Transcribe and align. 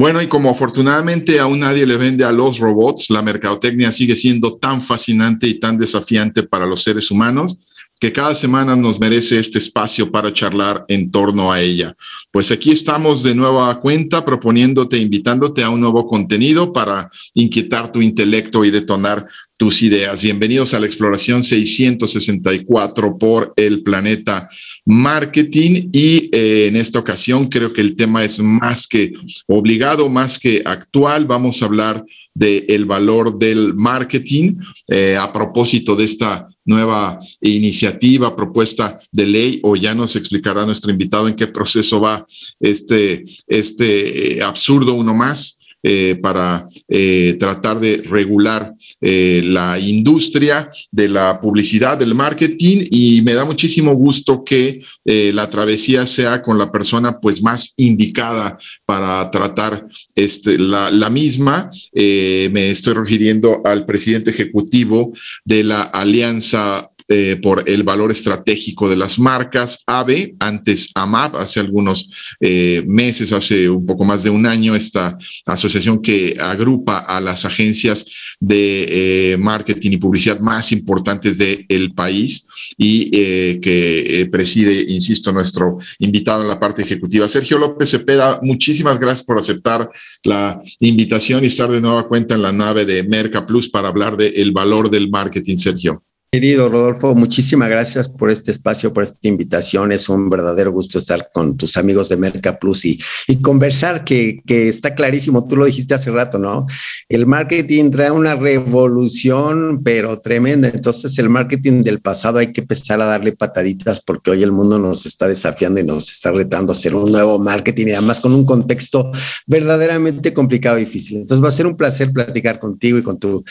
Bueno, 0.00 0.22
y 0.22 0.28
como 0.28 0.48
afortunadamente 0.48 1.38
aún 1.40 1.60
nadie 1.60 1.84
le 1.84 1.98
vende 1.98 2.24
a 2.24 2.32
los 2.32 2.58
robots, 2.58 3.10
la 3.10 3.20
mercadotecnia 3.20 3.92
sigue 3.92 4.16
siendo 4.16 4.56
tan 4.56 4.82
fascinante 4.82 5.46
y 5.46 5.60
tan 5.60 5.76
desafiante 5.76 6.42
para 6.42 6.64
los 6.64 6.82
seres 6.82 7.10
humanos 7.10 7.66
que 8.00 8.10
cada 8.10 8.34
semana 8.34 8.74
nos 8.76 8.98
merece 8.98 9.38
este 9.38 9.58
espacio 9.58 10.10
para 10.10 10.32
charlar 10.32 10.86
en 10.88 11.10
torno 11.10 11.52
a 11.52 11.60
ella. 11.60 11.94
Pues 12.30 12.50
aquí 12.50 12.70
estamos 12.70 13.22
de 13.22 13.34
nueva 13.34 13.78
cuenta 13.82 14.24
proponiéndote, 14.24 14.96
invitándote 14.96 15.62
a 15.62 15.68
un 15.68 15.82
nuevo 15.82 16.06
contenido 16.06 16.72
para 16.72 17.10
inquietar 17.34 17.92
tu 17.92 18.00
intelecto 18.00 18.64
y 18.64 18.70
detonar 18.70 19.26
tus 19.58 19.82
ideas. 19.82 20.22
Bienvenidos 20.22 20.72
a 20.72 20.80
la 20.80 20.86
exploración 20.86 21.42
664 21.42 23.18
por 23.18 23.52
el 23.54 23.82
planeta 23.82 24.48
marketing 24.90 25.88
y 25.92 26.28
eh, 26.32 26.66
en 26.66 26.76
esta 26.76 26.98
ocasión 26.98 27.48
creo 27.48 27.72
que 27.72 27.80
el 27.80 27.94
tema 27.94 28.24
es 28.24 28.40
más 28.40 28.86
que 28.86 29.12
obligado, 29.46 30.08
más 30.08 30.38
que 30.38 30.62
actual. 30.64 31.26
Vamos 31.26 31.62
a 31.62 31.66
hablar 31.66 32.04
del 32.34 32.64
el 32.68 32.84
valor 32.86 33.38
del 33.38 33.74
marketing 33.74 34.56
eh, 34.88 35.16
a 35.16 35.32
propósito 35.32 35.94
de 35.94 36.04
esta 36.04 36.48
nueva 36.64 37.18
iniciativa, 37.40 38.34
propuesta 38.34 39.00
de 39.10 39.26
ley, 39.26 39.60
o 39.62 39.76
ya 39.76 39.94
nos 39.94 40.16
explicará 40.16 40.66
nuestro 40.66 40.90
invitado 40.90 41.28
en 41.28 41.36
qué 41.36 41.46
proceso 41.46 42.00
va 42.00 42.24
este, 42.58 43.24
este 43.46 44.38
eh, 44.38 44.42
absurdo 44.42 44.94
uno 44.94 45.14
más 45.14 45.59
eh, 45.82 46.18
para 46.20 46.68
eh, 46.88 47.36
tratar 47.40 47.80
de 47.80 48.02
regular 48.02 48.74
eh, 49.00 49.40
la 49.42 49.78
industria 49.78 50.68
de 50.90 51.08
la 51.08 51.40
publicidad, 51.40 51.96
del 51.96 52.14
marketing 52.14 52.86
y 52.90 53.22
me 53.22 53.32
da 53.32 53.46
muchísimo 53.46 53.94
gusto 53.94 54.44
que 54.44 54.82
la 55.04 55.48
travesía 55.50 56.06
sea 56.06 56.42
con 56.42 56.56
la 56.58 56.70
persona 56.70 57.18
pues 57.18 57.42
más 57.42 57.72
indicada 57.76 58.58
para 58.84 59.28
tratar 59.30 59.86
este, 60.14 60.58
la, 60.58 60.90
la 60.90 61.10
misma. 61.10 61.70
me 61.92 62.70
estoy 62.70 62.94
refiriendo 62.94 63.62
al 63.64 63.86
presidente 63.86 64.30
ejecutivo 64.30 65.12
de 65.44 65.64
la 65.64 65.82
Alianza 65.82 66.89
eh, 67.12 67.40
por 67.42 67.68
el 67.68 67.82
valor 67.82 68.12
estratégico 68.12 68.88
de 68.88 68.94
las 68.94 69.18
marcas. 69.18 69.82
AVE, 69.84 70.36
antes 70.38 70.90
AMAP, 70.94 71.34
hace 71.34 71.58
algunos 71.58 72.08
eh, 72.38 72.84
meses, 72.86 73.32
hace 73.32 73.68
un 73.68 73.84
poco 73.84 74.04
más 74.04 74.22
de 74.22 74.30
un 74.30 74.46
año, 74.46 74.76
esta 74.76 75.18
asociación 75.44 76.00
que 76.00 76.36
agrupa 76.40 76.98
a 76.98 77.20
las 77.20 77.44
agencias 77.44 78.06
de 78.38 79.32
eh, 79.32 79.36
marketing 79.38 79.90
y 79.90 79.96
publicidad 79.96 80.38
más 80.38 80.70
importantes 80.70 81.36
del 81.36 81.92
país 81.96 82.46
y 82.78 83.10
que 83.10 84.28
preside, 84.30 84.84
insisto, 84.86 85.32
nuestro 85.32 85.78
invitado 85.98 86.42
en 86.42 86.48
la 86.48 86.60
parte 86.60 86.82
ejecutiva, 86.82 87.28
Sergio 87.28 87.58
López 87.58 87.90
Cepeda. 87.90 88.38
Muchísimas 88.40 89.00
gracias 89.00 89.26
por 89.26 89.36
aceptar 89.36 89.90
la 90.22 90.62
invitación 90.78 91.42
y 91.42 91.48
estar 91.48 91.72
de 91.72 91.80
nueva 91.80 92.06
cuenta 92.06 92.36
en 92.36 92.42
la 92.42 92.52
nave 92.52 92.84
de 92.84 93.02
Merca 93.02 93.44
Plus 93.44 93.68
para 93.68 93.88
hablar 93.88 94.16
del 94.16 94.52
valor 94.52 94.90
del 94.90 95.10
marketing, 95.10 95.56
Sergio. 95.56 96.04
Querido 96.32 96.68
Rodolfo, 96.68 97.12
muchísimas 97.16 97.68
gracias 97.68 98.08
por 98.08 98.30
este 98.30 98.52
espacio, 98.52 98.92
por 98.92 99.02
esta 99.02 99.26
invitación. 99.26 99.90
Es 99.90 100.08
un 100.08 100.30
verdadero 100.30 100.70
gusto 100.70 100.98
estar 100.98 101.28
con 101.34 101.56
tus 101.56 101.76
amigos 101.76 102.08
de 102.08 102.16
Merca 102.16 102.56
Plus 102.56 102.84
y, 102.84 103.00
conversar, 103.42 104.04
que, 104.04 104.40
está 104.46 104.94
clarísimo, 104.94 105.48
tú 105.48 105.56
lo 105.56 105.64
dijiste 105.64 105.92
hace 105.92 106.12
rato, 106.12 106.38
¿no? 106.38 106.68
El 107.08 107.26
marketing 107.26 107.90
trae 107.90 108.12
una 108.12 108.36
revolución, 108.36 109.82
pero 109.82 110.20
tremenda. 110.20 110.68
Entonces, 110.68 111.18
el 111.18 111.28
marketing 111.28 111.82
del 111.82 112.00
pasado 112.00 112.38
hay 112.38 112.52
que 112.52 112.60
empezar 112.60 113.00
a 113.00 113.06
darle 113.06 113.32
pataditas 113.32 114.00
porque 114.00 114.30
hoy 114.30 114.44
el 114.44 114.52
mundo 114.52 114.78
nos 114.78 115.06
está 115.06 115.26
desafiando 115.26 115.80
y 115.80 115.84
nos 115.84 116.12
está 116.12 116.30
retando 116.30 116.72
a 116.72 116.76
hacer 116.76 116.94
un 116.94 117.10
nuevo 117.10 117.40
marketing 117.40 117.88
y 117.88 117.92
además 117.94 118.20
con 118.20 118.34
un 118.34 118.44
contexto 118.44 119.10
verdaderamente 119.48 120.32
complicado 120.32 120.78
y 120.78 120.84
difícil. 120.84 121.16
Entonces, 121.22 121.44
va 121.44 121.48
a 121.48 121.52
ser 121.52 121.66
un 121.66 121.76
placer 121.76 122.12
platicar 122.12 122.60
contigo 122.60 122.98
y 122.98 123.02
con 123.02 123.18
tu 123.18 123.42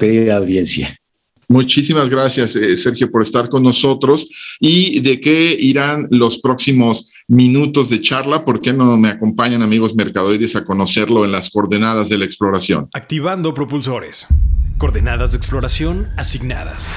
querida 0.00 0.36
audiencia. 0.36 0.98
Muchísimas 1.48 2.10
gracias, 2.10 2.54
eh, 2.56 2.76
Sergio, 2.76 3.10
por 3.10 3.22
estar 3.22 3.48
con 3.48 3.62
nosotros. 3.62 4.28
¿Y 4.60 5.00
de 5.00 5.18
qué 5.18 5.56
irán 5.58 6.06
los 6.10 6.38
próximos 6.38 7.10
minutos 7.26 7.88
de 7.88 8.02
charla? 8.02 8.44
¿Por 8.44 8.60
qué 8.60 8.74
no 8.74 8.98
me 8.98 9.08
acompañan, 9.08 9.62
amigos 9.62 9.94
mercadoides, 9.94 10.56
a 10.56 10.64
conocerlo 10.66 11.24
en 11.24 11.32
las 11.32 11.48
coordenadas 11.48 12.10
de 12.10 12.18
la 12.18 12.26
exploración? 12.26 12.90
Activando 12.92 13.54
propulsores. 13.54 14.26
Coordenadas 14.76 15.30
de 15.30 15.38
exploración 15.38 16.08
asignadas. 16.18 16.92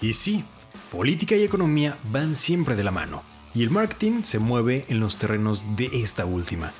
Y 0.00 0.12
sí, 0.12 0.44
política 0.92 1.34
y 1.36 1.42
economía 1.42 1.98
van 2.10 2.36
siempre 2.36 2.76
de 2.76 2.84
la 2.84 2.90
mano, 2.90 3.22
y 3.52 3.64
el 3.64 3.70
marketing 3.70 4.22
se 4.22 4.38
mueve 4.38 4.84
en 4.88 5.00
los 5.00 5.18
terrenos 5.18 5.76
de 5.76 5.90
esta 5.92 6.24
última. 6.24 6.72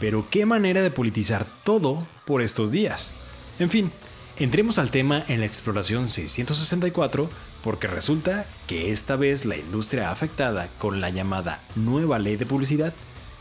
Pero 0.00 0.26
qué 0.30 0.46
manera 0.46 0.82
de 0.82 0.90
politizar 0.90 1.46
todo 1.62 2.08
por 2.24 2.42
estos 2.42 2.70
días. 2.72 3.14
En 3.58 3.70
fin, 3.70 3.92
Entremos 4.38 4.78
al 4.78 4.90
tema 4.90 5.24
en 5.28 5.40
la 5.40 5.46
exploración 5.46 6.10
664 6.10 7.30
porque 7.64 7.86
resulta 7.86 8.44
que 8.66 8.92
esta 8.92 9.16
vez 9.16 9.46
la 9.46 9.56
industria 9.56 10.10
afectada 10.10 10.68
con 10.76 11.00
la 11.00 11.08
llamada 11.08 11.62
nueva 11.74 12.18
ley 12.18 12.36
de 12.36 12.44
publicidad 12.44 12.92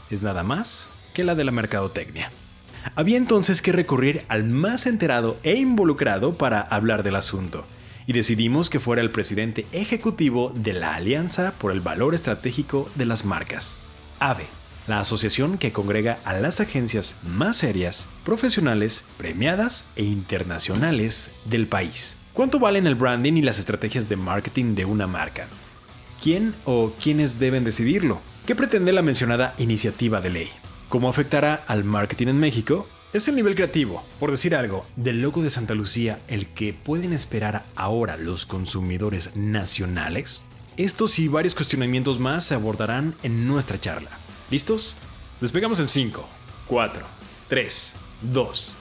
es 0.09 0.21
nada 0.21 0.43
más 0.43 0.89
que 1.13 1.25
la 1.25 1.35
de 1.35 1.43
la 1.43 1.51
mercadotecnia. 1.51 2.31
Había 2.95 3.17
entonces 3.17 3.61
que 3.61 3.73
recurrir 3.73 4.23
al 4.29 4.45
más 4.45 4.85
enterado 4.85 5.37
e 5.43 5.55
involucrado 5.55 6.37
para 6.37 6.61
hablar 6.61 7.03
del 7.03 7.17
asunto, 7.17 7.65
y 8.07 8.13
decidimos 8.13 8.69
que 8.69 8.79
fuera 8.79 9.01
el 9.01 9.11
presidente 9.11 9.65
ejecutivo 9.73 10.53
de 10.55 10.73
la 10.73 10.95
Alianza 10.95 11.53
por 11.57 11.73
el 11.73 11.81
Valor 11.81 12.15
Estratégico 12.15 12.89
de 12.95 13.05
las 13.05 13.25
Marcas, 13.25 13.79
AVE 14.19 14.45
la 14.87 14.99
asociación 14.99 15.57
que 15.57 15.71
congrega 15.71 16.19
a 16.25 16.33
las 16.33 16.59
agencias 16.59 17.15
más 17.23 17.57
serias, 17.57 18.07
profesionales, 18.23 19.03
premiadas 19.17 19.85
e 19.95 20.03
internacionales 20.03 21.29
del 21.45 21.67
país. 21.67 22.17
¿Cuánto 22.33 22.59
valen 22.59 22.85
el 22.87 22.95
branding 22.95 23.33
y 23.33 23.41
las 23.41 23.59
estrategias 23.59 24.09
de 24.09 24.15
marketing 24.15 24.75
de 24.75 24.85
una 24.85 25.07
marca? 25.07 25.47
¿Quién 26.21 26.53
o 26.65 26.91
quiénes 27.01 27.39
deben 27.39 27.63
decidirlo? 27.63 28.19
¿Qué 28.45 28.55
pretende 28.55 28.93
la 28.93 29.01
mencionada 29.01 29.53
iniciativa 29.57 30.21
de 30.21 30.29
ley? 30.29 30.49
¿Cómo 30.89 31.09
afectará 31.09 31.63
al 31.67 31.83
marketing 31.83 32.27
en 32.27 32.39
México? 32.39 32.87
¿Es 33.13 33.27
el 33.27 33.35
nivel 33.35 33.55
creativo, 33.55 34.03
por 34.19 34.31
decir 34.31 34.55
algo, 34.55 34.85
del 34.97 35.21
logo 35.21 35.41
de 35.41 35.49
Santa 35.49 35.73
Lucía 35.73 36.19
el 36.27 36.49
que 36.49 36.73
pueden 36.73 37.13
esperar 37.13 37.63
ahora 37.75 38.17
los 38.17 38.45
consumidores 38.45 39.35
nacionales? 39.35 40.43
Estos 40.77 41.17
y 41.19 41.29
varios 41.29 41.55
cuestionamientos 41.55 42.19
más 42.19 42.43
se 42.43 42.55
abordarán 42.55 43.15
en 43.23 43.47
nuestra 43.47 43.79
charla. 43.79 44.24
¿Listos? 44.49 44.95
Despegamos 45.41 45.79
en 45.79 45.87
5, 45.87 46.23
4, 46.67 47.05
3, 47.49 47.93
2, 48.21 48.73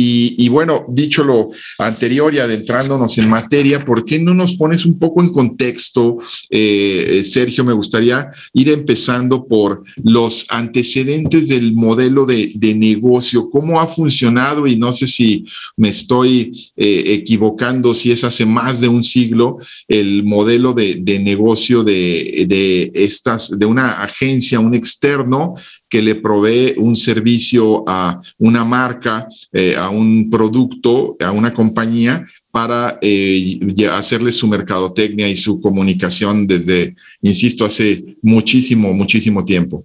Y, 0.00 0.48
bueno, 0.48 0.84
dicho 0.88 1.24
lo 1.24 1.50
anterior 1.78 2.32
y 2.32 2.38
adentrándonos 2.38 3.18
en 3.18 3.28
materia, 3.28 3.84
¿por 3.84 4.04
qué 4.04 4.18
no 4.18 4.32
nos 4.32 4.54
pones 4.54 4.86
un 4.86 4.98
poco 4.98 5.20
en 5.22 5.30
contexto, 5.30 6.18
eh, 6.50 7.24
Sergio? 7.28 7.64
Me 7.64 7.72
gustaría 7.72 8.30
ir 8.52 8.68
empezando 8.68 9.44
por 9.46 9.82
los 10.02 10.46
antecedentes 10.50 11.48
del 11.48 11.72
modelo 11.72 12.26
de, 12.26 12.48
negocio, 12.78 13.48
cómo 13.48 13.80
ha 13.80 13.88
funcionado 13.88 14.66
y 14.66 14.76
no 14.76 14.92
sé 14.92 15.06
si 15.06 15.44
me 15.76 15.88
estoy 15.88 16.70
eh, 16.76 17.04
equivocando, 17.06 17.94
si 17.94 18.12
es 18.12 18.22
hace 18.22 18.44
más 18.44 18.80
de 18.80 18.88
un 18.88 19.02
siglo 19.02 19.58
el 19.88 20.22
modelo 20.22 20.74
de, 20.74 21.00
negocio 21.18 21.82
de, 21.82 22.90
estas, 22.94 23.58
de 23.58 23.66
una 23.66 24.02
agencia, 24.02 24.60
un 24.60 24.74
externo 24.74 25.54
que 25.88 26.02
le 26.02 26.14
provee 26.16 26.74
un 26.76 26.94
servicio 26.94 27.84
a 27.86 28.20
una 28.38 28.64
marca, 28.64 29.26
eh, 29.52 29.74
a 29.76 29.88
un 29.88 30.28
producto, 30.30 31.16
a 31.20 31.32
una 31.32 31.54
compañía 31.54 32.26
para 32.50 32.98
eh, 33.00 33.58
hacerle 33.90 34.32
su 34.32 34.46
mercadotecnia 34.46 35.28
y 35.28 35.36
su 35.36 35.60
comunicación 35.60 36.46
desde, 36.46 36.94
insisto, 37.22 37.64
hace 37.64 38.16
muchísimo, 38.22 38.92
muchísimo 38.92 39.44
tiempo. 39.44 39.84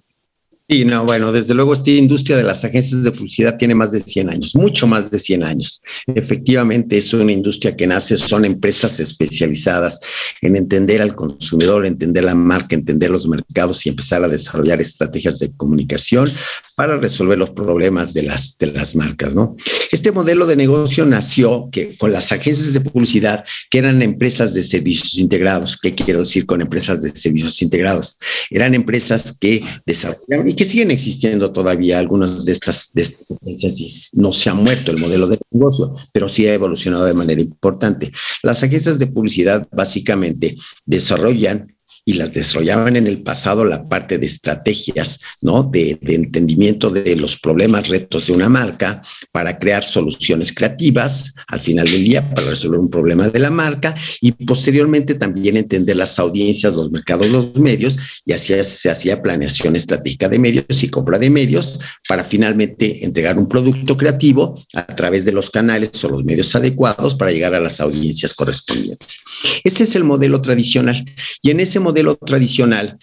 Y 0.66 0.86
no, 0.86 1.04
bueno, 1.04 1.30
desde 1.30 1.52
luego 1.52 1.74
esta 1.74 1.90
industria 1.90 2.38
de 2.38 2.42
las 2.42 2.64
agencias 2.64 3.02
de 3.02 3.10
publicidad 3.10 3.58
tiene 3.58 3.74
más 3.74 3.92
de 3.92 4.00
100 4.00 4.30
años, 4.30 4.54
mucho 4.54 4.86
más 4.86 5.10
de 5.10 5.18
100 5.18 5.46
años. 5.46 5.82
Efectivamente, 6.06 6.96
es 6.96 7.12
una 7.12 7.32
industria 7.32 7.76
que 7.76 7.86
nace, 7.86 8.16
son 8.16 8.46
empresas 8.46 8.98
especializadas 8.98 10.00
en 10.40 10.56
entender 10.56 11.02
al 11.02 11.14
consumidor, 11.14 11.84
entender 11.84 12.24
la 12.24 12.34
marca, 12.34 12.74
entender 12.74 13.10
los 13.10 13.28
mercados 13.28 13.84
y 13.84 13.90
empezar 13.90 14.24
a 14.24 14.28
desarrollar 14.28 14.80
estrategias 14.80 15.38
de 15.38 15.52
comunicación 15.54 16.30
para 16.74 16.96
resolver 16.98 17.38
los 17.38 17.50
problemas 17.50 18.14
de 18.14 18.22
las, 18.22 18.58
de 18.58 18.66
las 18.66 18.96
marcas, 18.96 19.34
¿no? 19.34 19.56
Este 19.92 20.10
modelo 20.12 20.46
de 20.46 20.56
negocio 20.56 21.06
nació 21.06 21.68
que, 21.70 21.96
con 21.96 22.12
las 22.12 22.32
agencias 22.32 22.72
de 22.72 22.80
publicidad, 22.80 23.44
que 23.70 23.78
eran 23.78 24.02
empresas 24.02 24.54
de 24.54 24.64
servicios 24.64 25.14
integrados. 25.14 25.78
¿Qué 25.80 25.94
quiero 25.94 26.20
decir 26.20 26.46
con 26.46 26.60
empresas 26.60 27.02
de 27.02 27.14
servicios 27.14 27.62
integrados? 27.62 28.16
Eran 28.50 28.74
empresas 28.74 29.36
que 29.38 29.62
desarrollaron 29.86 30.48
y 30.48 30.54
que 30.54 30.64
siguen 30.64 30.90
existiendo 30.90 31.52
todavía 31.52 31.98
algunas 31.98 32.44
de 32.44 32.52
estas, 32.52 32.92
de 32.92 33.02
estas 33.02 33.26
agencias 33.30 34.10
no 34.12 34.32
se 34.32 34.50
ha 34.50 34.54
muerto 34.54 34.90
el 34.90 34.98
modelo 34.98 35.28
de 35.28 35.38
negocio, 35.50 35.94
pero 36.12 36.28
sí 36.28 36.46
ha 36.46 36.54
evolucionado 36.54 37.04
de 37.04 37.14
manera 37.14 37.40
importante. 37.40 38.10
Las 38.42 38.62
agencias 38.62 38.98
de 38.98 39.06
publicidad 39.06 39.66
básicamente 39.70 40.56
desarrollan 40.84 41.74
y 42.06 42.14
las 42.14 42.32
desarrollaban 42.32 42.96
en 42.96 43.06
el 43.06 43.22
pasado 43.22 43.64
la 43.64 43.88
parte 43.88 44.18
de 44.18 44.26
estrategias, 44.26 45.20
¿no? 45.40 45.62
De, 45.62 45.98
de, 46.02 46.14
entendimiento 46.14 46.90
de 46.90 47.16
los 47.16 47.38
problemas, 47.38 47.88
retos 47.88 48.26
de 48.26 48.34
una 48.34 48.48
marca 48.48 49.00
para 49.32 49.58
crear 49.58 49.84
soluciones 49.84 50.52
creativas 50.52 51.34
al 51.48 51.60
final 51.60 51.86
del 51.86 52.04
día 52.04 52.28
para 52.34 52.48
resolver 52.48 52.78
un 52.78 52.90
problema 52.90 53.28
de 53.28 53.38
la 53.38 53.50
marca 53.50 53.94
y 54.20 54.32
posteriormente 54.32 55.14
también 55.14 55.56
entender 55.56 55.96
las 55.96 56.18
audiencias, 56.18 56.74
los 56.74 56.90
mercados, 56.90 57.28
los 57.28 57.56
medios 57.56 57.96
y 58.24 58.32
así 58.32 58.52
se 58.64 58.90
hacía 58.90 59.22
planeación 59.22 59.74
estratégica 59.76 60.28
de 60.28 60.38
medios 60.38 60.82
y 60.82 60.88
compra 60.88 61.18
de 61.18 61.30
medios 61.30 61.78
para 62.06 62.24
finalmente 62.24 63.04
entregar 63.04 63.38
un 63.38 63.48
producto 63.48 63.96
creativo 63.96 64.62
a 64.74 64.86
través 64.86 65.24
de 65.24 65.32
los 65.32 65.50
canales 65.50 66.04
o 66.04 66.08
los 66.10 66.24
medios 66.24 66.54
adecuados 66.54 67.14
para 67.14 67.32
llegar 67.32 67.54
a 67.54 67.60
las 67.60 67.80
audiencias 67.80 68.34
correspondientes. 68.34 69.18
Ese 69.62 69.84
es 69.84 69.96
el 69.96 70.04
modelo 70.04 70.42
tradicional 70.42 71.04
y 71.40 71.50
en 71.50 71.60
ese 71.60 71.80
modelo 71.80 71.93
modelo 71.94 72.16
tradicional, 72.16 72.98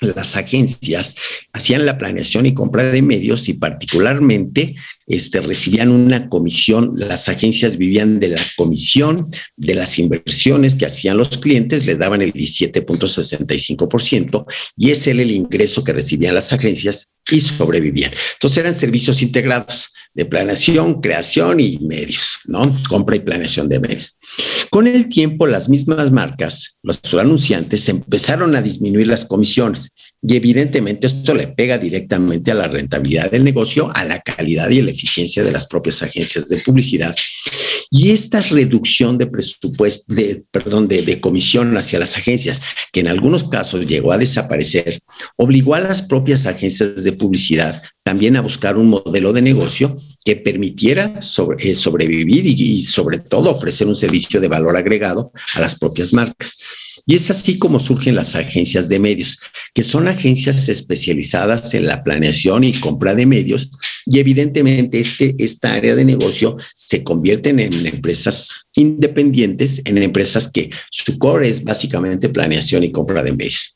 las 0.00 0.36
agencias 0.36 1.16
hacían 1.54 1.86
la 1.86 1.96
planeación 1.96 2.44
y 2.44 2.52
compra 2.52 2.84
de 2.84 3.00
medios 3.00 3.48
y 3.48 3.54
particularmente 3.54 4.76
este, 5.06 5.40
recibían 5.40 5.90
una 5.90 6.28
comisión, 6.28 6.92
las 6.96 7.28
agencias 7.28 7.76
vivían 7.76 8.20
de 8.20 8.28
la 8.30 8.40
comisión 8.56 9.30
de 9.56 9.74
las 9.74 9.98
inversiones 9.98 10.74
que 10.74 10.86
hacían 10.86 11.18
los 11.18 11.36
clientes, 11.38 11.86
les 11.86 11.98
daban 11.98 12.22
el 12.22 12.32
17.65% 12.32 14.46
y 14.76 14.90
ese 14.90 15.10
era 15.10 15.22
el 15.22 15.30
ingreso 15.30 15.84
que 15.84 15.92
recibían 15.92 16.34
las 16.34 16.52
agencias 16.52 17.08
y 17.30 17.40
sobrevivían. 17.40 18.10
Entonces 18.34 18.58
eran 18.58 18.74
servicios 18.74 19.22
integrados 19.22 19.90
de 20.14 20.26
planeación, 20.26 21.00
creación 21.00 21.58
y 21.58 21.78
medios, 21.80 22.38
¿no? 22.44 22.76
Compra 22.88 23.16
y 23.16 23.20
planeación 23.20 23.68
de 23.68 23.80
medios. 23.80 24.16
Con 24.70 24.86
el 24.86 25.08
tiempo, 25.08 25.46
las 25.46 25.68
mismas 25.68 26.12
marcas, 26.12 26.78
los 26.82 27.00
anunciantes, 27.14 27.88
empezaron 27.88 28.54
a 28.54 28.62
disminuir 28.62 29.08
las 29.08 29.24
comisiones 29.24 29.90
y 30.26 30.36
evidentemente 30.36 31.06
esto 31.06 31.34
le 31.34 31.48
pega 31.48 31.76
directamente 31.76 32.50
a 32.50 32.54
la 32.54 32.66
rentabilidad 32.66 33.30
del 33.30 33.44
negocio, 33.44 33.90
a 33.94 34.04
la 34.04 34.20
calidad 34.20 34.70
y 34.70 34.80
la 34.80 34.90
eficiencia 34.90 35.44
de 35.44 35.52
las 35.52 35.66
propias 35.66 36.02
agencias 36.02 36.48
de 36.48 36.60
publicidad. 36.60 37.14
Y 37.96 38.10
esta 38.10 38.40
reducción 38.40 39.18
de 39.18 39.28
presupuesto, 39.28 40.12
de, 40.12 40.44
perdón, 40.50 40.88
de, 40.88 41.20
comisión 41.20 41.76
hacia 41.76 42.00
las 42.00 42.16
agencias, 42.16 42.60
que 42.90 42.98
en 42.98 43.06
algunos 43.06 43.44
casos 43.44 43.86
llegó 43.86 44.10
a 44.10 44.18
desaparecer, 44.18 44.98
obligó 45.36 45.76
a 45.76 45.80
las 45.80 46.02
propias 46.02 46.44
agencias 46.44 47.04
de 47.04 47.12
publicidad 47.12 47.84
también 48.02 48.36
a 48.36 48.40
buscar 48.40 48.76
un 48.76 48.88
modelo 48.88 49.32
de 49.32 49.42
negocio 49.42 49.96
que 50.24 50.34
permitiera 50.34 51.20
eh, 51.58 51.74
sobrevivir 51.76 52.44
y, 52.46 52.82
sobre 52.82 53.20
todo 53.20 53.52
ofrecer 53.52 53.86
un 53.86 53.94
servicio 53.94 54.40
de 54.40 54.48
valor 54.48 54.76
agregado 54.76 55.30
a 55.54 55.60
las 55.60 55.78
propias 55.78 56.12
marcas. 56.12 56.58
Y 57.06 57.14
es 57.14 57.30
así 57.30 57.60
como 57.60 57.78
surgen 57.78 58.16
las 58.16 58.34
agencias 58.34 58.88
de 58.88 58.98
medios, 58.98 59.38
que 59.72 59.84
son 59.84 60.08
agencias 60.08 60.68
especializadas 60.68 61.72
en 61.74 61.86
la 61.86 62.02
planeación 62.02 62.64
y 62.64 62.72
compra 62.72 63.14
de 63.14 63.26
medios 63.26 63.70
y 64.06 64.18
evidentemente 64.18 65.00
este, 65.00 65.34
esta 65.38 65.72
área 65.72 65.94
de 65.94 66.04
negocio 66.04 66.56
se 66.74 67.02
convierten 67.02 67.60
en 67.60 67.86
empresas 67.86 68.66
independientes, 68.74 69.82
en 69.84 69.98
empresas 69.98 70.50
que 70.50 70.70
su 70.90 71.18
core 71.18 71.48
es 71.48 71.64
básicamente 71.64 72.28
planeación 72.28 72.84
y 72.84 72.92
compra 72.92 73.22
de 73.22 73.32
medios 73.32 73.74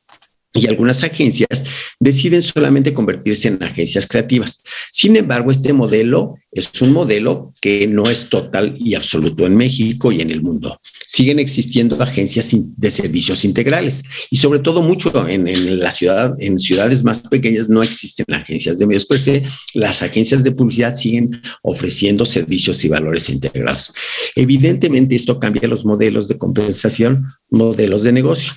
y 0.55 0.67
algunas 0.67 1.05
agencias 1.05 1.65
deciden 2.00 2.41
solamente 2.41 2.95
convertirse 2.95 3.49
en 3.49 3.62
agencias 3.62 4.06
creativas. 4.06 4.62
Sin 4.91 5.17
embargo, 5.17 5.50
este 5.50 5.73
modelo 5.73 6.37
es 6.50 6.71
un 6.81 6.93
modelo 6.93 7.53
que 7.61 7.87
no 7.87 8.05
es 8.05 8.31
total 8.31 8.75
y 8.79 8.95
absoluto 8.95 9.45
en 9.45 9.56
México 9.56 10.11
y 10.11 10.23
en 10.23 10.31
el 10.31 10.41
mundo. 10.41 10.81
Siguen 11.06 11.39
existiendo 11.39 12.03
agencias 12.03 12.50
de 12.53 12.91
servicios 12.91 13.45
integrales 13.45 14.03
y 14.31 14.39
sobre 14.39 14.61
todo 14.61 14.81
mucho 14.81 15.29
en, 15.29 15.47
en 15.49 15.81
la 15.81 15.93
ciudad, 15.93 16.35
en 16.39 16.59
ciudades 16.59 17.05
más 17.05 17.21
pequeñas 17.21 17.69
no 17.69 17.83
existen 17.83 18.25
agencias 18.33 18.79
de 18.79 18.87
medios 18.87 19.05
per 19.05 19.21
se. 19.21 19.45
Las 19.75 20.03
agencias 20.03 20.43
de 20.43 20.53
publicidad 20.53 20.95
siguen 20.95 21.43
ofreciendo 21.62 22.25
servicios 22.25 22.83
y 22.85 22.89
valores 22.89 23.29
integrados. 23.29 23.93
Evidentemente 24.35 25.15
esto 25.15 25.39
cambia 25.39 25.69
los 25.69 25.85
modelos 25.85 26.27
de 26.27 26.39
compensación, 26.39 27.27
modelos 27.50 28.03
de 28.03 28.12
negocio 28.12 28.53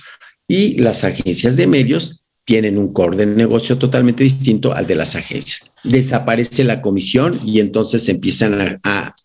y 0.52 0.76
las 0.76 1.02
agencias 1.02 1.56
de 1.56 1.66
medios 1.66 2.22
tienen 2.44 2.76
un 2.76 2.92
core 2.92 3.16
de 3.16 3.24
negocio 3.24 3.78
totalmente 3.78 4.22
distinto 4.22 4.74
al 4.74 4.86
de 4.86 4.96
las 4.96 5.14
agencias. 5.14 5.62
Desaparece 5.82 6.62
la 6.62 6.82
comisión 6.82 7.40
y 7.42 7.58
entonces 7.58 8.06
empiezan 8.10 8.80
a, 8.84 9.16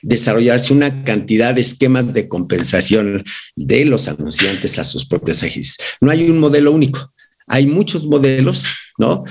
desarrollarse 0.00 0.72
una 0.72 1.02
cantidad 1.02 1.54
de 1.54 1.60
esquemas 1.62 2.14
de 2.14 2.28
compensación 2.28 3.24
de 3.56 3.84
los 3.84 4.06
anunciantes 4.06 4.78
a 4.78 4.84
sus 4.84 5.04
propias 5.04 5.42
agencias. 5.42 5.76
No 6.00 6.12
hay 6.12 6.30
un 6.30 6.38
modelo 6.38 6.70
único. 6.70 7.12
Hay 7.48 7.66
muchos 7.66 8.06
modelos, 8.06 8.64
¿no? 8.96 9.24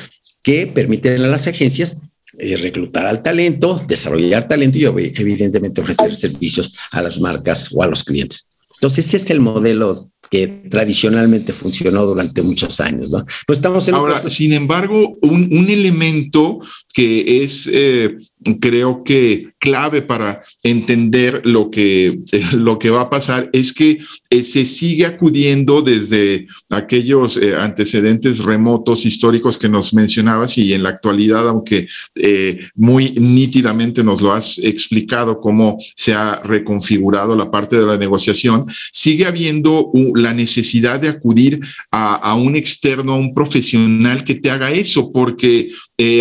Que 0.44 0.68
permiten 0.68 1.22
a 1.22 1.28
las 1.28 1.48
agencias 1.48 1.96
eh, 2.38 2.58
reclutar 2.58 3.06
al 3.06 3.24
talento, 3.24 3.82
desarrollar 3.88 4.48
talento 4.48 4.78
y 4.78 4.84
evidentemente 4.84 5.80
ofrecer 5.80 6.14
servicios 6.16 6.76
a 6.92 7.02
las 7.02 7.18
marcas 7.18 7.70
o 7.74 7.82
a 7.82 7.88
los 7.88 8.04
clientes. 8.04 8.46
Entonces, 8.76 9.08
ese 9.08 9.18
es 9.18 9.30
el 9.30 9.40
modelo 9.40 10.12
que 10.30 10.48
tradicionalmente 10.48 11.54
funcionó 11.54 12.06
durante 12.06 12.42
muchos 12.42 12.80
años, 12.80 13.10
¿no? 13.12 13.26
Pues 13.46 13.60
estamos 13.60 13.88
en 13.88 13.96
Ahora, 13.96 14.30
sin 14.30 14.54
embargo, 14.54 15.18
un, 15.22 15.50
un, 15.52 15.70
elemento 15.70 16.60
que 16.94 17.44
es, 17.44 17.70
eh, 17.72 18.18
creo 18.60 19.04
que 19.04 19.54
clave 19.66 20.04
para 20.04 20.44
entender 20.62 21.42
lo 21.44 21.72
que, 21.72 22.20
lo 22.54 22.78
que 22.78 22.92
va 22.92 23.02
a 23.02 23.10
pasar 23.10 23.50
es 23.52 23.74
que 23.74 23.98
eh, 24.30 24.44
se 24.44 24.66
sigue 24.66 25.06
acudiendo 25.06 25.82
desde 25.82 26.48
aquellos 26.70 27.36
eh, 27.38 27.56
antecedentes 27.56 28.40
remotos 28.40 29.06
históricos 29.06 29.58
que 29.58 29.68
nos 29.68 29.94
mencionabas 29.94 30.58
y 30.60 30.74
en 30.74 30.84
la 30.84 30.90
actualidad, 30.90 31.50
aunque 31.50 31.88
eh, 32.14 32.60
muy 32.76 33.12
nítidamente 33.12 34.04
nos 34.04 34.22
lo 34.22 34.34
has 34.34 34.60
explicado 34.60 35.40
cómo 35.40 35.78
se 35.96 36.14
ha 36.14 36.42
reconfigurado 36.44 37.36
la 37.36 37.50
parte 37.50 37.76
de 37.80 37.88
la 37.88 37.98
negociación, 37.98 38.66
sigue 38.92 39.26
habiendo 39.26 39.92
la 40.14 40.34
necesidad 40.34 41.00
de 41.00 41.10
acudir 41.10 41.60
a, 41.92 42.16
a, 42.16 42.36
un 42.36 42.56
externo, 42.56 43.14
a 43.14 43.18
un 43.18 43.34
profesional 43.34 44.24
que 44.24 44.36
te 44.36 44.52
haga 44.52 44.72
eso, 44.72 45.12
porque 45.12 45.72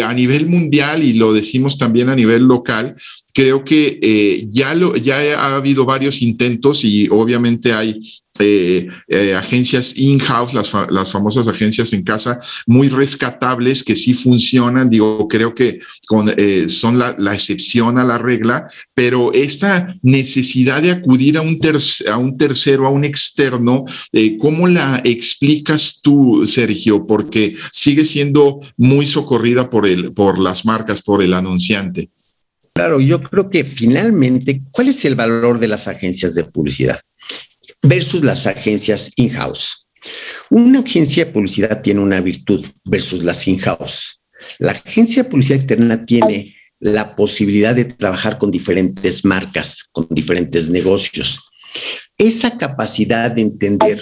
a 0.04 0.14
nivel 0.14 0.46
mundial 0.46 1.02
y 1.02 1.14
lo 1.14 1.32
decimos 1.32 1.76
también 1.76 2.08
a 2.08 2.14
nivel 2.14 2.44
local, 2.44 2.94
creo 3.34 3.64
que 3.64 3.98
eh, 4.00 4.46
ya, 4.50 4.74
lo, 4.74 4.96
ya 4.96 5.16
ha 5.38 5.56
habido 5.56 5.84
varios 5.84 6.22
intentos 6.22 6.84
y 6.84 7.08
obviamente 7.10 7.72
hay 7.72 8.00
eh, 8.40 8.88
eh, 9.06 9.34
agencias 9.34 9.92
in-house, 9.96 10.54
las, 10.54 10.72
las, 10.90 11.12
famosas 11.12 11.46
agencias 11.46 11.92
en 11.92 12.02
casa, 12.02 12.40
muy 12.66 12.88
rescatables 12.88 13.84
que 13.84 13.94
sí 13.94 14.12
funcionan. 14.12 14.90
Digo, 14.90 15.28
creo 15.28 15.54
que 15.54 15.78
con, 16.08 16.32
eh, 16.36 16.68
son 16.68 16.98
la, 16.98 17.14
la, 17.16 17.34
excepción 17.34 17.96
a 17.96 18.04
la 18.04 18.18
regla, 18.18 18.66
pero 18.92 19.32
esta 19.32 19.94
necesidad 20.02 20.82
de 20.82 20.90
acudir 20.90 21.38
a 21.38 21.42
un, 21.42 21.60
ter 21.60 21.76
a 22.10 22.18
un 22.18 22.36
tercero, 22.36 22.86
a 22.86 22.90
un 22.90 23.04
externo, 23.04 23.84
eh, 24.12 24.36
¿cómo 24.36 24.66
la 24.66 25.00
explicas 25.04 26.00
tú, 26.02 26.44
Sergio? 26.46 27.06
Porque 27.06 27.54
sigue 27.70 28.04
siendo 28.04 28.60
muy 28.76 29.06
socorrida 29.06 29.70
por, 29.70 29.86
el, 29.86 30.12
por 30.12 30.40
las 30.40 30.64
marcas, 30.64 31.02
por 31.02 31.22
el 31.22 31.34
anunciante. 31.34 32.10
Claro, 32.74 33.00
yo 33.00 33.22
creo 33.22 33.50
que 33.50 33.62
finalmente, 33.64 34.62
¿cuál 34.72 34.88
es 34.88 35.04
el 35.04 35.14
valor 35.14 35.60
de 35.60 35.68
las 35.68 35.86
agencias 35.86 36.34
de 36.34 36.42
publicidad 36.42 37.00
versus 37.84 38.24
las 38.24 38.48
agencias 38.48 39.12
in-house? 39.14 39.86
Una 40.50 40.80
agencia 40.80 41.24
de 41.24 41.30
publicidad 41.30 41.82
tiene 41.82 42.00
una 42.00 42.20
virtud 42.20 42.66
versus 42.84 43.22
las 43.22 43.46
in-house. 43.46 44.20
La 44.58 44.72
agencia 44.72 45.22
de 45.22 45.30
publicidad 45.30 45.58
externa 45.58 46.04
tiene 46.04 46.56
la 46.80 47.14
posibilidad 47.14 47.76
de 47.76 47.84
trabajar 47.84 48.38
con 48.38 48.50
diferentes 48.50 49.24
marcas, 49.24 49.88
con 49.92 50.08
diferentes 50.10 50.68
negocios. 50.68 51.38
Esa 52.18 52.58
capacidad 52.58 53.30
de 53.30 53.42
entender 53.42 54.00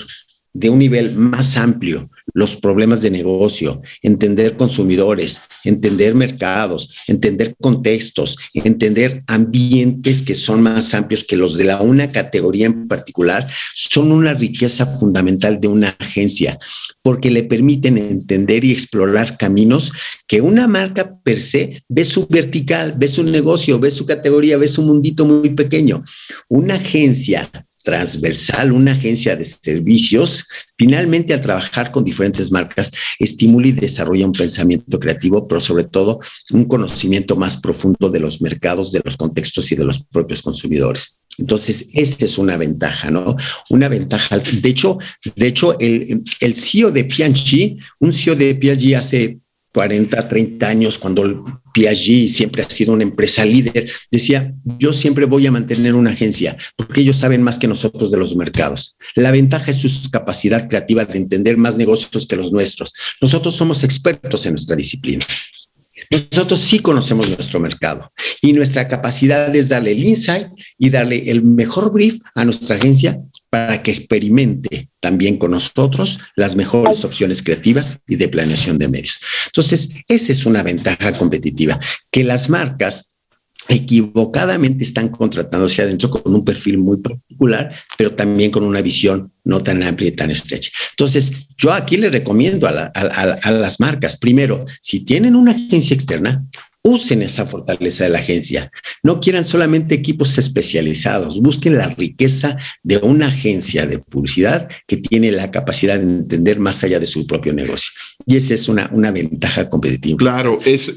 de 0.54 0.70
un 0.70 0.78
nivel 0.78 1.14
más 1.14 1.58
amplio 1.58 2.10
los 2.34 2.56
problemas 2.56 3.00
de 3.02 3.10
negocio, 3.10 3.82
entender 4.02 4.56
consumidores, 4.56 5.40
entender 5.64 6.14
mercados, 6.14 6.94
entender 7.06 7.54
contextos, 7.60 8.36
entender 8.54 9.22
ambientes 9.26 10.22
que 10.22 10.34
son 10.34 10.62
más 10.62 10.94
amplios 10.94 11.24
que 11.24 11.36
los 11.36 11.56
de 11.56 11.64
la 11.64 11.80
una 11.80 12.12
categoría 12.12 12.66
en 12.66 12.88
particular, 12.88 13.48
son 13.74 14.12
una 14.12 14.34
riqueza 14.34 14.86
fundamental 14.86 15.60
de 15.60 15.68
una 15.68 15.96
agencia, 15.98 16.58
porque 17.02 17.30
le 17.30 17.42
permiten 17.42 17.98
entender 17.98 18.64
y 18.64 18.72
explorar 18.72 19.36
caminos 19.36 19.92
que 20.26 20.40
una 20.40 20.66
marca 20.66 21.18
per 21.22 21.40
se 21.40 21.82
ve 21.88 22.04
su 22.04 22.26
vertical, 22.26 22.94
ve 22.96 23.08
su 23.08 23.22
negocio, 23.22 23.78
ve 23.78 23.90
su 23.90 24.06
categoría, 24.06 24.56
ve 24.56 24.68
su 24.68 24.82
mundito 24.82 25.24
muy 25.24 25.50
pequeño. 25.50 26.04
Una 26.48 26.76
agencia 26.76 27.50
transversal, 27.82 28.72
una 28.72 28.92
agencia 28.92 29.36
de 29.36 29.44
servicios, 29.44 30.46
finalmente 30.76 31.34
al 31.34 31.40
trabajar 31.40 31.90
con 31.90 32.04
diferentes 32.04 32.50
marcas, 32.50 32.90
estimula 33.18 33.68
y 33.68 33.72
desarrolla 33.72 34.26
un 34.26 34.32
pensamiento 34.32 34.98
creativo, 34.98 35.46
pero 35.46 35.60
sobre 35.60 35.84
todo 35.84 36.20
un 36.50 36.64
conocimiento 36.64 37.36
más 37.36 37.56
profundo 37.56 38.10
de 38.10 38.20
los 38.20 38.40
mercados, 38.40 38.92
de 38.92 39.00
los 39.04 39.16
contextos 39.16 39.70
y 39.72 39.76
de 39.76 39.84
los 39.84 40.02
propios 40.04 40.42
consumidores. 40.42 41.22
Entonces, 41.38 41.88
esa 41.94 42.24
es 42.24 42.36
una 42.36 42.56
ventaja, 42.56 43.10
¿no? 43.10 43.36
Una 43.70 43.88
ventaja. 43.88 44.38
De 44.38 44.68
hecho, 44.68 44.98
de 45.34 45.46
hecho 45.46 45.78
el, 45.78 46.22
el 46.40 46.54
CEO 46.54 46.90
de 46.90 47.04
P&G, 47.04 47.78
un 48.00 48.12
CEO 48.12 48.36
de 48.36 48.54
P&G 48.54 48.96
hace 48.96 49.38
40, 49.72 50.28
30 50.28 50.68
años, 50.68 50.98
cuando 50.98 51.62
Piaget 51.72 52.28
siempre 52.28 52.62
ha 52.62 52.70
sido 52.70 52.92
una 52.92 53.02
empresa 53.02 53.44
líder, 53.44 53.90
decía, 54.10 54.54
yo 54.78 54.92
siempre 54.92 55.24
voy 55.24 55.46
a 55.46 55.52
mantener 55.52 55.94
una 55.94 56.10
agencia, 56.10 56.56
porque 56.76 57.00
ellos 57.00 57.16
saben 57.16 57.42
más 57.42 57.58
que 57.58 57.68
nosotros 57.68 58.10
de 58.10 58.18
los 58.18 58.36
mercados. 58.36 58.96
La 59.14 59.30
ventaja 59.30 59.70
es 59.70 59.78
su 59.78 60.10
capacidad 60.10 60.68
creativa 60.68 61.04
de 61.04 61.18
entender 61.18 61.56
más 61.56 61.76
negocios 61.76 62.26
que 62.26 62.36
los 62.36 62.52
nuestros. 62.52 62.92
Nosotros 63.20 63.54
somos 63.56 63.82
expertos 63.84 64.44
en 64.46 64.52
nuestra 64.52 64.76
disciplina. 64.76 65.24
Nosotros 66.12 66.60
sí 66.60 66.80
conocemos 66.80 67.26
nuestro 67.28 67.58
mercado 67.58 68.12
y 68.42 68.52
nuestra 68.52 68.86
capacidad 68.86 69.54
es 69.54 69.70
darle 69.70 69.92
el 69.92 70.04
insight 70.04 70.48
y 70.76 70.90
darle 70.90 71.30
el 71.30 71.42
mejor 71.42 71.90
brief 71.90 72.20
a 72.34 72.44
nuestra 72.44 72.76
agencia 72.76 73.18
para 73.48 73.82
que 73.82 73.92
experimente 73.92 74.90
también 75.00 75.38
con 75.38 75.52
nosotros 75.52 76.18
las 76.36 76.54
mejores 76.54 77.04
opciones 77.04 77.42
creativas 77.42 77.98
y 78.06 78.16
de 78.16 78.28
planeación 78.28 78.78
de 78.78 78.88
medios. 78.88 79.20
Entonces, 79.46 79.90
esa 80.06 80.32
es 80.32 80.44
una 80.44 80.62
ventaja 80.62 81.12
competitiva, 81.12 81.80
que 82.10 82.24
las 82.24 82.48
marcas 82.48 83.08
equivocadamente 83.68 84.84
están 84.84 85.08
contratándose 85.08 85.82
adentro 85.82 86.10
con 86.10 86.34
un 86.34 86.44
perfil 86.44 86.78
muy 86.78 86.98
particular, 86.98 87.74
pero 87.96 88.14
también 88.14 88.50
con 88.50 88.64
una 88.64 88.80
visión 88.80 89.32
no 89.44 89.62
tan 89.62 89.82
amplia 89.82 90.08
y 90.08 90.12
tan 90.12 90.30
estrecha. 90.30 90.70
Entonces, 90.90 91.32
yo 91.56 91.72
aquí 91.72 91.96
le 91.96 92.10
recomiendo 92.10 92.66
a, 92.66 93.50
las 93.50 93.80
marcas, 93.80 94.16
primero, 94.16 94.66
si 94.80 95.00
tienen 95.00 95.36
una 95.36 95.52
agencia 95.52 95.94
externa, 95.94 96.46
usen 96.84 97.22
esa 97.22 97.46
fortaleza 97.46 98.04
de 98.04 98.10
la 98.10 98.18
agencia. 98.18 98.72
No 99.04 99.20
quieran 99.20 99.44
solamente 99.44 99.94
equipos 99.94 100.36
especializados, 100.38 101.40
busquen 101.40 101.78
la 101.78 101.88
riqueza 101.88 102.56
de 102.82 102.96
una 102.96 103.28
agencia 103.28 103.86
de 103.86 104.00
publicidad 104.00 104.68
que 104.88 104.96
tiene 104.96 105.30
la 105.30 105.52
capacidad 105.52 105.96
de 105.96 106.02
entender 106.02 106.58
más 106.58 106.82
allá 106.82 106.98
de 106.98 107.06
su 107.06 107.24
propio 107.26 107.52
negocio. 107.52 107.92
Y 108.26 108.36
esa 108.36 108.54
es 108.54 108.68
una, 108.68 108.90
una 108.92 109.12
ventaja 109.12 109.68
competitiva. 109.68 110.18
Claro, 110.18 110.58
es 110.64 110.92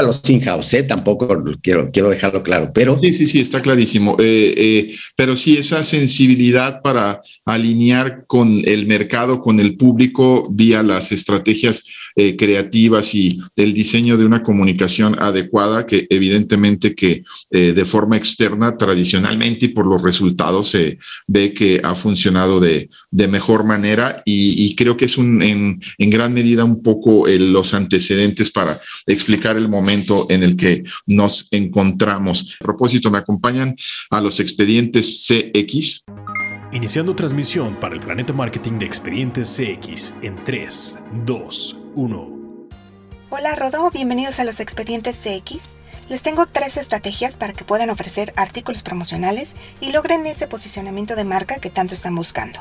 a 0.00 0.02
los 0.02 0.28
in-house, 0.28 0.74
¿eh? 0.74 0.82
tampoco 0.82 1.28
quiero, 1.62 1.90
quiero 1.90 2.10
dejarlo 2.10 2.42
claro, 2.42 2.72
pero... 2.74 2.98
Sí, 2.98 3.14
sí, 3.14 3.26
sí, 3.26 3.40
está 3.40 3.62
clarísimo. 3.62 4.16
Eh, 4.18 4.54
eh, 4.56 4.94
pero 5.16 5.36
sí, 5.36 5.56
esa 5.56 5.84
sensibilidad 5.84 6.82
para 6.82 7.20
alinear 7.44 8.24
con 8.26 8.62
el 8.64 8.86
mercado, 8.86 9.40
con 9.40 9.60
el 9.60 9.76
público, 9.76 10.48
vía 10.50 10.82
las 10.82 11.12
estrategias 11.12 11.84
eh, 12.22 12.36
creativas 12.36 13.14
y 13.14 13.40
el 13.56 13.72
diseño 13.72 14.18
de 14.18 14.26
una 14.26 14.42
comunicación 14.42 15.16
adecuada 15.18 15.86
que 15.86 16.06
evidentemente 16.10 16.94
que 16.94 17.24
eh, 17.50 17.72
de 17.72 17.84
forma 17.86 18.18
externa 18.18 18.76
tradicionalmente 18.76 19.64
y 19.64 19.68
por 19.68 19.86
los 19.86 20.02
resultados 20.02 20.68
se 20.68 20.98
ve 21.26 21.54
que 21.54 21.80
ha 21.82 21.94
funcionado 21.94 22.60
de, 22.60 22.90
mejor 23.10 23.64
manera 23.64 24.22
y, 24.26 24.74
creo 24.74 24.98
que 24.98 25.06
es 25.06 25.16
un, 25.16 25.40
en, 25.40 25.80
gran 26.10 26.34
medida 26.34 26.62
un 26.62 26.82
poco 26.82 27.26
los 27.26 27.72
antecedentes 27.72 28.50
para 28.50 28.78
explicar 29.06 29.56
el 29.56 29.70
momento 29.70 30.26
en 30.28 30.42
el 30.42 30.56
que 30.56 30.84
nos 31.06 31.48
encontramos. 31.52 32.54
A 32.60 32.64
propósito, 32.64 33.10
me 33.10 33.16
acompañan 33.16 33.76
a 34.10 34.20
los 34.20 34.40
expedientes 34.40 35.26
CX. 35.26 36.04
Iniciando 36.72 37.16
transmisión 37.16 37.76
para 37.80 37.94
el 37.94 38.00
Planeta 38.00 38.34
Marketing 38.34 38.78
de 38.78 38.84
Expedientes 38.84 39.56
CX 39.56 40.14
en 40.22 40.36
3, 40.44 40.98
2, 41.24 41.79
1. 41.94 42.40
Hola 43.30 43.54
Rodo, 43.56 43.90
bienvenidos 43.90 44.38
a 44.38 44.44
los 44.44 44.60
Expedientes 44.60 45.16
CX. 45.16 45.74
Les 46.08 46.22
tengo 46.22 46.46
tres 46.46 46.76
estrategias 46.76 47.36
para 47.36 47.52
que 47.52 47.64
puedan 47.64 47.90
ofrecer 47.90 48.32
artículos 48.36 48.82
promocionales 48.82 49.56
y 49.80 49.92
logren 49.92 50.26
ese 50.26 50.46
posicionamiento 50.46 51.16
de 51.16 51.24
marca 51.24 51.56
que 51.56 51.70
tanto 51.70 51.94
están 51.94 52.14
buscando. 52.14 52.60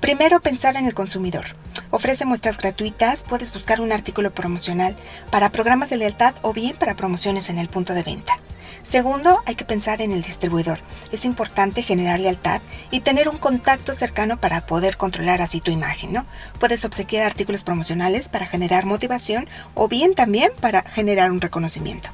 Primero, 0.00 0.40
pensar 0.40 0.76
en 0.76 0.86
el 0.86 0.94
consumidor. 0.94 1.44
Ofrece 1.90 2.24
muestras 2.24 2.58
gratuitas, 2.58 3.24
puedes 3.24 3.52
buscar 3.52 3.80
un 3.80 3.92
artículo 3.92 4.32
promocional 4.32 4.96
para 5.30 5.50
programas 5.50 5.90
de 5.90 5.96
lealtad 5.96 6.34
o 6.42 6.52
bien 6.52 6.76
para 6.76 6.96
promociones 6.96 7.50
en 7.50 7.58
el 7.58 7.68
punto 7.68 7.92
de 7.94 8.02
venta. 8.02 8.40
Segundo, 8.86 9.42
hay 9.46 9.56
que 9.56 9.64
pensar 9.64 10.00
en 10.00 10.12
el 10.12 10.22
distribuidor. 10.22 10.78
Es 11.10 11.24
importante 11.24 11.82
generar 11.82 12.20
lealtad 12.20 12.62
y 12.92 13.00
tener 13.00 13.28
un 13.28 13.36
contacto 13.36 13.94
cercano 13.94 14.40
para 14.40 14.64
poder 14.64 14.96
controlar 14.96 15.42
así 15.42 15.60
tu 15.60 15.72
imagen, 15.72 16.12
¿no? 16.12 16.24
Puedes 16.60 16.84
obsequiar 16.84 17.24
artículos 17.24 17.64
promocionales 17.64 18.28
para 18.28 18.46
generar 18.46 18.86
motivación 18.86 19.48
o 19.74 19.88
bien 19.88 20.14
también 20.14 20.52
para 20.60 20.82
generar 20.82 21.32
un 21.32 21.40
reconocimiento. 21.40 22.10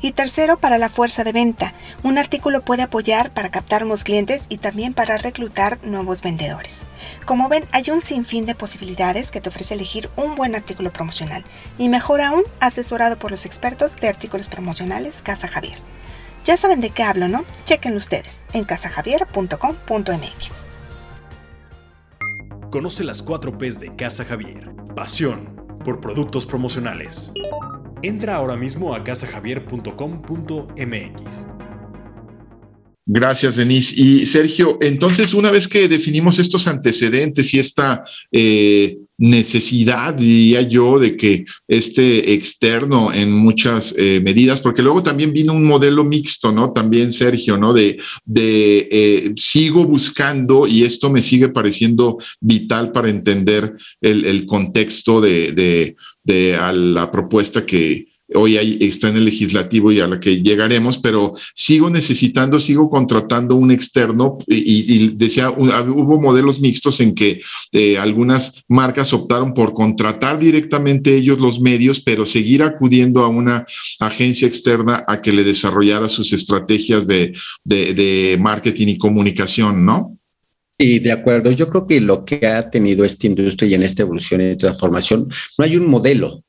Y 0.00 0.12
tercero, 0.12 0.58
para 0.58 0.78
la 0.78 0.88
fuerza 0.88 1.24
de 1.24 1.32
venta. 1.32 1.74
Un 2.02 2.16
artículo 2.16 2.62
puede 2.62 2.84
apoyar 2.84 3.30
para 3.34 3.50
captar 3.50 3.82
nuevos 3.82 4.02
clientes 4.02 4.46
y 4.48 4.56
también 4.56 4.94
para 4.94 5.18
reclutar 5.18 5.78
nuevos 5.82 6.22
vendedores. 6.22 6.86
Como 7.26 7.50
ven, 7.50 7.66
hay 7.70 7.90
un 7.90 8.00
sinfín 8.00 8.46
de 8.46 8.54
posibilidades 8.54 9.30
que 9.30 9.42
te 9.42 9.50
ofrece 9.50 9.74
elegir 9.74 10.08
un 10.16 10.36
buen 10.36 10.54
artículo 10.54 10.90
promocional. 10.90 11.44
Y 11.76 11.90
mejor 11.90 12.22
aún, 12.22 12.44
asesorado 12.60 13.18
por 13.18 13.30
los 13.30 13.44
expertos 13.44 13.96
de 13.96 14.08
artículos 14.08 14.48
promocionales 14.48 15.20
Casa 15.20 15.48
Javier. 15.48 15.76
Ya 16.44 16.56
saben 16.56 16.80
de 16.80 16.90
qué 16.90 17.02
hablo, 17.02 17.28
¿no? 17.28 17.44
Chequen 17.64 17.96
ustedes 17.96 18.46
en 18.52 18.64
casajavier.com.mx. 18.64 20.66
Conoce 22.70 23.04
las 23.04 23.22
4 23.22 23.56
P's 23.56 23.80
de 23.80 23.96
Casa 23.96 24.24
Javier. 24.24 24.70
Pasión 24.94 25.54
por 25.84 26.00
productos 26.00 26.44
promocionales. 26.44 27.32
Entra 28.02 28.36
ahora 28.36 28.56
mismo 28.56 28.94
a 28.94 29.02
casajavier.com.mx. 29.04 31.46
Gracias, 33.06 33.56
Denise. 33.56 33.94
Y 33.96 34.26
Sergio, 34.26 34.76
entonces, 34.80 35.32
una 35.34 35.50
vez 35.50 35.68
que 35.68 35.88
definimos 35.88 36.38
estos 36.38 36.66
antecedentes 36.66 37.52
y 37.54 37.58
esta 37.58 38.04
eh, 38.32 38.98
necesidad, 39.18 40.14
diría 40.14 40.62
yo, 40.62 40.98
de 40.98 41.16
que 41.16 41.44
este 41.68 42.32
externo 42.32 43.12
en 43.12 43.32
muchas 43.32 43.94
eh, 43.96 44.20
medidas, 44.22 44.60
porque 44.60 44.82
luego 44.82 45.02
también 45.02 45.32
vino 45.32 45.52
un 45.52 45.64
modelo 45.64 46.04
mixto, 46.04 46.52
¿no? 46.52 46.72
También, 46.72 47.12
Sergio, 47.12 47.56
¿no? 47.56 47.72
De, 47.72 47.98
de 48.24 48.88
eh, 48.90 49.32
sigo 49.36 49.84
buscando 49.84 50.66
y 50.66 50.82
esto 50.82 51.10
me 51.10 51.22
sigue 51.22 51.48
pareciendo 51.48 52.18
vital 52.40 52.92
para 52.92 53.08
entender 53.08 53.74
el, 54.00 54.46
contexto 54.46 55.20
de, 55.20 55.52
de, 55.52 55.96
de 56.22 56.58
la 56.72 57.10
propuesta 57.10 57.64
que, 57.64 58.13
hoy 58.32 58.56
ahí 58.56 58.78
está 58.80 59.08
en 59.08 59.16
el 59.16 59.26
legislativo 59.26 59.92
y 59.92 60.00
a 60.00 60.06
la 60.06 60.18
que 60.18 60.40
llegaremos, 60.40 60.98
pero 60.98 61.34
sigo 61.54 61.90
necesitando, 61.90 62.58
sigo 62.58 62.88
contratando 62.88 63.56
un 63.56 63.70
externo 63.70 64.38
y, 64.46 65.08
decía, 65.16 65.50
hubo 65.50 66.20
modelos 66.20 66.60
mixtos 66.60 67.00
en 67.00 67.14
que 67.14 67.42
eh, 67.72 67.98
algunas 67.98 68.64
marcas 68.68 69.12
optaron 69.12 69.52
por 69.52 69.74
contratar 69.74 70.38
directamente 70.38 71.14
ellos 71.14 71.38
los 71.38 71.60
medios, 71.60 72.00
pero 72.00 72.24
seguir 72.24 72.62
acudiendo 72.62 73.24
a 73.24 73.28
una 73.28 73.66
agencia 74.00 74.48
externa 74.48 75.04
a 75.06 75.20
que 75.20 75.32
le 75.32 75.44
desarrollara 75.44 76.08
sus 76.08 76.32
estrategias 76.32 77.06
de, 77.06 77.34
de 77.64 78.38
marketing 78.40 78.88
y 78.88 78.98
comunicación, 78.98 79.84
¿no? 79.84 80.18
Sí, 80.78 80.98
de 80.98 81.12
acuerdo. 81.12 81.52
Yo 81.52 81.68
creo 81.68 81.86
que 81.86 82.00
lo 82.00 82.24
que 82.24 82.46
ha 82.46 82.68
tenido 82.68 83.04
esta 83.04 83.26
industria 83.26 83.70
y 83.70 83.74
en 83.74 83.84
esta 83.84 84.02
evolución 84.02 84.40
y 84.40 84.56
transformación, 84.56 85.28
no 85.56 85.64
hay 85.64 85.76
un 85.76 85.86
modelo 85.86 86.42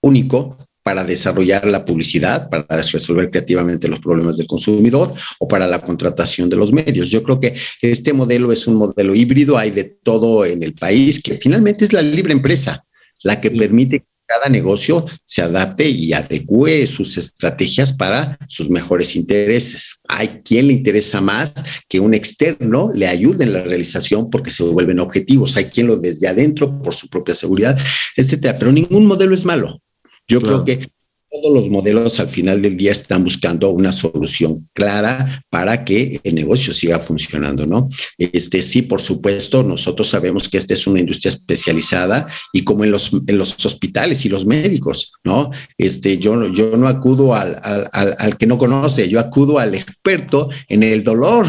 único 0.00 0.65
para 0.86 1.02
desarrollar 1.02 1.66
la 1.66 1.84
publicidad, 1.84 2.48
para 2.48 2.80
resolver 2.80 3.28
creativamente 3.28 3.88
los 3.88 3.98
problemas 3.98 4.36
del 4.36 4.46
consumidor 4.46 5.14
o 5.40 5.48
para 5.48 5.66
la 5.66 5.82
contratación 5.82 6.48
de 6.48 6.54
los 6.54 6.72
medios. 6.72 7.10
Yo 7.10 7.24
creo 7.24 7.40
que 7.40 7.56
este 7.82 8.12
modelo 8.12 8.52
es 8.52 8.68
un 8.68 8.76
modelo 8.76 9.12
híbrido, 9.12 9.58
hay 9.58 9.72
de 9.72 9.82
todo 9.82 10.44
en 10.44 10.62
el 10.62 10.74
país, 10.74 11.20
que 11.20 11.34
finalmente 11.34 11.84
es 11.84 11.92
la 11.92 12.02
libre 12.02 12.32
empresa, 12.32 12.84
la 13.24 13.40
que 13.40 13.50
permite 13.50 13.98
que 13.98 14.06
cada 14.28 14.48
negocio 14.48 15.06
se 15.24 15.42
adapte 15.42 15.88
y 15.88 16.12
adecue 16.12 16.86
sus 16.86 17.18
estrategias 17.18 17.92
para 17.92 18.38
sus 18.46 18.70
mejores 18.70 19.16
intereses. 19.16 19.96
Hay 20.06 20.40
quien 20.44 20.68
le 20.68 20.72
interesa 20.72 21.20
más 21.20 21.52
que 21.88 21.98
un 21.98 22.14
externo 22.14 22.92
le 22.94 23.08
ayude 23.08 23.42
en 23.42 23.54
la 23.54 23.62
realización 23.62 24.30
porque 24.30 24.52
se 24.52 24.62
vuelven 24.62 25.00
objetivos. 25.00 25.56
Hay 25.56 25.64
quien 25.64 25.88
lo 25.88 25.96
desde 25.96 26.28
adentro 26.28 26.80
por 26.80 26.94
su 26.94 27.08
propia 27.08 27.34
seguridad, 27.34 27.76
etcétera. 28.16 28.56
Pero 28.56 28.70
ningún 28.70 29.04
modelo 29.04 29.34
es 29.34 29.44
malo. 29.44 29.80
Yo 30.28 30.40
creo 30.40 30.64
que 30.64 30.88
todos 31.30 31.52
los 31.52 31.68
modelos 31.68 32.18
al 32.20 32.28
final 32.28 32.62
del 32.62 32.76
día 32.76 32.92
están 32.92 33.24
buscando 33.24 33.70
una 33.70 33.92
solución 33.92 34.68
clara 34.72 35.44
para 35.50 35.84
que 35.84 36.20
el 36.22 36.34
negocio 36.34 36.72
siga 36.72 36.98
funcionando, 36.98 37.66
¿no? 37.66 37.88
Este 38.16 38.62
sí, 38.62 38.82
por 38.82 39.02
supuesto, 39.02 39.62
nosotros 39.62 40.08
sabemos 40.08 40.48
que 40.48 40.58
esta 40.58 40.74
es 40.74 40.86
una 40.86 41.00
industria 41.00 41.30
especializada 41.30 42.28
y 42.52 42.62
como 42.64 42.84
en 42.84 42.90
los, 42.90 43.10
en 43.26 43.38
los 43.38 43.64
hospitales 43.64 44.24
y 44.24 44.28
los 44.28 44.46
médicos, 44.46 45.12
¿no? 45.24 45.50
Este, 45.76 46.18
yo, 46.18 46.52
yo 46.52 46.76
no 46.76 46.88
acudo 46.88 47.34
al, 47.34 47.60
al, 47.62 47.88
al, 47.92 48.36
que 48.38 48.46
no 48.46 48.56
conoce, 48.56 49.08
yo 49.08 49.20
acudo 49.20 49.58
al 49.58 49.74
experto 49.74 50.48
en 50.68 50.82
el 50.82 51.02
dolor. 51.02 51.46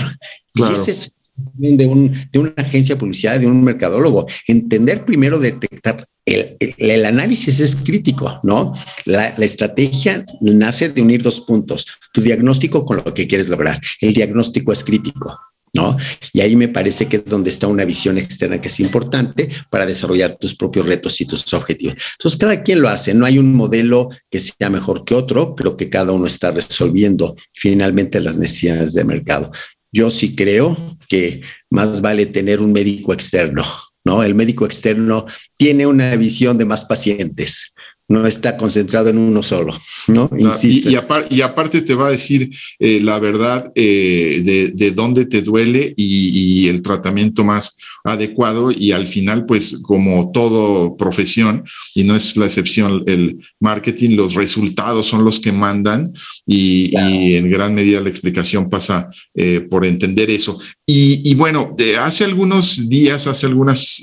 Claro. 0.53 0.75
Y 0.75 0.79
ese 0.79 0.91
es 0.91 1.16
de, 1.53 1.85
un, 1.85 2.27
de 2.31 2.39
una 2.39 2.53
agencia 2.57 2.95
de 2.95 2.99
publicidad, 2.99 3.39
de 3.39 3.47
un 3.47 3.63
mercadólogo. 3.63 4.27
Entender 4.47 5.05
primero, 5.05 5.39
detectar 5.39 6.07
el, 6.27 7.05
análisis 7.05 7.59
es 7.59 7.75
crítico, 7.75 8.39
¿no? 8.43 8.73
La, 9.05 9.29
estrategia 9.29 10.25
nace 10.41 10.89
de 10.89 11.01
unir 11.01 11.23
dos 11.23 11.41
puntos, 11.41 11.87
tu 12.11 12.21
diagnóstico 12.21 12.85
con 12.85 12.97
lo 12.97 13.13
que 13.13 13.27
quieres 13.27 13.47
lograr. 13.47 13.79
El 14.01 14.13
diagnóstico 14.13 14.73
es 14.73 14.83
crítico, 14.83 15.39
¿no? 15.73 15.97
Y 16.33 16.41
ahí 16.41 16.57
me 16.57 16.67
parece 16.67 17.07
que 17.07 17.17
es 17.17 17.25
donde 17.25 17.49
está 17.49 17.67
una 17.67 17.85
visión 17.85 18.17
externa 18.17 18.59
que 18.59 18.67
es 18.67 18.79
importante 18.81 19.49
para 19.69 19.85
desarrollar 19.85 20.37
tus 20.37 20.53
propios 20.53 20.85
retos 20.85 21.21
y 21.21 21.25
tus 21.25 21.53
objetivos. 21.53 21.95
Entonces, 22.19 22.37
cada 22.37 22.61
quien 22.61 22.81
lo 22.81 22.89
hace, 22.89 23.13
no 23.13 23.25
hay 23.25 23.39
un 23.39 23.55
modelo 23.55 24.09
que 24.29 24.41
sea 24.41 24.69
mejor 24.69 25.05
que 25.05 25.15
otro, 25.15 25.55
creo 25.55 25.77
que 25.77 25.89
cada 25.89 26.11
uno 26.11 26.27
está 26.27 26.51
resolviendo 26.51 27.35
finalmente 27.53 28.19
las 28.19 28.35
necesidades 28.35 28.93
de 28.93 29.05
mercado. 29.05 29.51
Yo 29.97 30.11
sí 30.11 30.35
creo 30.35 30.77
que 31.09 31.41
más 31.71 32.01
vale 32.01 32.27
tener 32.27 32.61
un 32.61 32.71
médico 32.71 33.13
externo, 33.13 33.63
¿no? 34.05 34.21
El 34.21 34.35
médico 34.35 34.67
externo 34.67 35.25
tiene 35.57 35.87
una 35.87 36.15
visión 36.15 36.55
de 36.59 36.65
más 36.65 36.85
pacientes, 36.85 37.73
no 38.09 38.25
está 38.25 38.55
concentrado 38.55 39.09
en 39.09 39.17
uno 39.17 39.43
solo, 39.43 39.77
¿no? 40.07 40.29
y, 40.63 40.89
y, 40.89 41.41
aparte 41.41 41.81
te 41.81 41.93
va 41.93 42.07
a 42.07 42.11
decir 42.11 42.49
eh, 42.79 43.01
la 43.01 43.19
verdad 43.19 43.71
eh, 43.75 44.71
de, 44.73 44.91
dónde 44.91 45.25
te 45.25 45.41
duele 45.41 45.93
y, 45.97 46.67
el 46.67 46.81
tratamiento 46.81 47.43
más 47.43 47.77
adecuado 48.03 48.71
y 48.71 48.91
al 48.91 49.07
final, 49.07 49.45
pues 49.45 49.79
como 49.81 50.31
todo 50.31 50.95
profesión, 50.95 51.63
y 51.93 52.03
no 52.03 52.15
es 52.15 52.35
la 52.37 52.45
excepción 52.45 53.03
el 53.07 53.37
marketing, 53.59 54.15
los 54.15 54.33
resultados 54.33 55.07
son 55.07 55.23
los 55.23 55.39
que 55.39 55.51
mandan 55.51 56.13
y, 56.45 56.95
en 56.95 57.49
gran 57.49 57.75
medida 57.75 57.99
la 58.01 58.09
explicación 58.09 58.69
pasa 58.69 59.09
eh, 59.35 59.61
por 59.69 59.85
entender 59.85 60.29
eso. 60.29 60.59
Y, 60.85 61.35
bueno, 61.35 61.75
hace 61.99 62.23
algunos 62.23 62.87
días, 62.87 63.27
hace 63.27 63.45
algunas 63.45 64.01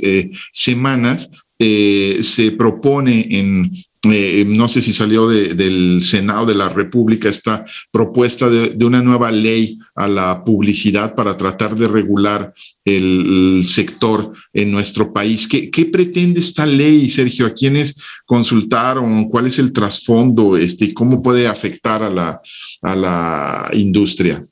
semanas, 0.52 1.30
se 1.58 2.52
propone 2.56 3.26
en 3.30 3.70
eh, 4.12 4.44
no 4.46 4.68
sé 4.68 4.82
si 4.82 4.92
salió 4.92 5.28
del 5.28 6.00
Senado 6.02 6.46
de 6.46 6.54
la 6.54 6.68
República 6.68 7.28
esta 7.28 7.64
propuesta 7.90 8.48
de, 8.48 8.84
una 8.84 9.02
nueva 9.02 9.30
ley 9.30 9.78
a 9.94 10.08
la 10.08 10.44
publicidad 10.44 11.14
para 11.14 11.36
tratar 11.36 11.74
de 11.76 11.88
regular 11.88 12.52
el, 12.84 13.64
sector 13.66 14.32
en 14.52 14.70
nuestro 14.70 15.12
país. 15.12 15.48
¿Qué, 15.48 15.86
pretende 15.86 16.40
esta 16.40 16.66
ley, 16.66 17.08
Sergio? 17.08 17.46
¿A 17.46 17.54
quiénes 17.54 17.96
consultaron? 18.26 19.28
¿Cuál 19.28 19.46
es 19.46 19.58
el 19.58 19.72
trasfondo? 19.72 20.56
Este, 20.56 20.86
¿Y 20.86 20.94
cómo 20.94 21.22
puede 21.22 21.46
afectar 21.46 22.02
a 22.02 22.10
la, 22.10 22.40
a 22.82 22.96
la 22.96 23.70
industria? 23.72 24.44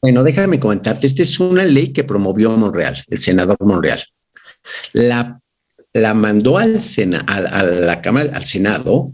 Bueno, 0.00 0.22
déjame 0.22 0.58
comentarte, 0.60 1.06
esta 1.06 1.22
es 1.22 1.38
una 1.40 1.64
ley 1.64 1.92
que 1.92 2.04
promovió 2.04 2.50
Monreal, 2.56 3.02
el 3.08 3.18
senador 3.18 3.56
Monreal. 3.60 4.04
La 4.92 5.41
la 5.92 6.14
mandó 6.14 6.58
al 6.58 6.80
Sena, 6.80 7.24
a, 7.26 7.36
a, 7.36 7.62
la 7.62 8.00
Cámara, 8.00 8.30
al 8.34 8.44
Senado, 8.44 9.12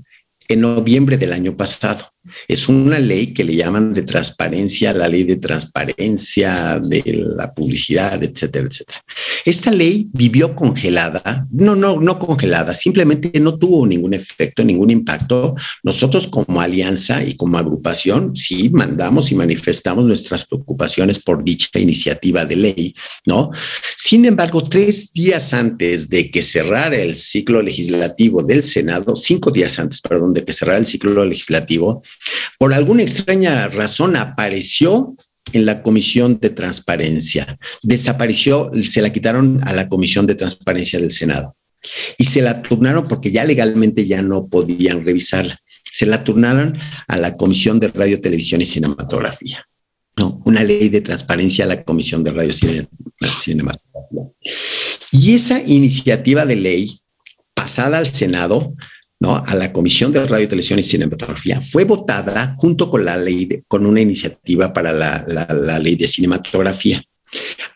en 0.49 0.61
noviembre 0.61 1.16
del 1.16 1.32
año 1.32 1.56
pasado. 1.56 2.12
Es 2.47 2.68
una 2.68 2.99
ley 2.99 3.32
que 3.32 3.44
le 3.44 3.54
llaman 3.54 3.94
de 3.94 4.02
transparencia, 4.02 4.92
la 4.92 5.08
ley 5.08 5.25
de 5.25 5.37
transparencia 5.37 6.80
de 6.80 7.02
la 7.37 7.52
publicidad, 7.52 8.23
etcétera, 8.23 8.66
etcétera. 8.66 9.04
Esta 9.44 9.70
ley 9.70 10.08
vivió 10.12 10.54
congelada, 10.54 11.47
no, 11.50 11.75
no, 11.75 12.00
no 12.00 12.18
congelada, 12.18 12.75
simplemente 12.75 13.38
no 13.40 13.58
tuvo 13.58 13.87
ningún 13.87 14.14
efecto, 14.14 14.64
ningún 14.64 14.90
impacto. 14.90 15.55
Nosotros 15.83 16.29
como 16.29 16.61
alianza 16.61 17.24
y 17.24 17.37
como 17.37 17.59
agrupación, 17.59 18.35
sí 18.37 18.70
mandamos 18.70 19.31
y 19.31 19.35
manifestamos 19.35 20.05
nuestras 20.05 20.44
preocupaciones 20.46 21.18
por 21.18 21.44
dicha 21.44 21.79
iniciativa 21.79 22.44
de 22.44 22.57
ley, 22.57 22.94
¿no? 23.26 23.50
Sin 23.96 24.24
embargo, 24.24 24.64
tres 24.64 25.12
días 25.12 25.53
antes 25.53 26.09
de 26.09 26.31
que 26.31 26.42
cerrara 26.42 26.96
el 26.96 27.16
ciclo 27.16 27.62
legislativo 27.62 28.42
del 28.42 28.62
Senado, 28.62 29.16
cinco 29.16 29.50
días 29.50 29.79
antes, 29.79 30.00
perdón, 30.00 30.35
de 30.35 30.44
que 30.44 30.53
cerrara 30.53 30.79
el 30.79 30.87
ciclo 30.87 31.24
legislativo, 31.24 32.03
por 32.59 32.74
alguna 32.74 33.02
extraña 33.02 33.68
razón 33.68 34.16
apareció 34.16 35.16
en 35.52 35.66
la 35.66 35.83
Comisión 35.83 36.38
de 36.40 36.50
Transparencia. 36.50 37.59
Desapareció, 37.83 38.70
se 38.85 39.02
la 39.02 39.12
quitaron 39.12 39.61
a 39.64 39.72
la 39.72 39.88
Comisión 39.88 40.26
de 40.26 40.35
Transparencia 40.35 40.98
del 41.00 41.12
Senado. 41.12 41.57
Y 42.16 42.24
se 42.24 42.42
la 42.42 42.62
turnaron 42.62 43.09
porque 43.09 43.31
ya 43.31 43.44
legalmente 43.44 44.07
ya 44.07 44.20
no 44.20 44.48
podían 44.48 45.04
revisarla. 45.04 45.61
Se 45.90 46.07
la 46.07 46.24
turnaron 46.24 46.78
a 47.07 47.16
la 47.16 47.37
Comisión 47.37 47.81
de 47.81 47.88
Radio, 47.88 48.20
Televisión 48.20 48.61
y 48.61 48.66
Cinematografía. 48.66 49.66
¿no? 50.16 50.42
Una 50.44 50.62
ley 50.62 50.88
de 50.88 51.00
transparencia 51.00 51.64
a 51.64 51.68
la 51.68 51.85
Comisión 51.85 52.24
de 52.24 52.33
Radio 52.33 52.50
y 52.50 53.26
Cinematografía. 53.26 54.24
Y 55.12 55.35
esa 55.35 55.61
iniciativa 55.61 56.44
de 56.44 56.57
ley 56.57 57.00
pasada 57.54 57.98
al 57.98 58.09
Senado 58.09 58.74
¿no? 59.20 59.37
a 59.37 59.54
la 59.54 59.72
Comisión 59.72 60.12
de 60.12 60.26
Radio, 60.26 60.48
Televisión 60.48 60.78
y 60.78 60.85
Cinematografía 60.85 61.61
fue 61.61 61.85
votada 61.85 62.54
junto 62.59 62.90
con 62.90 63.04
la 63.04 63.16
ley, 63.16 63.62
con 63.66 63.87
una 63.87 64.00
iniciativa 64.00 64.72
para 64.72 64.92
la, 64.92 65.24
la, 65.26 65.78
ley 65.78 65.96
de 65.96 66.09
cinematografía. 66.09 67.02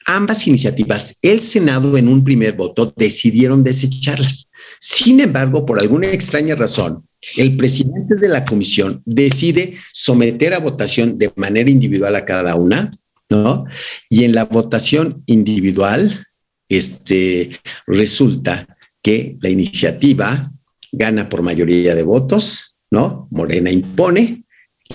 Ambas 0.07 0.47
iniciativas, 0.47 1.17
el 1.21 1.41
Senado 1.41 1.97
en 1.99 2.09
un 2.09 2.25
primer 2.25 2.55
voto 2.55 2.93
decidieron 2.97 3.63
desecharlas. 3.63 4.49
Sin 4.79 5.21
embargo, 5.21 5.67
por 5.67 5.79
alguna 5.79 6.11
extraña 6.11 6.55
razón, 6.55 7.07
el 7.37 7.57
presidente 7.57 8.17
de 8.17 8.29
la 8.29 8.45
comisión 8.45 9.03
decide 9.05 9.77
someter 9.93 10.55
a 10.55 10.59
votación 10.59 11.19
de 11.19 11.31
manera 11.37 11.71
individual 11.71 12.17
a 12.17 12.25
cada 12.25 12.57
una, 12.57 12.93
¿no? 13.29 13.65
Y 14.09 14.25
en 14.25 14.35
la 14.35 14.45
votación 14.45 15.23
individual, 15.27 16.27
este, 16.69 17.61
resulta 17.87 18.67
que 19.03 19.37
la 19.41 19.51
iniciativa 19.51 20.53
gana 20.93 21.29
por 21.29 21.43
mayoría 21.43 21.95
de 21.95 22.03
votos, 22.03 22.77
¿no? 22.91 23.27
Morena 23.31 23.71
impone 23.71 24.45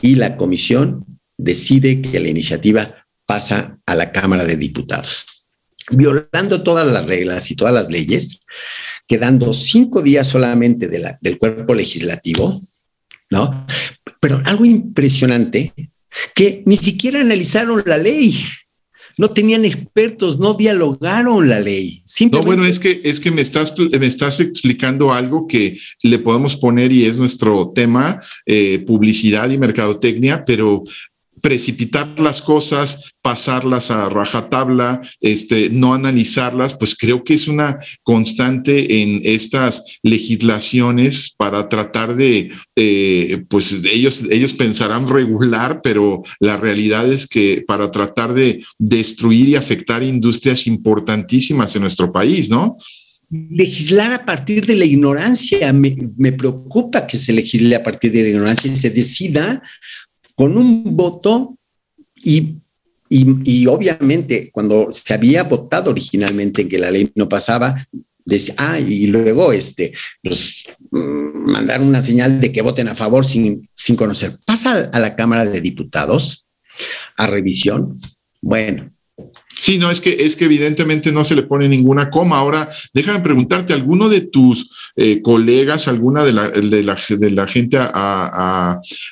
y 0.02 0.16
la 0.16 0.38
comisión 0.38 1.06
decide 1.38 2.02
que 2.02 2.20
la 2.20 2.30
iniciativa 2.30 3.08
pasa 3.26 3.80
a 3.86 3.96
la 3.96 4.12
Cámara 4.12 4.46
de 4.46 4.56
Diputados. 4.56 5.26
Violando 5.90 6.64
todas 6.64 6.86
las 6.88 7.06
reglas 7.06 7.50
y 7.52 7.56
todas 7.56 7.74
las 7.74 7.90
leyes, 7.90 8.40
quedando 9.08 9.54
cinco 9.54 10.02
días 10.02 10.28
solamente 10.28 10.88
del 10.88 11.38
cuerpo 11.38 11.74
legislativo, 11.74 12.62
¿no? 13.30 13.66
Pero 14.20 14.42
algo 14.46 14.66
impresionante, 14.66 15.74
que 16.36 16.64
ni 16.66 16.78
siquiera 16.78 17.22
analizaron 17.22 17.84
la 17.86 17.98
ley 17.98 18.46
no 19.18 19.30
tenían 19.30 19.66
expertos, 19.66 20.40
no 20.40 20.54
dialogaron 20.54 21.50
la 21.50 21.60
ley. 21.60 22.04
No, 22.32 22.42
bueno, 22.42 22.66
es 22.66 22.80
que, 22.80 23.02
es 23.04 23.20
que 23.20 23.32
me, 23.32 23.42
estás, 23.42 23.74
me 23.78 24.06
estás 24.06 24.40
explicando 24.40 25.12
algo 25.12 25.48
que 25.48 25.78
le 26.04 26.20
podemos 26.20 26.56
poner 26.56 26.92
y 26.92 27.06
es 27.06 27.18
nuestro 27.18 27.72
tema, 27.74 28.22
eh, 28.46 28.84
publicidad 28.86 29.50
y 29.50 29.58
mercadotecnia, 29.58 30.46
pero 30.46 30.84
precipitar 31.42 32.20
las 32.20 32.42
cosas, 32.42 33.12
pasarlas 33.22 33.92
a 33.92 34.10
rajatabla, 34.10 35.02
este, 35.20 35.70
no 35.70 35.94
analizarlas, 35.94 36.76
pues 36.76 36.96
creo 36.96 37.24
que 37.24 37.34
es 37.34 37.48
una 37.48 37.80
constante 38.04 39.02
en 39.02 39.22
estas 39.24 39.84
legislaciones 40.04 41.34
para 41.38 41.70
tratar 41.70 42.16
de, 42.16 42.52
eh, 42.76 43.44
pues 43.50 43.74
ellos, 43.84 44.24
ellos 44.30 44.54
pensarán 44.54 45.08
regular, 45.08 45.82
pero 45.84 46.24
la 46.40 46.58
realidad 46.58 47.12
es 47.12 47.28
que 47.28 47.64
para 47.68 47.92
tratar 47.92 48.34
de 48.34 48.64
destruir 48.78 49.50
y 49.50 49.56
afectar 49.56 50.04
industrias 50.04 50.68
importantísimas 50.68 51.76
en 51.76 51.82
nuestro 51.82 52.12
país, 52.12 52.50
¿no? 52.50 52.78
legislar 53.30 54.14
a 54.14 54.26
partir 54.26 54.66
de 54.66 54.76
la 54.76 54.86
ignorancia. 54.86 55.74
Me, 55.74 55.96
me, 56.18 56.32
preocupa 56.32 57.06
que 57.06 57.18
se 57.18 57.34
legisle 57.34 57.76
a 57.76 57.84
partir 57.84 58.12
de 58.12 58.24
la 58.24 58.30
ignorancia 58.30 58.72
y 58.72 58.78
se 58.78 58.90
decida 58.90 59.62
con 60.38 60.56
un 60.56 60.96
voto 60.96 61.58
y, 62.16 62.58
y, 63.10 63.66
obviamente 63.66 64.52
cuando 64.52 64.92
se 64.92 65.16
había 65.16 65.44
votado 65.44 65.90
originalmente 65.90 66.68
que 66.68 66.78
la 66.78 66.92
ley 66.92 67.12
no 67.16 67.28
pasaba, 67.28 67.88
decía, 68.24 68.54
ah, 68.60 68.80
y 68.80 69.08
luego 69.08 69.52
este, 69.52 69.94
mandar 70.92 71.82
una 71.82 72.04
señal 72.04 72.40
de 72.40 72.52
que 72.52 72.62
voten 72.62 72.88
a 72.88 72.94
favor 72.94 73.26
sin, 73.26 73.68
sin 73.74 73.96
conocer. 73.96 74.36
Pasa 74.46 74.92
a 74.94 75.00
la 75.00 75.16
Cámara 75.16 75.44
de 75.44 75.60
Diputados 75.60 76.46
a 77.16 77.26
revisión. 77.26 78.00
Bueno, 78.40 78.92
Sí, 79.58 79.78
no, 79.78 79.90
es 79.90 80.02
que, 80.02 80.16
es 80.20 80.36
que 80.36 80.46
evidentemente 80.46 81.12
no 81.12 81.26
se 81.26 81.36
le 81.36 81.44
pone 81.44 81.68
ninguna 81.68 82.10
coma. 82.10 82.38
Ahora, 82.38 82.70
déjame 82.94 83.22
preguntarte, 83.22 83.74
¿alguno 83.74 84.08
de 84.08 84.22
tus 84.22 84.70
eh, 84.96 85.22
colegas, 85.22 85.88
alguna 85.88 86.24
de 86.24 86.34
la, 86.34 86.50
de 86.50 86.84
la, 86.84 86.98
de 87.10 87.32
la 87.32 87.48
gente 87.48 87.78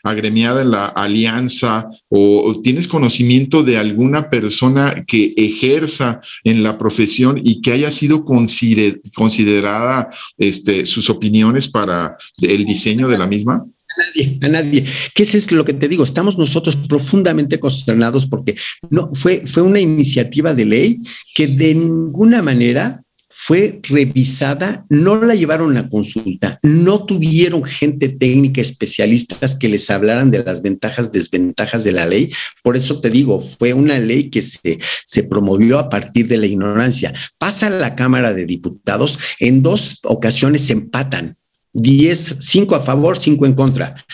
agremiada 0.04 0.62
en 0.62 0.72
la 0.72 0.86
alianza 0.88 1.88
o, 2.10 2.62
tienes 2.62 2.88
conocimiento 2.88 3.64
de 3.64 3.78
alguna 3.78 4.30
persona 4.30 5.04
que 5.08 5.34
ejerza 5.36 6.22
en 6.44 6.64
la 6.64 6.78
profesión 6.78 7.40
y 7.44 7.62
que 7.62 7.72
haya 7.72 7.92
sido 7.92 8.24
considerada 8.24 10.10
este, 10.38 10.86
sus 10.86 11.10
opiniones 11.10 11.68
para 11.68 12.18
el 12.42 12.66
diseño 12.66 13.08
de 13.08 13.18
la 13.18 13.28
misma? 13.28 13.66
Nadie, 13.98 14.40
a 14.42 14.48
nadie. 14.48 14.86
¿Qué 15.14 15.24
es 15.24 15.52
lo 15.52 15.66
que 15.66 15.74
te 15.74 15.88
digo? 15.88 16.04
Estamos 16.04 16.38
nosotros 16.38 16.76
profundamente 16.76 17.60
consternados 17.60 18.26
porque 18.26 18.56
no 18.90 19.12
fue, 19.14 19.46
fue 19.46 19.64
una 19.64 19.80
iniciativa 19.80 20.54
de 20.54 20.66
ley 20.66 20.98
que 21.34 21.48
de 21.48 21.76
ninguna 21.76 22.42
manera 22.42 23.02
fue 23.38 23.80
revisada, 23.84 24.86
no 24.90 25.22
la 25.22 25.36
llevaron 25.36 25.78
a 25.78 25.90
consulta, 25.90 26.58
no 26.64 27.06
tuvieron 27.06 27.64
gente 27.64 28.10
técnica, 28.10 28.62
especialistas 28.62 29.56
que 29.56 29.70
les 29.70 29.90
hablaran 29.92 30.32
de 30.32 30.44
las 30.44 30.62
ventajas, 30.62 31.12
desventajas 31.12 31.84
de 31.84 31.92
la 31.92 32.06
ley. 32.06 32.32
Por 32.64 32.78
eso 32.78 33.02
te 33.02 33.10
digo, 33.10 33.42
fue 33.42 33.74
una 33.74 34.00
ley 34.00 34.30
que 34.30 34.42
se, 34.42 34.80
se 35.06 35.24
promovió 35.24 35.78
a 35.78 35.90
partir 35.90 36.28
de 36.28 36.38
la 36.38 36.48
ignorancia. 36.48 37.14
Pasa 37.38 37.68
a 37.68 37.72
la 37.72 37.94
Cámara 37.94 38.34
de 38.34 38.46
Diputados, 38.46 39.20
en 39.40 39.62
dos 39.62 40.00
ocasiones 40.04 40.70
empatan 40.70 41.38
10, 41.76 42.38
5 42.40 42.76
a 42.76 42.82
favor, 42.82 43.18
5 43.20 43.46
en 43.46 43.54
contra. 43.54 44.06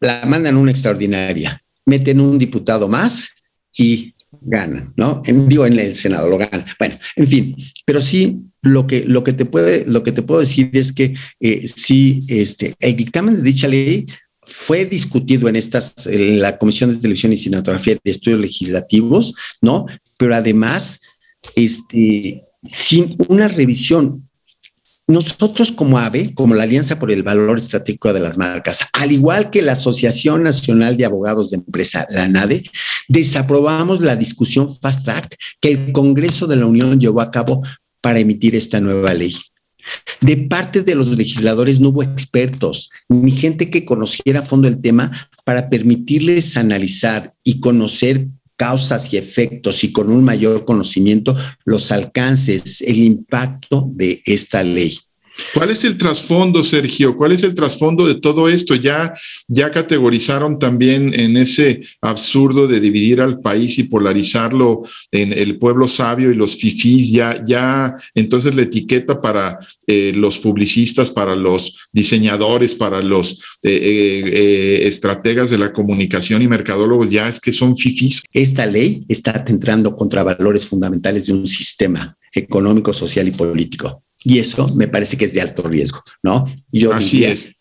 La 0.00 0.24
mandan 0.26 0.56
una 0.56 0.70
extraordinaria, 0.70 1.62
meten 1.86 2.20
un 2.20 2.38
diputado 2.38 2.88
más 2.88 3.28
y 3.76 4.14
ganan, 4.40 4.92
¿no? 4.96 5.22
En, 5.24 5.48
digo, 5.48 5.64
en 5.64 5.78
el 5.78 5.94
Senado 5.94 6.28
lo 6.28 6.38
ganan. 6.38 6.66
Bueno, 6.78 6.98
en 7.16 7.26
fin, 7.26 7.56
pero 7.86 8.00
sí 8.00 8.38
lo 8.60 8.86
que, 8.86 9.04
lo 9.04 9.24
que, 9.24 9.32
te, 9.32 9.46
puede, 9.46 9.86
lo 9.86 10.02
que 10.02 10.12
te 10.12 10.22
puedo 10.22 10.40
decir 10.40 10.70
es 10.74 10.92
que 10.92 11.14
eh, 11.40 11.66
sí, 11.68 12.24
este, 12.28 12.74
el 12.78 12.96
dictamen 12.96 13.36
de 13.36 13.42
dicha 13.42 13.66
ley 13.66 14.06
fue 14.42 14.84
discutido 14.84 15.48
en 15.48 15.56
estas, 15.56 16.06
en 16.06 16.40
la 16.40 16.58
Comisión 16.58 16.90
de 16.90 17.00
Televisión 17.00 17.32
y 17.32 17.38
Cinematografía 17.38 17.96
de 18.02 18.10
Estudios 18.10 18.40
Legislativos, 18.40 19.34
¿no? 19.62 19.86
Pero 20.18 20.34
además, 20.34 21.00
este, 21.56 22.44
sin 22.62 23.16
una 23.28 23.48
revisión 23.48 24.23
nosotros 25.06 25.70
como 25.70 25.98
AVE, 25.98 26.34
como 26.34 26.54
la 26.54 26.62
Alianza 26.62 26.98
por 26.98 27.10
el 27.10 27.22
Valor 27.22 27.58
Estratégico 27.58 28.12
de 28.12 28.20
las 28.20 28.38
Marcas, 28.38 28.80
al 28.92 29.12
igual 29.12 29.50
que 29.50 29.62
la 29.62 29.72
Asociación 29.72 30.42
Nacional 30.42 30.96
de 30.96 31.04
Abogados 31.04 31.50
de 31.50 31.56
Empresa, 31.56 32.06
la 32.10 32.26
NADE, 32.28 32.64
desaprobamos 33.08 34.00
la 34.00 34.16
discusión 34.16 34.74
fast 34.74 35.04
track 35.04 35.36
que 35.60 35.72
el 35.72 35.92
Congreso 35.92 36.46
de 36.46 36.56
la 36.56 36.66
Unión 36.66 36.98
llevó 36.98 37.20
a 37.20 37.30
cabo 37.30 37.62
para 38.00 38.18
emitir 38.18 38.54
esta 38.54 38.80
nueva 38.80 39.12
ley. 39.12 39.36
De 40.22 40.36
parte 40.38 40.82
de 40.82 40.94
los 40.94 41.08
legisladores 41.08 41.78
no 41.78 41.90
hubo 41.90 42.02
expertos 42.02 42.88
ni 43.10 43.32
gente 43.32 43.68
que 43.68 43.84
conociera 43.84 44.40
a 44.40 44.42
fondo 44.42 44.66
el 44.68 44.80
tema 44.80 45.28
para 45.44 45.68
permitirles 45.68 46.56
analizar 46.56 47.34
y 47.44 47.60
conocer 47.60 48.28
causas 48.56 49.12
y 49.12 49.16
efectos 49.16 49.84
y 49.84 49.92
con 49.92 50.10
un 50.10 50.24
mayor 50.24 50.64
conocimiento 50.64 51.36
los 51.64 51.90
alcances, 51.92 52.80
el 52.82 52.98
impacto 52.98 53.88
de 53.92 54.22
esta 54.26 54.62
ley. 54.62 54.98
¿Cuál 55.52 55.70
es 55.70 55.84
el 55.84 55.98
trasfondo, 55.98 56.62
Sergio? 56.62 57.16
¿Cuál 57.16 57.32
es 57.32 57.42
el 57.42 57.54
trasfondo 57.54 58.06
de 58.06 58.14
todo 58.14 58.48
esto? 58.48 58.74
Ya, 58.74 59.12
ya 59.48 59.70
categorizaron 59.70 60.58
también 60.58 61.12
en 61.18 61.36
ese 61.36 61.82
absurdo 62.00 62.68
de 62.68 62.80
dividir 62.80 63.20
al 63.20 63.40
país 63.40 63.78
y 63.78 63.84
polarizarlo 63.84 64.82
en 65.10 65.32
el 65.32 65.58
pueblo 65.58 65.88
sabio 65.88 66.30
y 66.30 66.36
los 66.36 66.56
fifís, 66.56 67.10
ya, 67.10 67.42
ya 67.44 67.94
entonces 68.14 68.54
la 68.54 68.62
etiqueta 68.62 69.20
para 69.20 69.58
eh, 69.86 70.12
los 70.14 70.38
publicistas, 70.38 71.10
para 71.10 71.34
los 71.34 71.78
diseñadores, 71.92 72.74
para 72.74 73.00
los 73.00 73.32
eh, 73.62 74.22
eh, 74.26 74.86
estrategas 74.86 75.50
de 75.50 75.58
la 75.58 75.72
comunicación 75.72 76.42
y 76.42 76.48
mercadólogos, 76.48 77.10
ya 77.10 77.28
es 77.28 77.40
que 77.40 77.52
son 77.52 77.76
fifís. 77.76 78.22
Esta 78.32 78.66
ley 78.66 79.04
está 79.08 79.44
entrando 79.48 79.96
contra 79.96 80.22
valores 80.22 80.66
fundamentales 80.66 81.26
de 81.26 81.32
un 81.32 81.48
sistema 81.48 82.16
económico, 82.32 82.92
social 82.92 83.28
y 83.28 83.32
político. 83.32 84.02
Y 84.24 84.38
eso 84.38 84.74
me 84.74 84.88
parece 84.88 85.16
que 85.16 85.26
es 85.26 85.32
de 85.32 85.42
alto 85.42 85.62
riesgo, 85.62 86.02
¿no? 86.22 86.46
Yo 86.72 86.92
Así 86.92 87.24
es. 87.24 87.54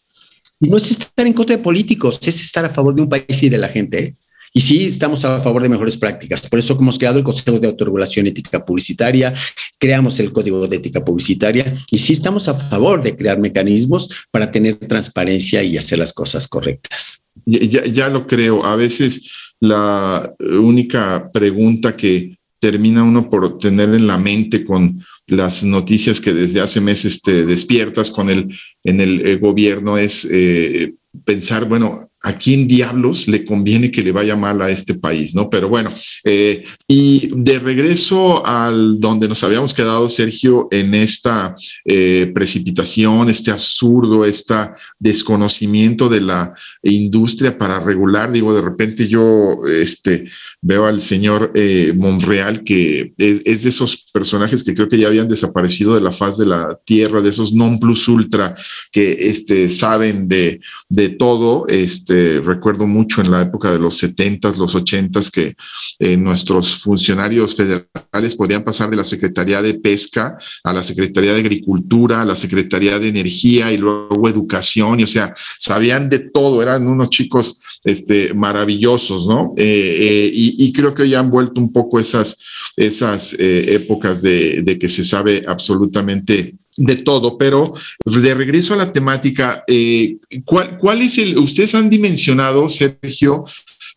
Y 0.60 0.70
no 0.70 0.78
es 0.78 0.90
estar 0.92 1.28
en 1.28 1.34
contra 1.34 1.58
de 1.58 1.62
políticos, 1.62 2.20
es 2.24 2.40
estar 2.40 2.64
a 2.64 2.70
favor 2.70 2.96
de 2.96 3.02
un 3.02 3.10
país 3.10 3.44
y 3.44 3.50
de 3.50 3.58
la 3.58 3.68
gente. 3.68 4.04
¿eh? 4.04 4.16
Y 4.54 4.62
sí, 4.62 4.86
estamos 4.86 5.26
a 5.26 5.42
favor 5.42 5.62
de 5.62 5.68
mejores 5.68 5.98
prácticas. 5.98 6.42
Por 6.42 6.60
eso 6.60 6.78
hemos 6.80 6.98
creado 6.98 7.18
el 7.18 7.24
Consejo 7.26 7.60
de 7.60 7.68
Autorregulación 7.68 8.28
Ética 8.28 8.64
Publicitaria, 8.64 9.34
creamos 9.78 10.20
el 10.20 10.32
Código 10.32 10.66
de 10.68 10.78
Ética 10.78 11.04
Publicitaria 11.04 11.74
y 11.90 12.00
sí 12.00 12.14
estamos 12.14 12.48
a 12.48 12.54
favor 12.54 13.02
de 13.02 13.16
crear 13.16 13.40
mecanismos 13.40 14.10
para 14.32 14.52
tener 14.52 14.76
transparencia 14.76 15.64
y 15.64 15.78
hacer 15.78 16.00
las 16.00 16.14
cosas 16.14 16.48
correctas. 16.48 17.24
Ya, 17.46 17.86
ya 17.86 18.08
lo 18.08 18.26
creo. 18.26 18.64
A 18.64 18.76
veces 18.76 19.30
la 19.60 20.34
única 20.40 21.30
pregunta 21.34 21.98
que 21.98 22.38
termina 22.64 23.04
uno 23.04 23.30
por 23.30 23.58
tener 23.58 23.94
en 23.94 24.08
la 24.08 24.18
mente 24.18 24.64
con 24.64 25.04
las 25.28 25.66
noticias 25.66 26.22
que 26.22 26.34
desde 26.34 26.62
hace 26.62 26.80
meses 26.80 27.22
te 27.22 27.46
despiertas 27.46 28.10
con 28.10 28.30
el 28.30 28.58
en 28.86 29.02
el 29.02 29.20
eh, 29.20 29.36
gobierno 29.36 29.98
es 29.98 30.26
eh, 30.32 30.94
pensar, 31.26 31.68
bueno, 31.68 32.10
¿a 32.26 32.38
quién 32.38 32.68
diablos 32.68 33.28
le 33.28 33.44
conviene 33.44 33.92
que 33.92 34.02
le 34.02 34.14
vaya 34.14 34.38
mal 34.38 34.62
a 34.62 34.70
este 34.70 34.96
país? 34.96 35.36
¿No? 35.36 35.50
Pero 35.50 35.68
bueno, 35.68 35.92
eh, 36.24 36.64
y 36.88 37.30
de 37.36 37.60
regreso 37.60 38.46
al 38.46 39.00
donde 39.00 39.28
nos 39.28 39.44
habíamos 39.44 39.74
quedado, 39.74 40.08
Sergio, 40.08 40.70
en 40.72 40.96
esta 40.96 41.56
eh, 41.84 42.32
precipitación, 42.34 43.30
este 43.30 43.52
absurdo, 43.52 44.24
este 44.24 44.54
desconocimiento 45.00 46.08
de 46.08 46.22
la 46.22 46.54
industria 46.82 47.58
para 47.58 47.82
regular, 47.82 48.32
digo, 48.32 48.54
de 48.56 48.62
repente 48.62 49.08
yo 49.08 49.58
este, 49.68 50.30
veo 50.62 50.86
al 50.86 51.02
señor 51.02 51.52
eh, 51.56 51.92
Monreal, 51.94 52.64
que 52.64 53.14
es, 53.18 53.64
de 53.64 53.70
esos 53.70 54.10
personajes 54.14 54.64
que 54.64 54.74
creo 54.74 54.88
que 54.88 54.98
ya 54.98 55.08
habían 55.08 55.28
desaparecido 55.28 55.94
de 55.94 56.02
la 56.02 56.12
faz 56.12 56.38
de 56.38 56.46
la 56.46 56.80
tierra, 56.86 57.22
de 57.22 57.30
esos 57.30 57.52
non 57.54 57.80
plus 57.80 58.08
ultra 58.08 58.56
que 58.92 59.28
este, 59.28 59.68
saben 59.68 60.28
de, 60.28 60.62
de 60.88 61.10
todo, 61.10 61.68
este, 61.68 62.13
este, 62.14 62.42
recuerdo 62.42 62.86
mucho 62.86 63.22
en 63.22 63.32
la 63.32 63.42
época 63.42 63.72
de 63.72 63.80
los 63.80 64.02
70s, 64.02 64.56
los 64.56 64.76
80s, 64.76 65.32
que 65.32 65.56
eh, 66.00 66.16
nuestros 66.16 66.76
funcionarios 66.76 67.56
federales 67.56 68.36
podían 68.36 68.64
pasar 68.64 68.90
de 68.90 68.98
la 68.98 69.04
Secretaría 69.04 69.62
de 69.62 69.76
Pesca 69.76 70.38
a 70.64 70.74
la 70.74 70.84
Secretaría 70.84 71.34
de 71.34 71.40
Agricultura, 71.40 72.22
a 72.22 72.26
la 72.26 72.36
Secretaría 72.36 73.00
de 73.00 73.08
Energía 73.08 73.72
y 73.72 73.78
luego 73.78 74.30
Educación, 74.30 75.00
y 75.00 75.04
o 75.04 75.08
sea, 75.08 75.34
sabían 75.58 76.10
de 76.10 76.20
todo, 76.20 76.62
eran 76.62 76.88
unos 76.88 77.10
chicos 77.10 77.60
este, 77.84 78.34
maravillosos, 78.34 79.28
¿no? 79.28 79.54
Eh, 79.58 79.98
eh, 80.00 80.32
y, 80.34 80.74
creo 80.74 80.94
que 80.94 81.08
ya 81.08 81.20
han 81.20 81.30
vuelto 81.30 81.62
un 81.62 81.72
poco 81.72 82.00
esas, 82.00 82.38
esas 82.76 83.36
épocas 83.38 84.22
de 84.22 84.78
que 84.80 84.90
se 84.90 85.04
sabe 85.04 85.44
absolutamente 85.48 86.56
de 86.78 86.98
todo, 86.98 87.38
pero 87.38 87.74
de 88.06 88.34
regreso 88.34 88.74
a 88.74 88.78
la 88.78 88.92
temática, 88.92 89.64
eh, 89.68 90.18
¿cuál, 90.46 91.02
es 91.02 91.18
el, 91.18 91.38
ustedes 91.38 91.76
han 91.76 91.90
dimensionado, 91.90 92.70
Sergio, 92.70 93.46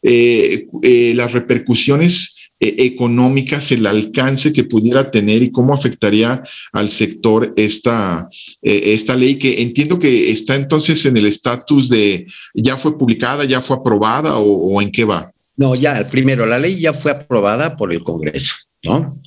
eh, 0.03 0.67
eh, 0.83 1.13
las 1.15 1.33
repercusiones 1.33 2.35
económicas, 2.59 3.71
el 3.71 3.87
alcance 3.87 4.51
que 4.51 4.65
pudiera 4.65 5.11
tener 5.11 5.43
y 5.43 5.53
cómo 5.53 5.75
afectaría 5.75 6.43
al 6.73 6.89
sector 6.89 7.53
esta, 7.55 8.31
esta 8.63 9.15
ley 9.15 9.37
que 9.37 9.61
entiendo 9.61 9.99
que 9.99 10.31
está 10.31 10.55
entonces 10.55 11.05
en 11.05 11.19
el 11.19 11.27
estatus 11.27 11.91
de 11.91 12.27
ya 12.55 12.79
fue 12.79 12.97
publicada, 12.97 13.45
ya 13.45 13.61
fue 13.61 13.77
aprobada 13.77 14.39
o, 14.39 14.73
o 14.73 14.81
en 14.81 14.91
qué 14.91 15.05
va? 15.05 15.31
No, 15.55 15.75
ya, 15.75 16.09
primero, 16.09 16.47
la 16.47 16.59
ley 16.59 16.81
ya 16.81 16.95
fue 16.95 17.11
aprobada 17.11 17.77
por 17.77 17.93
el 17.93 18.03
Congreso, 18.03 18.55
¿no? 18.83 19.21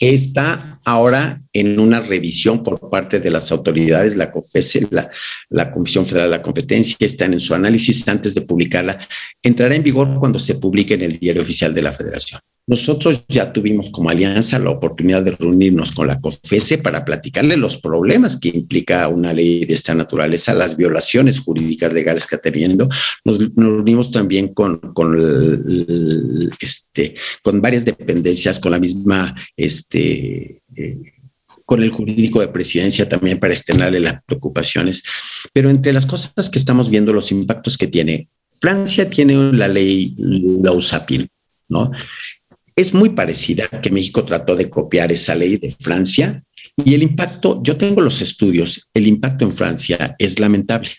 está 0.00 0.73
ahora 0.84 1.42
en 1.52 1.78
una 1.78 2.00
revisión 2.00 2.62
por 2.62 2.90
parte 2.90 3.20
de 3.20 3.30
las 3.30 3.50
autoridades, 3.50 4.16
la 4.16 4.30
COFESE, 4.30 4.88
la, 4.90 5.70
Comisión 5.72 6.06
Federal 6.06 6.30
de 6.30 6.36
la 6.36 6.42
Competencia, 6.42 6.96
están 7.00 7.32
en 7.32 7.40
su 7.40 7.54
análisis 7.54 8.06
antes 8.08 8.34
de 8.34 8.42
publicarla. 8.42 9.08
Entrará 9.42 9.74
en 9.74 9.82
vigor 9.82 10.08
cuando 10.18 10.38
se 10.38 10.54
publique 10.56 10.94
en 10.94 11.02
el 11.02 11.18
Diario 11.18 11.42
Oficial 11.42 11.74
de 11.74 11.82
la 11.82 11.92
Federación. 11.92 12.40
Nosotros 12.66 13.24
ya 13.28 13.52
tuvimos 13.52 13.90
como 13.90 14.08
alianza 14.08 14.58
la 14.58 14.70
oportunidad 14.70 15.22
de 15.22 15.32
reunirnos 15.32 15.92
con 15.92 16.06
la 16.06 16.18
COFESE 16.18 16.78
para 16.78 17.04
platicarle 17.04 17.58
los 17.58 17.76
problemas 17.76 18.38
que 18.38 18.48
implica 18.48 19.06
una 19.08 19.34
ley 19.34 19.66
de 19.66 19.74
esta 19.74 19.94
naturaleza, 19.94 20.54
las 20.54 20.74
violaciones 20.74 21.40
jurídicas 21.40 21.92
legales 21.92 22.26
que 22.26 22.36
está 22.36 22.50
teniendo. 22.50 22.88
Nos, 23.22 23.38
reunimos 23.54 24.10
también 24.10 24.54
con, 24.54 24.80
este, 26.58 27.16
con 27.42 27.60
varias 27.60 27.84
dependencias, 27.84 28.58
con 28.58 28.72
la 28.72 28.78
misma 28.78 29.34
este, 29.58 30.62
con 31.64 31.82
el 31.82 31.90
jurídico 31.90 32.40
de 32.40 32.48
presidencia 32.48 33.08
también 33.08 33.38
para 33.38 33.54
estrenarle 33.54 34.00
las 34.00 34.22
preocupaciones. 34.24 35.02
Pero 35.52 35.70
entre 35.70 35.92
las 35.92 36.06
cosas 36.06 36.50
que 36.50 36.58
estamos 36.58 36.90
viendo, 36.90 37.12
los 37.12 37.30
impactos 37.32 37.78
que 37.78 37.86
tiene, 37.86 38.28
Francia 38.60 39.08
tiene 39.08 39.52
la 39.52 39.68
ley 39.68 40.14
Lausapin, 40.18 41.28
¿no? 41.68 41.90
Es 42.76 42.92
muy 42.92 43.10
parecida 43.10 43.68
que 43.68 43.90
México 43.90 44.24
trató 44.24 44.56
de 44.56 44.68
copiar 44.68 45.12
esa 45.12 45.34
ley 45.34 45.58
de 45.58 45.70
Francia 45.70 46.42
y 46.76 46.94
el 46.94 47.02
impacto, 47.02 47.62
yo 47.62 47.76
tengo 47.76 48.00
los 48.00 48.20
estudios, 48.20 48.90
el 48.92 49.06
impacto 49.06 49.44
en 49.44 49.52
Francia 49.52 50.16
es 50.18 50.40
lamentable. 50.40 50.90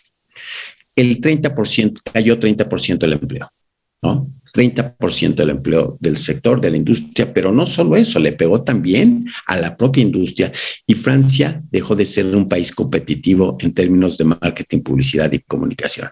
El 0.96 1.20
30%, 1.20 2.00
cayó 2.14 2.40
30% 2.40 3.00
del 3.00 3.14
empleo, 3.14 3.52
¿no? 4.02 4.30
30% 4.56 5.36
del 5.36 5.50
empleo 5.50 5.98
del 6.00 6.16
sector, 6.16 6.62
de 6.62 6.72
la 6.72 6.78
industria, 6.78 7.34
pero 7.34 7.52
no 7.52 7.66
solo 7.66 7.98
eso, 7.98 8.20
le 8.20 8.32
pegó 8.32 8.64
también 8.64 9.26
a 9.46 9.58
la 9.58 9.76
propia 9.76 10.02
industria 10.02 10.54
y 10.88 10.94
Francia 10.94 11.62
dejó 11.70 11.96
de 11.96 12.06
ser 12.06 12.26
un 12.28 12.48
país 12.48 12.72
competitivo 12.72 13.58
en 13.60 13.74
términos 13.74 14.18
de 14.18 14.24
marketing, 14.26 14.80
publicidad 14.80 15.32
y 15.34 15.40
comunicación. 15.40 16.10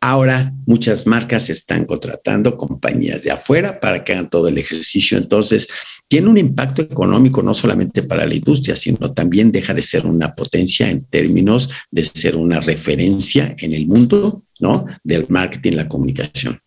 Ahora 0.00 0.52
muchas 0.66 1.06
marcas 1.06 1.48
están 1.48 1.84
contratando 1.84 2.56
compañías 2.56 3.22
de 3.22 3.30
afuera 3.30 3.80
para 3.80 4.04
que 4.04 4.12
hagan 4.12 4.28
todo 4.30 4.48
el 4.48 4.58
ejercicio. 4.58 5.16
Entonces, 5.16 5.68
tiene 6.08 6.28
un 6.28 6.38
impacto 6.38 6.82
económico 6.82 7.42
no 7.42 7.54
solamente 7.54 8.02
para 8.02 8.26
la 8.26 8.34
industria, 8.34 8.76
sino 8.76 9.12
también 9.12 9.50
deja 9.50 9.74
de 9.74 9.82
ser 9.82 10.06
una 10.06 10.34
potencia 10.34 10.90
en 10.90 11.04
términos 11.04 11.70
de 11.90 12.04
ser 12.04 12.36
una 12.36 12.60
referencia 12.60 13.54
en 13.58 13.74
el 13.74 13.86
mundo, 13.86 14.44
¿no? 14.60 14.86
Del 15.02 15.26
marketing, 15.28 15.72
la 15.72 15.88
comunicación 15.88 16.60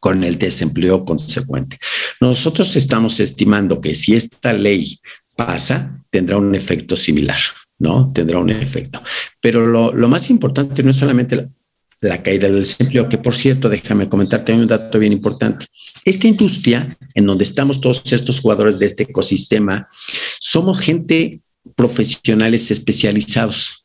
con 0.00 0.24
el 0.24 0.38
desempleo 0.38 1.04
consecuente. 1.04 1.78
Nosotros 2.20 2.74
estamos 2.76 3.20
estimando 3.20 3.80
que 3.80 3.94
si 3.94 4.14
esta 4.14 4.52
ley 4.52 5.00
pasa, 5.36 6.04
tendrá 6.10 6.36
un 6.36 6.54
efecto 6.54 6.96
similar, 6.96 7.40
¿no? 7.78 8.12
Tendrá 8.12 8.38
un 8.38 8.50
efecto. 8.50 9.02
Pero 9.40 9.66
lo, 9.66 10.08
más 10.08 10.30
importante 10.30 10.82
no 10.82 10.90
es 10.90 10.96
solamente 10.96 11.36
la, 11.36 11.48
la 12.00 12.22
caída 12.22 12.48
del 12.48 12.60
desempleo, 12.60 13.08
que 13.08 13.18
por 13.18 13.34
cierto, 13.34 13.68
déjame 13.68 14.08
comentarte 14.08 14.52
un 14.52 14.66
dato 14.66 14.98
bien 14.98 15.12
importante. 15.12 15.66
Esta 16.04 16.28
industria, 16.28 16.96
en 17.14 17.26
donde 17.26 17.44
estamos 17.44 17.80
todos 17.80 18.02
estos 18.12 18.40
jugadores 18.40 18.78
de 18.78 18.86
este 18.86 19.04
ecosistema, 19.04 19.88
somos 20.40 20.80
gente 20.80 21.40
profesionales 21.76 22.70
especializados. 22.70 23.84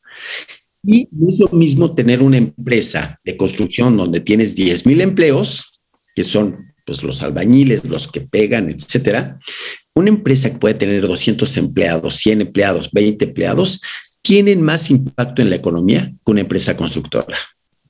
Y 0.84 1.02
es 1.28 1.40
lo 1.40 1.50
mismo 1.50 1.94
tener 1.96 2.22
una 2.22 2.38
empresa 2.38 3.20
de 3.24 3.38
construcción 3.38 3.98
donde 3.98 4.20
tienes 4.20 4.56
10 4.56 4.86
mil 4.86 5.02
empleos, 5.02 5.77
que 6.18 6.24
son 6.24 6.74
pues, 6.84 7.04
los 7.04 7.22
albañiles, 7.22 7.86
los 7.86 8.08
que 8.08 8.22
pegan, 8.22 8.72
etcétera. 8.72 9.38
Una 9.94 10.10
empresa 10.10 10.50
que 10.50 10.58
puede 10.58 10.74
tener 10.74 11.08
200 11.08 11.58
empleados, 11.58 12.16
100 12.16 12.42
empleados, 12.42 12.90
20 12.92 13.24
empleados, 13.24 13.80
tienen 14.24 14.64
más 14.64 14.90
impacto 14.90 15.44
en 15.44 15.52
la 15.52 15.58
economía 15.58 16.12
que 16.26 16.32
una 16.32 16.42
empresa 16.42 16.76
constructora. 16.76 17.38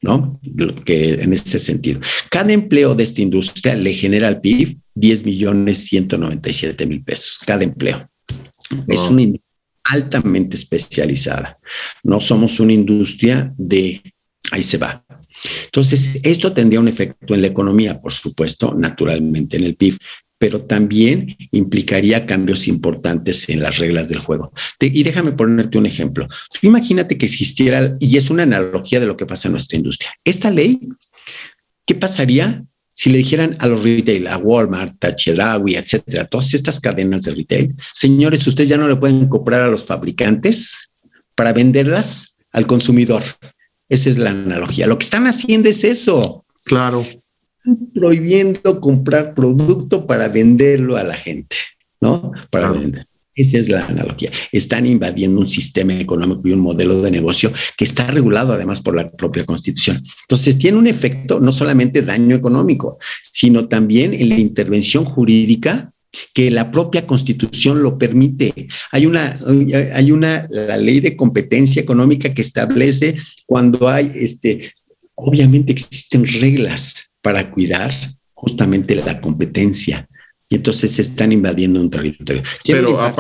¿no? 0.02 0.42
Que 0.84 1.14
en 1.14 1.32
ese 1.32 1.58
sentido. 1.58 2.02
Cada 2.30 2.52
empleo 2.52 2.96
de 2.96 3.04
esta 3.04 3.22
industria 3.22 3.76
le 3.76 3.94
genera 3.94 4.28
al 4.28 4.42
PIB 4.42 4.78
10 4.94 5.24
millones 5.24 5.86
197 5.86 6.86
mil 6.86 7.06
pesos, 7.06 7.40
cada 7.46 7.64
empleo. 7.64 8.10
Es 8.90 9.00
una 9.10 9.22
industria 9.22 9.48
altamente 9.86 10.58
especializada. 10.58 11.58
No 12.04 12.20
somos 12.20 12.60
una 12.60 12.74
industria 12.74 13.54
de 13.58 14.02
ahí 14.52 14.64
se 14.64 14.78
va. 14.78 15.06
Entonces, 15.66 16.20
esto 16.24 16.54
tendría 16.54 16.80
un 16.80 16.88
efecto 16.88 17.34
en 17.34 17.42
la 17.42 17.48
economía, 17.48 18.02
por 18.02 18.14
supuesto, 18.14 18.74
naturalmente 18.74 19.58
en 19.58 19.64
el 19.64 19.76
PIB, 19.76 19.98
pero 20.38 20.62
también 20.62 21.36
implicaría 21.52 22.26
cambios 22.26 22.68
importantes 22.68 23.50
en 23.50 23.62
las 23.62 23.78
reglas 23.78 24.10
del 24.10 24.20
juego. 24.20 24.54
y 24.80 25.04
déjame 25.04 25.32
ponerte 25.32 25.78
un 25.78 25.86
ejemplo. 25.86 26.28
imagínate 26.62 27.18
que 27.18 27.26
existiera, 27.26 27.98
y 28.00 28.18
es 28.18 28.30
una 28.30 28.44
analogía 28.44 29.00
de 29.00 29.08
lo 29.08 29.18
que 29.18 29.26
pasa 29.26 29.48
en 29.48 29.54
nuestra 29.54 29.78
industria. 29.78 30.12
Esta 30.24 30.52
ley, 30.52 30.80
¿qué 31.86 31.96
pasaría 31.96 32.64
si 32.94 33.12
le 33.12 33.20
dijeran 33.20 33.58
a 33.60 33.68
los 33.68 33.84
retail, 33.84 34.28
a 34.28 34.38
Walmart, 34.38 35.04
a 35.06 35.16
Chedraui, 35.16 35.76
etcétera, 35.76 36.26
todas 36.26 36.54
estas 36.56 36.80
cadenas 36.80 37.24
de 37.24 37.36
retail, 37.36 37.76
señores, 37.94 38.46
ustedes 38.48 38.70
ya 38.70 38.78
no 38.78 38.88
le 38.88 38.96
pueden 38.96 39.28
comprar 39.28 39.62
a 39.62 39.68
los 39.68 39.84
fabricantes 39.84 40.90
para 41.36 41.54
venderlas 41.54 42.36
al 42.52 42.66
consumidor? 42.66 43.24
Esa 43.90 44.10
es 44.10 44.18
la 44.18 44.32
analogía. 44.32 44.88
Lo 44.88 44.98
que 44.98 45.06
están 45.06 45.28
haciendo 45.28 45.70
es 45.70 45.84
eso. 45.84 46.46
Claro 46.66 47.06
prohibiendo 47.94 48.80
comprar 48.80 49.34
producto 49.34 50.06
para 50.06 50.28
venderlo 50.30 50.98
a 50.98 51.04
la 51.04 51.16
gente, 51.16 51.56
¿no? 52.00 52.32
Para 52.50 52.72
vender. 52.72 53.06
Esa 53.36 53.60
es 53.60 53.70
la 53.70 53.86
analogía. 53.86 54.32
Están 54.52 54.88
invadiendo 54.88 55.40
un 55.40 55.50
sistema 55.50 55.94
económico 55.94 56.42
y 56.46 56.54
un 56.54 56.60
modelo 56.60 57.02
de 57.04 57.12
negocio 57.12 57.54
que 57.78 57.86
está 57.86 58.08
regulado 58.08 58.54
además 58.54 58.82
por 58.82 58.96
la 58.96 59.12
propia 59.12 59.46
constitución. 59.46 60.02
Entonces, 60.22 60.58
tiene 60.58 60.80
un 60.80 60.88
efecto 60.88 61.40
no 61.40 61.52
solamente 61.52 62.02
daño 62.02 62.36
económico, 62.36 62.98
sino 63.32 63.68
también 63.68 64.16
en 64.16 64.30
la 64.30 64.40
intervención 64.40 65.06
jurídica 65.06 65.94
que 66.34 66.52
la 66.52 66.72
propia 66.72 67.06
constitución 67.06 67.82
lo 67.84 67.98
permite. 67.98 68.68
Hay 68.92 69.06
una, 69.06 69.40
hay 69.94 70.12
una, 70.12 70.48
la 70.50 70.78
ley 70.78 71.00
de 71.00 71.16
competencia 71.16 71.82
económica 71.82 72.34
que 72.34 72.42
establece 72.42 73.18
cuando 73.46 73.88
hay, 73.88 74.12
este, 74.16 74.74
obviamente 75.16 75.72
existen 75.72 76.26
reglas 76.28 76.96
para 77.22 77.52
cuidar 77.52 77.92
justamente 78.34 78.96
la 78.96 79.20
competencia. 79.20 80.08
Y 80.50 80.56
entonces 80.56 80.92
se 80.92 81.02
están 81.02 81.34
invadiendo 81.34 81.82
un 81.82 81.90
territorio. 81.90 82.42
Pero 82.64 83.02
a, 83.02 83.14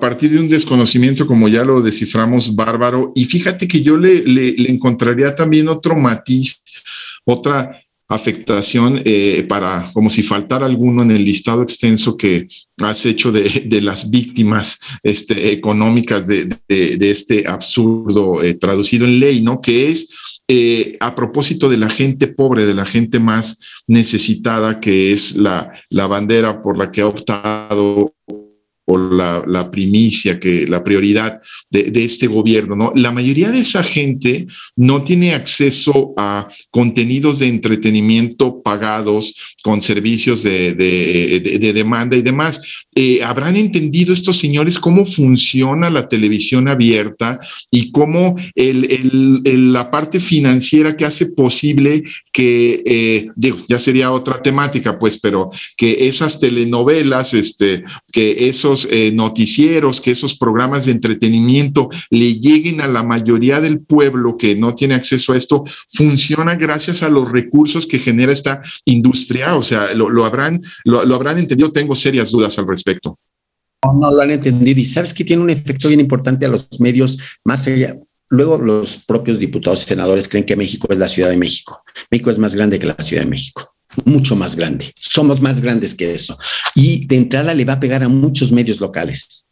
partir 0.00 0.30
de 0.30 0.38
un 0.38 0.48
desconocimiento, 0.48 1.26
como 1.26 1.46
ya 1.48 1.62
lo 1.62 1.82
desciframos, 1.82 2.54
bárbaro, 2.54 3.12
y 3.14 3.26
fíjate 3.26 3.68
que 3.68 3.82
yo 3.82 3.98
le, 3.98 4.22
le, 4.24 4.70
encontraría 4.70 5.34
también 5.34 5.68
otro 5.68 5.94
matiz, 5.94 6.62
otra 7.24 7.82
afectación 8.10 9.00
eh, 9.04 9.46
para, 9.48 9.90
como 9.92 10.10
si 10.10 10.24
faltara 10.24 10.66
alguno 10.66 11.02
en 11.02 11.12
el 11.12 11.24
listado 11.24 11.62
extenso 11.62 12.16
que 12.16 12.48
has 12.78 13.06
hecho 13.06 13.30
de, 13.30 13.64
de 13.66 13.80
las 13.80 14.10
víctimas 14.10 14.80
este, 15.04 15.52
económicas 15.52 16.26
de, 16.26 16.58
de, 16.66 17.10
este 17.10 17.46
absurdo 17.46 18.42
eh, 18.42 18.54
traducido 18.54 19.06
en 19.06 19.20
ley, 19.20 19.40
¿no? 19.40 19.60
Que 19.60 19.92
es 19.92 20.08
eh, 20.48 20.96
a 20.98 21.14
propósito 21.14 21.68
de 21.68 21.76
la 21.76 21.88
gente 21.88 22.26
pobre, 22.26 22.66
de 22.66 22.74
la 22.74 22.84
gente 22.84 23.20
más 23.20 23.60
necesitada, 23.86 24.80
que 24.80 25.12
es 25.12 25.36
la, 25.36 25.70
la 25.88 26.08
bandera 26.08 26.64
por 26.64 26.76
la 26.76 26.90
que 26.90 27.02
ha 27.02 27.06
optado 27.06 28.12
la, 28.98 29.70
primicia, 29.70 30.38
que 30.38 30.66
la 30.66 30.82
prioridad 30.82 31.40
de, 31.70 31.90
este 32.04 32.26
gobierno, 32.26 32.76
¿no? 32.76 32.92
La 32.94 33.12
mayoría 33.12 33.50
de 33.50 33.60
esa 33.60 33.82
gente 33.82 34.46
no 34.76 35.02
tiene 35.02 35.34
acceso 35.34 36.12
a 36.16 36.48
contenidos 36.70 37.38
de 37.38 37.48
entretenimiento 37.48 38.62
pagados 38.62 39.34
con 39.62 39.80
servicios 39.80 40.42
de, 40.42 40.74
demanda 41.74 42.16
y 42.16 42.22
demás. 42.22 42.60
Eh, 42.94 43.22
habrán 43.22 43.56
entendido 43.56 44.12
estos 44.12 44.38
señores 44.38 44.78
cómo 44.78 45.04
funciona 45.04 45.90
la 45.90 46.08
televisión 46.08 46.68
abierta 46.68 47.38
y 47.70 47.90
cómo 47.90 48.34
la 48.56 49.90
parte 49.90 50.20
financiera 50.20 50.96
que 50.96 51.04
hace 51.04 51.26
posible 51.26 52.02
que, 52.32 52.82
eh, 52.84 53.28
digo, 53.36 53.58
ya 53.68 53.78
sería 53.78 54.12
otra 54.12 54.42
temática, 54.42 54.98
pues, 54.98 55.18
pero 55.18 55.50
que 55.76 56.08
esas 56.08 56.38
telenovelas, 56.38 57.34
este, 57.34 57.84
que 58.12 58.48
esos 58.48 58.79
eh, 58.90 59.12
noticieros, 59.12 60.00
que 60.00 60.12
esos 60.12 60.36
programas 60.36 60.84
de 60.84 60.92
entretenimiento 60.92 61.88
le 62.10 62.38
lleguen 62.38 62.80
a 62.80 62.88
la 62.88 63.02
mayoría 63.02 63.60
del 63.60 63.80
pueblo 63.80 64.36
que 64.36 64.56
no 64.56 64.74
tiene 64.74 64.94
acceso 64.94 65.32
a 65.32 65.36
esto, 65.36 65.64
funciona 65.92 66.54
gracias 66.54 67.02
a 67.02 67.08
los 67.08 67.30
recursos 67.30 67.86
que 67.86 67.98
genera 67.98 68.32
esta 68.32 68.62
industria. 68.84 69.56
O 69.56 69.62
sea, 69.62 69.94
lo, 69.94 70.24
habrán, 70.24 70.60
lo, 70.84 71.14
habrán 71.14 71.38
entendido. 71.38 71.72
Tengo 71.72 71.94
serias 71.96 72.30
dudas 72.30 72.58
al 72.58 72.68
respecto. 72.68 73.18
No, 73.84 73.94
no 73.94 74.10
lo 74.10 74.22
han 74.22 74.30
entendido. 74.30 74.80
Y 74.80 74.84
sabes 74.84 75.14
que 75.14 75.24
tiene 75.24 75.42
un 75.42 75.50
efecto 75.50 75.88
bien 75.88 76.00
importante 76.00 76.46
a 76.46 76.48
los 76.48 76.68
medios 76.80 77.18
más 77.44 77.66
allá. 77.66 77.96
Luego 78.28 78.58
los 78.58 78.96
propios 78.96 79.38
diputados 79.38 79.82
y 79.82 79.88
senadores 79.88 80.28
creen 80.28 80.46
que 80.46 80.54
México 80.54 80.86
es 80.90 80.98
la 80.98 81.08
Ciudad 81.08 81.30
de 81.30 81.36
México. 81.36 81.82
México 82.10 82.30
es 82.30 82.38
más 82.38 82.54
grande 82.54 82.78
que 82.78 82.86
la 82.86 82.96
Ciudad 82.98 83.24
de 83.24 83.30
México 83.30 83.74
mucho 84.04 84.36
más 84.36 84.56
grande. 84.56 84.92
Somos 84.98 85.40
más 85.40 85.60
grandes 85.60 85.94
que 85.94 86.14
eso. 86.14 86.38
Y 86.74 87.06
de 87.06 87.16
entrada 87.16 87.54
le 87.54 87.64
va 87.64 87.74
a 87.74 87.80
pegar 87.80 88.02
a 88.02 88.08
muchos 88.08 88.52
medios 88.52 88.80
locales, 88.80 89.46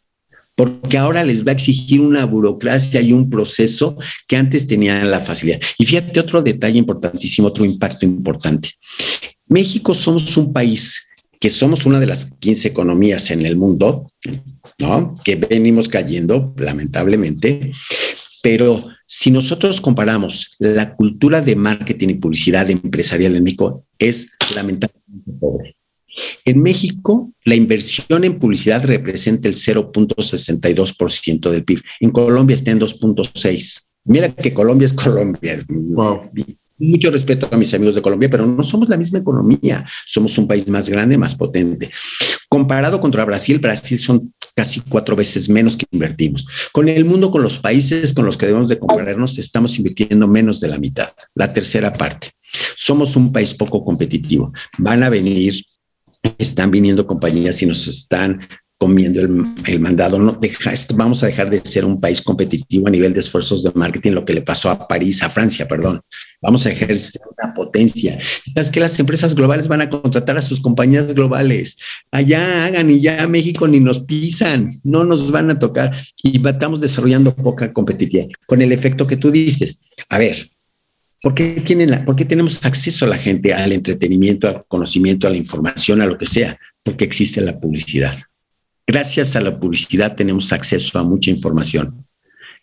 porque 0.55 0.97
ahora 0.97 1.23
les 1.23 1.45
va 1.45 1.51
a 1.51 1.55
exigir 1.55 2.01
una 2.01 2.25
burocracia 2.25 3.01
y 3.01 3.13
un 3.13 3.29
proceso 3.29 3.97
que 4.27 4.35
antes 4.35 4.67
tenían 4.67 5.09
la 5.09 5.21
facilidad. 5.21 5.59
Y 5.77 5.85
fíjate 5.85 6.19
otro 6.19 6.41
detalle 6.41 6.77
importantísimo, 6.77 7.47
otro 7.47 7.65
impacto 7.65 8.05
importante. 8.05 8.73
México 9.47 9.93
somos 9.95 10.35
un 10.37 10.53
país 10.53 11.05
que 11.39 11.49
somos 11.49 11.85
una 11.85 11.99
de 11.99 12.07
las 12.07 12.25
15 12.25 12.67
economías 12.67 13.31
en 13.31 13.45
el 13.45 13.55
mundo, 13.55 14.11
¿no? 14.77 15.15
Que 15.23 15.37
venimos 15.37 15.87
cayendo, 15.87 16.53
lamentablemente, 16.57 17.71
pero 18.43 18.89
si 19.11 19.31
nosotros 19.31 19.81
comparamos 19.81 20.55
la 20.59 20.93
cultura 20.95 21.41
de 21.41 21.55
marketing 21.55 22.09
y 22.09 22.13
publicidad 22.13 22.69
empresarial 22.69 23.35
en 23.35 23.43
México, 23.43 23.83
es 23.97 24.27
lamentablemente 24.53 25.31
pobre. 25.39 25.75
En 26.45 26.61
México, 26.61 27.33
la 27.43 27.55
inversión 27.55 28.23
en 28.23 28.37
publicidad 28.37 28.85
representa 28.85 29.47
el 29.47 29.55
0.62% 29.55 31.49
del 31.49 31.63
PIB. 31.63 31.81
En 32.01 32.11
Colombia 32.11 32.53
está 32.53 32.69
en 32.69 32.81
2.6%. 32.81 33.81
Mira 34.03 34.29
que 34.29 34.53
Colombia 34.53 34.85
es 34.85 34.93
Colombia. 34.93 35.59
Wow 35.67 36.29
mucho 36.79 37.11
respeto 37.11 37.47
a 37.51 37.57
mis 37.57 37.73
amigos 37.73 37.95
de 37.95 38.01
Colombia, 38.01 38.29
pero 38.29 38.45
no 38.45 38.63
somos 38.63 38.89
la 38.89 38.97
misma 38.97 39.19
economía. 39.19 39.85
Somos 40.05 40.37
un 40.37 40.47
país 40.47 40.67
más 40.67 40.89
grande, 40.89 41.17
más 41.17 41.35
potente. 41.35 41.91
Comparado 42.47 42.99
contra 42.99 43.25
Brasil, 43.25 43.59
Brasil 43.59 43.99
son 43.99 44.33
casi 44.55 44.81
cuatro 44.81 45.15
veces 45.15 45.49
menos 45.49 45.77
que 45.77 45.85
invertimos. 45.91 46.47
Con 46.71 46.89
el 46.89 47.05
mundo, 47.05 47.31
con 47.31 47.43
los 47.43 47.59
países 47.59 48.13
con 48.13 48.25
los 48.25 48.37
que 48.37 48.45
debemos 48.45 48.69
de 48.69 48.79
compararnos, 48.79 49.37
estamos 49.37 49.77
invirtiendo 49.77 50.27
menos 50.27 50.59
de 50.59 50.69
la 50.69 50.79
mitad, 50.79 51.09
la 51.35 51.53
tercera 51.53 51.93
parte. 51.93 52.31
Somos 52.75 53.15
un 53.15 53.31
país 53.31 53.53
poco 53.53 53.83
competitivo. 53.83 54.51
Van 54.77 55.03
a 55.03 55.09
venir 55.09 55.63
están 56.37 56.71
viniendo 56.71 57.07
compañías 57.07 57.61
y 57.61 57.65
nos 57.65 57.87
están 57.87 58.41
comiendo 58.79 59.19
el, 59.19 59.79
mandado. 59.79 60.17
No 60.17 60.31
deja, 60.31 60.73
vamos 60.95 61.21
a 61.21 61.27
dejar 61.27 61.49
de 61.49 61.61
ser 61.65 61.83
un 61.83 61.99
país 61.99 62.21
competitivo 62.21 62.87
a 62.87 62.91
nivel 62.91 63.13
de 63.13 63.19
esfuerzos 63.19 63.61
de 63.61 63.71
marketing, 63.75 64.13
lo 64.13 64.23
que 64.23 64.33
le 64.33 64.41
pasó 64.41 64.69
a 64.69 64.87
París, 64.87 65.21
a 65.21 65.29
Francia, 65.29 65.67
perdón. 65.67 66.01
Vamos 66.41 66.65
a 66.65 66.71
ejercer 66.71 67.21
una 67.37 67.53
potencia. 67.53 68.17
Es 68.55 68.71
que 68.71 68.79
las 68.79 68.97
empresas 68.97 69.35
globales 69.35 69.67
van 69.67 69.81
a 69.81 69.89
contratar 69.89 70.37
a 70.37 70.41
sus 70.41 70.61
compañías 70.61 71.13
globales. 71.13 71.75
Allá 72.09 72.65
hagan 72.65 72.89
y 72.89 73.01
ya 73.01 73.27
México 73.27 73.67
ni 73.67 73.81
nos 73.81 73.99
pisan, 73.99 74.69
no 74.85 75.03
nos 75.03 75.29
van 75.29 75.51
a 75.51 75.59
tocar 75.59 75.91
y 76.23 76.41
estamos 76.47 76.79
desarrollando 76.79 77.35
poca 77.35 77.73
competitividad 77.73 78.29
con 78.47 78.61
el 78.61 78.71
efecto 78.71 79.05
que 79.05 79.17
tú 79.17 79.29
dices. 79.29 79.81
A 80.07 80.17
ver, 80.17 80.49
¿Por 81.21 81.35
tienen 81.35 82.05
¿Por 82.05 82.15
qué 82.15 82.23
tenemos 82.23 82.63
acceso 82.63 83.03
a 83.03 83.09
la 83.09 83.17
gente 83.17 83.53
al 83.53 83.73
entretenimiento, 83.73 84.47
al 84.47 84.63
conocimiento, 84.69 85.27
a 85.27 85.29
la 85.29 85.35
información, 85.35 86.01
a 86.01 86.05
lo 86.05 86.17
que 86.17 86.25
sea? 86.25 86.57
Porque 86.81 87.03
existe 87.03 87.41
la 87.41 87.59
publicidad. 87.59 88.15
Gracias 88.91 89.35
a 89.35 89.41
la 89.41 89.59
publicidad 89.59 90.15
tenemos 90.15 90.51
acceso 90.51 90.97
a 90.97 91.03
mucha 91.03 91.29
información. 91.29 92.07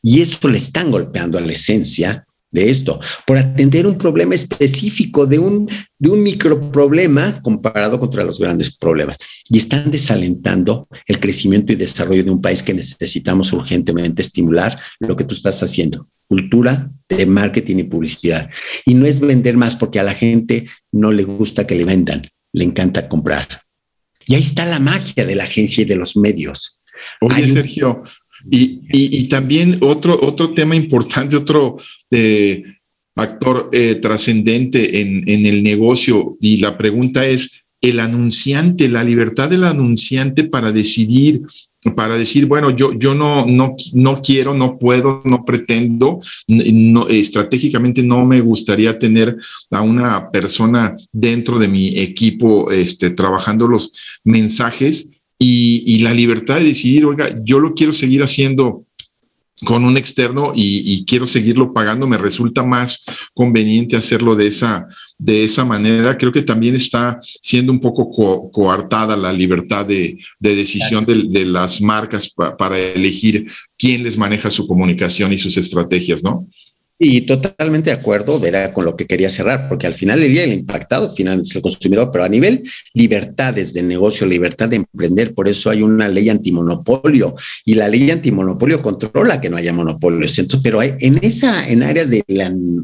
Y 0.02 0.22
eso 0.22 0.48
le 0.48 0.58
están 0.58 0.90
golpeando 0.90 1.38
a 1.38 1.40
la 1.40 1.52
esencia 1.52 2.26
de 2.50 2.68
esto, 2.68 2.98
por 3.24 3.38
atender 3.38 3.86
un 3.86 3.96
problema 3.96 4.34
específico 4.34 5.24
de 5.24 5.38
un, 5.38 5.70
de 6.00 6.10
un 6.10 6.24
microproblema 6.24 7.40
comparado 7.42 8.00
contra 8.00 8.24
los 8.24 8.40
grandes 8.40 8.76
problemas. 8.76 9.18
Y 9.48 9.58
están 9.58 9.92
desalentando 9.92 10.88
el 11.06 11.20
crecimiento 11.20 11.72
y 11.72 11.76
desarrollo 11.76 12.24
de 12.24 12.32
un 12.32 12.42
país 12.42 12.60
que 12.60 12.74
necesitamos 12.74 13.52
urgentemente 13.52 14.22
estimular 14.22 14.80
lo 14.98 15.14
que 15.14 15.22
tú 15.22 15.36
estás 15.36 15.62
haciendo, 15.62 16.08
cultura 16.26 16.90
de 17.08 17.24
marketing 17.24 17.76
y 17.76 17.84
publicidad. 17.84 18.50
Y 18.84 18.94
no 18.94 19.06
es 19.06 19.20
vender 19.20 19.56
más 19.56 19.76
porque 19.76 20.00
a 20.00 20.02
la 20.02 20.14
gente 20.14 20.66
no 20.90 21.12
le 21.12 21.22
gusta 21.22 21.68
que 21.68 21.76
le 21.76 21.84
vendan, 21.84 22.28
le 22.52 22.64
encanta 22.64 23.06
comprar. 23.06 23.65
Y 24.26 24.34
ahí 24.34 24.42
está 24.42 24.66
la 24.66 24.80
magia 24.80 25.24
de 25.24 25.34
la 25.34 25.44
agencia 25.44 25.82
y 25.82 25.84
de 25.84 25.96
los 25.96 26.16
medios. 26.16 26.78
Oye, 27.20 27.48
Sergio, 27.48 28.02
y, 28.50 29.28
también 29.28 29.78
otro, 29.82 30.18
otro 30.20 30.52
tema 30.52 30.76
importante, 30.76 31.36
otro 31.36 31.76
eh, 32.10 32.62
actor 33.14 33.70
eh, 33.72 33.96
trascendente 33.96 35.00
en, 35.00 35.28
en 35.28 35.46
el 35.46 35.62
negocio, 35.62 36.36
y 36.40 36.58
la 36.58 36.76
pregunta 36.76 37.26
es, 37.26 37.62
el 37.80 38.00
anunciante, 38.00 38.88
la 38.88 39.04
libertad 39.04 39.48
del 39.48 39.64
anunciante 39.64 40.44
para 40.44 40.72
decidir 40.72 41.42
para 41.94 42.16
decir, 42.16 42.46
bueno, 42.46 42.70
yo, 42.70 42.92
yo 42.92 43.14
no, 43.14 43.46
no, 43.46 43.77
no 43.92 44.22
quiero, 44.22 44.55
no 44.55 44.79
puedo, 44.79 45.22
no 45.25 45.44
pretendo, 45.44 46.20
no, 46.49 47.09
estratégicamente 47.09 48.03
no 48.03 48.25
me 48.25 48.40
gustaría 48.40 48.99
tener 48.99 49.37
a 49.70 49.83
una 49.83 50.31
persona 50.31 50.96
dentro 51.12 51.59
de 51.59 51.68
mi 51.68 51.99
equipo 51.99 52.70
este, 52.70 53.11
trabajando 53.11 53.68
los 53.68 53.92
mensajes 54.25 55.11
y, 55.38 55.83
y 55.87 55.99
la 55.99 56.14
libertad 56.14 56.57
de 56.57 56.64
decidir, 56.64 57.05
oiga, 57.05 57.29
yo 57.44 57.61
lo 57.61 57.75
quiero 57.75 57.92
seguir 57.92 58.22
haciendo 58.22 58.86
con 59.64 59.85
un 59.85 59.97
externo 59.97 60.53
y, 60.55 61.05
quiero 61.07 61.27
seguirlo 61.27 61.73
pagando, 61.73 62.07
me 62.07 62.19
resulta 62.19 62.62
más 62.62 63.05
conveniente 63.33 63.97
hacerlo 63.97 64.37
de 64.37 64.49
esa, 64.49 64.87
de 65.19 65.45
esa 65.45 65.64
manera. 65.64 66.19
Creo 66.19 66.31
que 66.31 66.42
también 66.42 66.75
está 66.75 67.19
siendo 67.23 67.73
un 67.73 67.81
poco 67.81 68.51
coartada 68.51 69.16
la 69.16 69.33
libertad 69.33 69.87
de, 69.87 70.19
decisión 70.38 71.07
de, 71.07 71.45
las 71.47 71.81
marcas 71.81 72.29
para 72.29 72.79
elegir 72.79 73.47
quién 73.79 74.03
les 74.03 74.19
maneja 74.19 74.51
su 74.51 74.66
comunicación 74.66 75.33
y 75.33 75.38
sus 75.38 75.57
estrategias, 75.57 76.23
¿no? 76.23 76.47
Y 76.98 77.22
totalmente 77.22 77.90
de 77.90 77.96
acuerdo, 77.96 78.42
era 78.44 78.72
con 78.72 78.87
lo 78.87 78.96
que 78.96 79.06
quería 79.06 79.28
cerrar, 79.28 79.68
porque 79.68 79.87
al 79.87 79.92
final 79.92 80.20
del 80.20 80.32
día 80.32 80.44
el 80.44 80.54
impactado 80.54 81.11
final 81.11 81.42
es 81.42 81.54
el 81.54 81.61
consumidor, 81.61 82.11
pero 82.11 82.24
a 82.24 82.28
nivel 82.28 82.64
libertades 82.94 83.74
de 83.74 83.82
negocio, 83.82 84.26
libertad 84.26 84.70
de 84.70 84.76
emprender, 84.76 85.35
por 85.35 85.46
eso 85.46 85.68
hay 85.68 85.82
una 85.82 86.09
ley 86.09 86.30
antimonopolio 86.30 87.35
y 87.66 87.74
la 87.74 87.88
ley 87.88 88.11
antimonopolio 88.11 88.80
controla 88.80 89.40
que 89.40 89.50
no 89.50 89.59
haya 89.59 89.74
monopolios. 89.74 90.40
Pero 90.62 90.80
hay, 90.80 90.94
en 91.00 91.18
esa, 91.22 91.68
en 91.68 91.82
áreas 91.82 92.09
del 92.09 92.24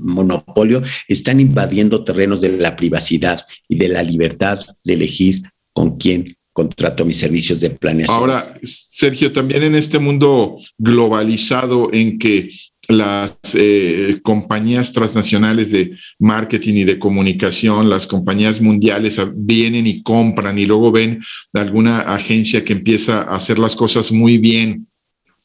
monopolio 0.02 0.82
están 1.08 1.40
invadiendo 1.40 2.04
terrenos 2.04 2.42
de 2.42 2.50
la 2.58 2.76
privacidad 2.76 3.46
y 3.66 3.76
de 3.76 3.88
la 3.88 4.02
libertad 4.02 4.60
de 4.84 4.92
elegir 4.92 5.42
con 5.72 5.96
quién 5.96 6.36
contrato 6.52 7.06
mis 7.06 7.16
servicios 7.16 7.58
de 7.60 7.70
planeación. 7.70 8.14
Ahora, 8.14 8.58
Sergio, 8.62 9.32
también 9.32 9.62
en 9.62 9.74
este 9.74 9.98
mundo 9.98 10.58
globalizado 10.76 11.88
en 11.92 12.18
que 12.18 12.50
las 12.96 13.32
eh, 13.54 14.20
compañías 14.22 14.92
transnacionales 14.92 15.72
de 15.72 15.96
marketing 16.18 16.74
y 16.74 16.84
de 16.84 16.98
comunicación, 16.98 17.90
las 17.90 18.06
compañías 18.06 18.60
mundiales 18.60 19.20
vienen 19.34 19.86
y 19.86 20.02
compran 20.02 20.58
y 20.58 20.66
luego 20.66 20.92
ven 20.92 21.22
alguna 21.52 22.00
agencia 22.00 22.64
que 22.64 22.72
empieza 22.72 23.22
a 23.22 23.36
hacer 23.36 23.58
las 23.58 23.76
cosas 23.76 24.12
muy 24.12 24.38
bien. 24.38 24.86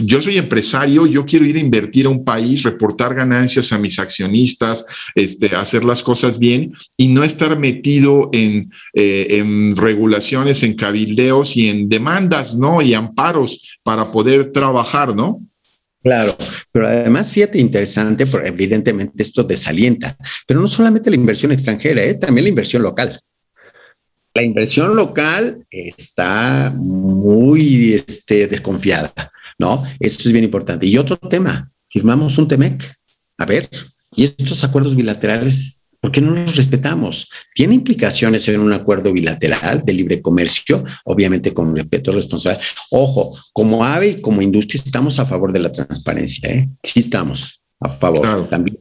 yo 0.05 0.21
soy 0.21 0.37
empresario, 0.37 1.05
yo 1.05 1.25
quiero 1.25 1.45
ir 1.45 1.57
a 1.57 1.59
invertir 1.59 2.05
a 2.05 2.09
un 2.09 2.23
país, 2.23 2.63
reportar 2.63 3.13
ganancias 3.13 3.71
a 3.71 3.77
mis 3.77 3.99
accionistas, 3.99 4.85
este, 5.15 5.55
hacer 5.55 5.83
las 5.83 6.03
cosas 6.03 6.39
bien 6.39 6.73
y 6.97 7.07
no 7.07 7.23
estar 7.23 7.57
metido 7.57 8.29
en, 8.33 8.71
eh, 8.93 9.27
en, 9.31 9.75
regulaciones, 9.75 10.63
en 10.63 10.75
cabildeos 10.75 11.55
y 11.57 11.69
en 11.69 11.89
demandas, 11.89 12.55
¿no? 12.55 12.81
Y 12.81 12.93
amparos 12.93 13.61
para 13.83 14.11
poder 14.11 14.51
trabajar, 14.51 15.15
¿no? 15.15 15.41
Claro, 16.01 16.37
pero 16.71 16.87
además, 16.87 17.31
fíjate, 17.33 17.59
interesante, 17.59 18.25
porque 18.25 18.49
evidentemente 18.49 19.21
esto 19.21 19.43
desalienta, 19.43 20.15
pero 20.47 20.61
no 20.61 20.67
solamente 20.67 21.09
la 21.09 21.17
inversión 21.17 21.51
extranjera, 21.51 22.01
¿eh? 22.01 22.13
también 22.13 22.45
la 22.45 22.49
inversión 22.49 22.83
local. 22.83 23.19
La 24.33 24.43
inversión 24.43 24.95
local 24.95 25.65
está 25.71 26.73
muy 26.75 27.93
este, 27.95 28.47
desconfiada, 28.47 29.13
¿no? 29.57 29.83
Esto 29.99 30.29
es 30.29 30.31
bien 30.31 30.45
importante. 30.45 30.85
Y 30.85 30.97
otro 30.97 31.17
tema, 31.17 31.71
firmamos 31.87 32.37
un 32.37 32.47
TEMEC. 32.47 32.95
A 33.37 33.45
ver, 33.45 33.69
y 34.15 34.25
estos 34.25 34.63
acuerdos 34.63 34.95
bilaterales, 34.95 35.83
¿por 35.99 36.11
qué 36.11 36.21
no 36.21 36.31
los 36.31 36.55
respetamos? 36.55 37.27
Tiene 37.55 37.73
implicaciones 37.73 38.47
en 38.47 38.59
un 38.59 38.73
acuerdo 38.73 39.11
bilateral 39.11 39.83
de 39.83 39.93
libre 39.93 40.21
comercio, 40.21 40.83
obviamente 41.05 41.53
con 41.53 41.75
respeto 41.75 42.11
responsable. 42.11 42.59
Ojo, 42.91 43.35
como 43.51 43.83
AVE 43.83 44.09
y 44.09 44.21
como 44.21 44.41
industria 44.41 44.81
estamos 44.83 45.17
a 45.17 45.25
favor 45.25 45.51
de 45.51 45.59
la 45.59 45.71
transparencia, 45.71 46.49
¿eh? 46.49 46.69
Sí 46.83 46.99
estamos 46.99 47.61
a 47.79 47.89
favor. 47.89 48.47
También 48.49 48.77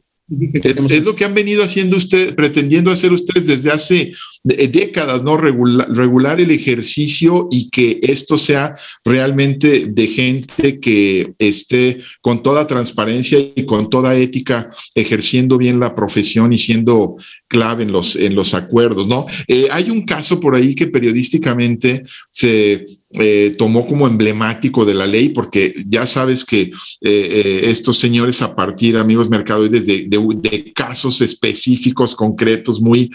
Es, 0.53 1.03
lo 1.03 1.15
que 1.15 1.25
han 1.25 1.33
venido 1.33 1.63
haciendo 1.63 1.97
ustedes, 1.97 2.33
pretendiendo 2.33 2.91
hacer 2.91 3.11
ustedes 3.11 3.47
desde 3.47 3.71
hace 3.71 4.13
décadas, 4.43 5.23
¿no? 5.23 5.37
Regular, 5.37 6.39
el 6.39 6.51
ejercicio 6.51 7.47
y 7.51 7.69
que 7.69 7.99
esto 8.03 8.37
sea 8.37 8.75
realmente 9.03 9.87
de 9.89 10.07
gente 10.07 10.79
que 10.79 11.33
esté 11.39 12.01
con 12.21 12.43
toda 12.43 12.67
transparencia 12.67 13.39
y 13.39 13.65
con 13.65 13.89
toda 13.89 14.15
ética 14.15 14.69
ejerciendo 14.93 15.57
bien 15.57 15.79
la 15.79 15.95
profesión 15.95 16.53
y 16.53 16.57
siendo 16.57 17.17
clave 17.47 17.83
en 17.83 17.91
los, 17.91 18.15
en 18.15 18.35
los 18.35 18.53
acuerdos, 18.53 19.07
¿no? 19.07 19.25
Eh, 19.47 19.67
hay 19.71 19.89
un 19.89 20.05
caso 20.05 20.39
por 20.39 20.55
ahí 20.55 20.75
que 20.75 20.87
periodísticamente 20.87 22.03
se 22.29 22.85
eh, 23.11 23.55
tomó 23.57 23.87
como 23.87 24.07
emblemático 24.07 24.85
de 24.85 24.93
la 24.93 25.07
ley, 25.07 25.29
porque 25.29 25.83
ya 25.85 26.05
sabes 26.05 26.45
que 26.45 26.71
eh, 27.01 27.61
estos 27.63 27.97
señores 27.97 28.41
a 28.41 28.55
partir, 28.55 28.97
amigos 28.97 29.29
mercadoides, 29.29 29.85
de, 29.85 30.07
de, 30.07 30.73
casos 30.73 31.21
específicos, 31.21 32.15
concretos, 32.15 32.79
muy 32.79 33.09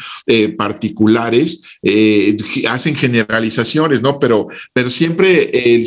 particulares, 0.57 1.63
hacen 2.69 2.95
generalizaciones, 2.97 4.03
¿no? 4.03 4.19
Pero, 4.19 4.49
pero 4.73 4.91
siempre 4.91 5.75
el, 5.75 5.87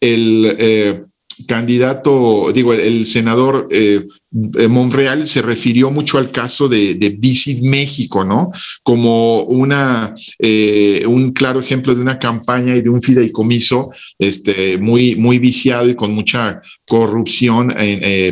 el, 0.00 0.56
el 0.58 1.06
candidato, 1.46 2.50
digo, 2.52 2.72
el, 2.72 3.06
senador 3.06 3.68
eh, 3.70 4.00
eh, 4.00 4.08
Monreal 4.32 5.26
se 5.26 5.42
refirió 5.42 5.90
mucho 5.90 6.18
al 6.18 6.30
caso 6.30 6.68
de, 6.68 6.94
de 6.94 7.10
Visit 7.10 7.62
México, 7.62 8.24
¿no? 8.24 8.50
Como 8.82 9.42
una, 9.42 10.14
eh, 10.38 11.04
un 11.06 11.32
claro 11.32 11.60
ejemplo 11.60 11.94
de 11.94 12.00
una 12.00 12.18
campaña 12.18 12.74
y 12.76 12.82
de 12.82 12.90
un 12.90 13.02
fideicomiso 13.02 13.90
este, 14.18 14.78
muy, 14.78 15.16
muy 15.16 15.38
viciado 15.38 15.88
y 15.88 15.94
con 15.94 16.12
mucha 16.12 16.62
corrupción 16.86 17.74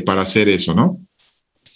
para 0.04 0.22
hacer 0.22 0.48
eso, 0.48 0.74
¿no? 0.74 1.00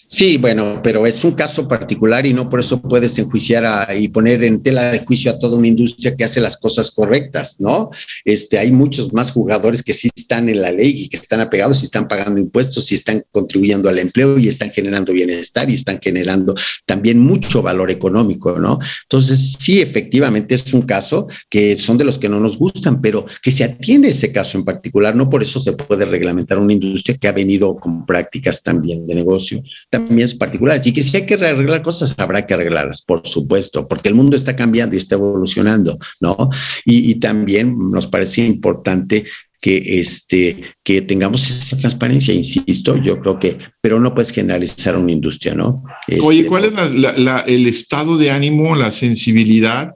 Sí, 0.07 0.36
bueno, 0.36 0.80
pero 0.82 1.07
es 1.07 1.24
un 1.24 1.32
caso 1.32 1.66
particular 1.66 2.26
y 2.26 2.34
no 2.34 2.50
por 2.50 2.61
eso 2.61 2.80
puedes 2.80 3.18
enjuiciar 3.18 3.88
y 3.98 4.09
poner 4.09 4.44
en 4.44 4.62
tela 4.62 4.92
de 4.92 5.05
juicio 5.05 5.30
a 5.30 5.38
toda 5.38 5.57
una 5.57 5.68
industria 5.68 6.14
que 6.14 6.24
hace 6.24 6.40
las 6.40 6.59
cosas 6.59 6.90
correctas, 6.90 7.59
¿no? 7.59 7.90
Este, 8.24 8.59
hay 8.59 8.70
muchos 8.70 9.12
más 9.14 9.30
jugadores 9.30 9.82
que 9.82 9.94
sí 9.94 10.11
están 10.14 10.48
en 10.50 10.61
la 10.61 10.70
ley 10.70 11.05
y 11.05 11.09
que 11.09 11.16
están 11.16 11.40
apegados 11.40 11.80
y 11.82 11.86
están 11.86 12.07
pagando 12.07 12.38
impuestos 12.38 12.92
y 12.92 12.96
están 12.96 13.24
contribuyendo 13.30 13.88
al 13.88 13.98
empleo 13.98 14.38
y 14.38 14.48
están 14.48 14.70
generando 14.70 15.12
bienestar 15.12 15.70
y 15.70 15.74
están 15.74 15.98
generando 16.02 16.55
también 16.84 17.18
mucho 17.18 17.62
valor 17.62 17.90
económico, 17.90 18.59
¿no? 18.59 18.78
Entonces, 19.05 19.57
sí, 19.59 19.80
efectivamente 19.80 20.55
es 20.55 20.72
un 20.74 20.82
caso 20.82 21.28
que 21.48 21.78
son 21.78 21.96
de 21.96 22.05
los 22.05 22.18
que 22.18 22.28
no 22.28 22.40
nos 22.40 22.59
gustan, 22.59 23.00
pero 23.00 23.24
que 23.42 23.52
se 23.52 23.64
atiende 23.64 24.11
ese 24.11 24.30
caso 24.32 24.59
en 24.59 24.64
particular, 24.64 25.16
no 25.16 25.30
por 25.30 25.42
eso 25.42 25.61
se 25.61 25.72
puede 25.72 26.05
reglamentar 26.05 26.59
una 26.59 26.74
industria 26.74 27.16
que 27.16 27.26
ha 27.26 27.32
venido 27.32 27.74
con 27.76 28.05
prácticas 28.05 28.62
también 28.62 29.07
de 29.07 29.14
negocio 29.14 29.62
también 29.99 30.26
es 30.26 30.34
particular. 30.34 30.80
Y 30.84 30.92
que 30.92 31.03
si 31.03 31.16
hay 31.16 31.26
que 31.26 31.34
arreglar 31.34 31.82
cosas, 31.82 32.14
habrá 32.16 32.45
que 32.45 32.55
arreglarlas, 32.55 33.03
por 33.03 33.26
supuesto, 33.26 33.86
porque 33.86 34.09
el 34.09 34.14
mundo 34.14 34.36
está 34.36 34.57
cambiando 34.57 34.97
y 34.97 34.99
está 34.99 35.14
evolucionando, 35.14 35.99
¿no? 36.20 36.51
Y, 36.84 37.14
también 37.16 37.90
nos 37.90 38.07
parece 38.09 38.45
importante 38.45 39.24
que, 39.61 40.01
este, 40.01 40.74
que 40.82 41.03
tengamos 41.03 41.49
esa 41.49 41.78
transparencia, 41.78 42.34
insisto, 42.34 42.97
yo 42.97 43.20
creo 43.20 43.38
que, 43.38 43.57
pero 43.80 44.01
no 44.01 44.12
puedes 44.14 44.32
generalizar 44.32 44.97
una 44.97 45.12
industria, 45.12 45.55
¿no? 45.55 45.84
Oye, 46.22 46.40
este, 46.40 46.49
¿cuál 46.49 46.64
es 46.64 46.72
el 47.47 47.66
estado 47.66 48.18
de 48.18 48.30
ánimo, 48.30 48.74
la 48.74 48.90
sensibilidad 48.90 49.95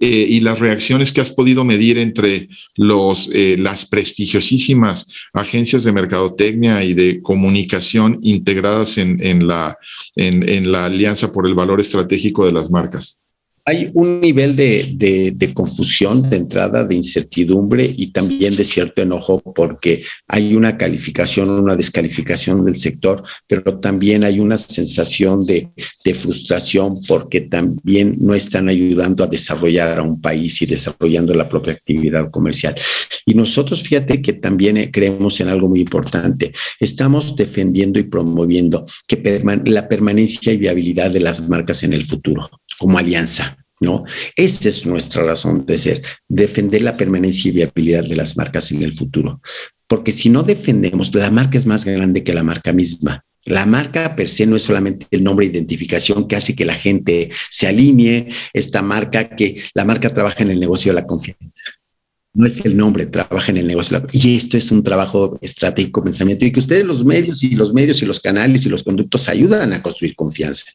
eh, 0.00 0.26
y 0.28 0.40
las 0.40 0.58
reacciones 0.58 1.12
que 1.12 1.20
has 1.20 1.30
podido 1.30 1.64
medir 1.64 1.98
entre 1.98 2.48
los, 2.74 3.30
eh, 3.32 3.56
las 3.58 3.86
prestigiosísimas 3.86 5.10
agencias 5.32 5.84
de 5.84 5.92
mercadotecnia 5.92 6.84
y 6.84 6.94
de 6.94 7.20
comunicación 7.22 8.18
integradas 8.22 8.98
en, 8.98 9.24
en, 9.24 9.46
la, 9.46 9.78
en 10.16 10.72
la 10.72 10.86
Alianza 10.86 11.32
por 11.32 11.46
el 11.46 11.54
Valor 11.54 11.80
Estratégico 11.80 12.46
de 12.46 12.52
las 12.52 12.70
Marcas? 12.70 13.20
Hay 13.68 13.90
un 13.94 14.20
nivel 14.20 14.54
de, 14.54 15.52
confusión 15.52 16.30
de 16.30 16.36
entrada, 16.36 16.84
de 16.84 16.94
incertidumbre 16.94 17.92
y 17.96 18.12
también 18.12 18.54
de 18.54 18.64
cierto 18.64 19.02
enojo 19.02 19.42
porque 19.42 20.04
hay 20.28 20.54
una 20.54 20.78
calificación, 20.78 21.50
una 21.50 21.74
descalificación 21.74 22.64
del 22.64 22.76
sector, 22.76 23.24
pero 23.48 23.80
también 23.80 24.22
hay 24.22 24.38
una 24.38 24.56
sensación 24.56 25.44
de, 25.44 25.68
frustración 26.14 27.02
porque 27.08 27.40
también 27.40 28.16
no 28.20 28.34
están 28.34 28.68
ayudando 28.68 29.24
a 29.24 29.26
desarrollar 29.26 29.98
a 29.98 30.02
un 30.02 30.20
país 30.20 30.62
y 30.62 30.66
desarrollando 30.66 31.34
la 31.34 31.48
propia 31.48 31.72
actividad 31.72 32.30
comercial. 32.30 32.76
Y 33.24 33.34
nosotros, 33.34 33.82
fíjate 33.82 34.22
que 34.22 34.34
también 34.34 34.76
eh, 34.76 34.90
creemos 34.92 35.40
en 35.40 35.48
algo 35.48 35.68
muy 35.68 35.80
importante. 35.80 36.52
Estamos 36.78 37.34
defendiendo 37.34 37.98
y 37.98 38.04
promoviendo 38.04 38.86
que 39.08 39.42
la 39.64 39.88
permanencia 39.88 40.52
y 40.52 40.56
viabilidad 40.56 41.10
de 41.10 41.20
las 41.20 41.46
marcas 41.48 41.82
en 41.82 41.92
el 41.92 42.04
futuro 42.04 42.48
como 42.78 42.98
alianza. 42.98 43.58
¿no? 43.80 44.04
Esta 44.36 44.68
es 44.68 44.86
nuestra 44.86 45.22
razón 45.22 45.66
de 45.66 45.78
ser, 45.78 46.02
defender 46.28 46.82
la 46.82 46.96
permanencia 46.96 47.48
y 47.48 47.54
viabilidad 47.54 48.04
de 48.04 48.16
las 48.16 48.36
marcas 48.36 48.70
en 48.72 48.82
el 48.82 48.94
futuro. 48.94 49.40
Porque 49.86 50.12
si 50.12 50.30
no 50.30 50.42
defendemos, 50.42 51.14
la 51.14 51.30
marca 51.30 51.58
es 51.58 51.66
más 51.66 51.84
grande 51.84 52.24
que 52.24 52.34
la 52.34 52.42
marca 52.42 52.72
misma. 52.72 53.24
La 53.44 53.64
marca 53.64 54.16
per 54.16 54.28
se 54.28 54.44
no 54.44 54.56
es 54.56 54.62
solamente 54.62 55.06
el 55.12 55.22
nombre 55.22 55.46
de 55.46 55.52
identificación 55.52 56.26
que 56.26 56.34
hace 56.34 56.56
que 56.56 56.64
la 56.64 56.74
gente 56.74 57.30
se 57.48 57.68
alinee, 57.68 58.32
esta 58.52 58.82
marca 58.82 59.36
que 59.36 59.62
la 59.72 59.84
marca 59.84 60.12
trabaja 60.12 60.42
en 60.42 60.50
el 60.50 60.58
negocio 60.58 60.90
de 60.90 61.00
la 61.00 61.06
confianza. 61.06 61.62
No 62.36 62.46
es 62.46 62.62
el 62.66 62.76
nombre, 62.76 63.06
trabaja 63.06 63.50
en 63.50 63.56
el 63.56 63.66
negocio. 63.66 64.06
Y 64.12 64.36
esto 64.36 64.58
es 64.58 64.70
un 64.70 64.82
trabajo 64.82 65.38
estratégico, 65.40 66.04
pensamiento, 66.04 66.44
y 66.44 66.52
que 66.52 66.60
ustedes 66.60 66.84
los 66.84 67.02
medios 67.02 67.42
y 67.42 67.56
los 67.56 67.72
medios 67.72 68.02
y 68.02 68.04
los 68.04 68.20
canales 68.20 68.66
y 68.66 68.68
los 68.68 68.82
conductos 68.82 69.30
ayudan 69.30 69.72
a 69.72 69.82
construir 69.82 70.14
confianza. 70.14 70.66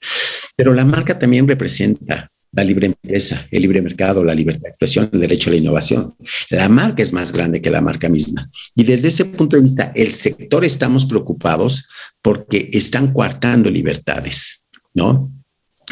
Pero 0.55 0.73
la 0.73 0.85
marca 0.85 1.19
también 1.19 1.47
representa 1.47 2.31
la 2.51 2.63
libre 2.63 2.87
empresa, 2.87 3.47
el 3.51 3.61
libre 3.61 3.79
mercado, 3.83 4.25
la 4.25 4.33
libertad 4.33 4.63
de 4.63 4.69
expresión, 4.69 5.11
el 5.13 5.19
derecho 5.19 5.51
a 5.51 5.53
la 5.53 5.59
innovación. 5.59 6.15
La 6.49 6.67
marca 6.67 7.03
es 7.03 7.13
más 7.13 7.31
grande 7.31 7.61
que 7.61 7.69
la 7.69 7.79
marca 7.79 8.09
misma. 8.09 8.49
Y 8.73 8.83
desde 8.83 9.09
ese 9.09 9.25
punto 9.25 9.55
de 9.55 9.61
vista, 9.61 9.91
el 9.93 10.13
sector 10.13 10.65
estamos 10.65 11.05
preocupados 11.05 11.87
porque 12.23 12.71
están 12.73 13.13
coartando 13.13 13.69
libertades, 13.69 14.61
¿no? 14.95 15.31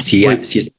Sí, 0.02 0.26
sí 0.42 0.74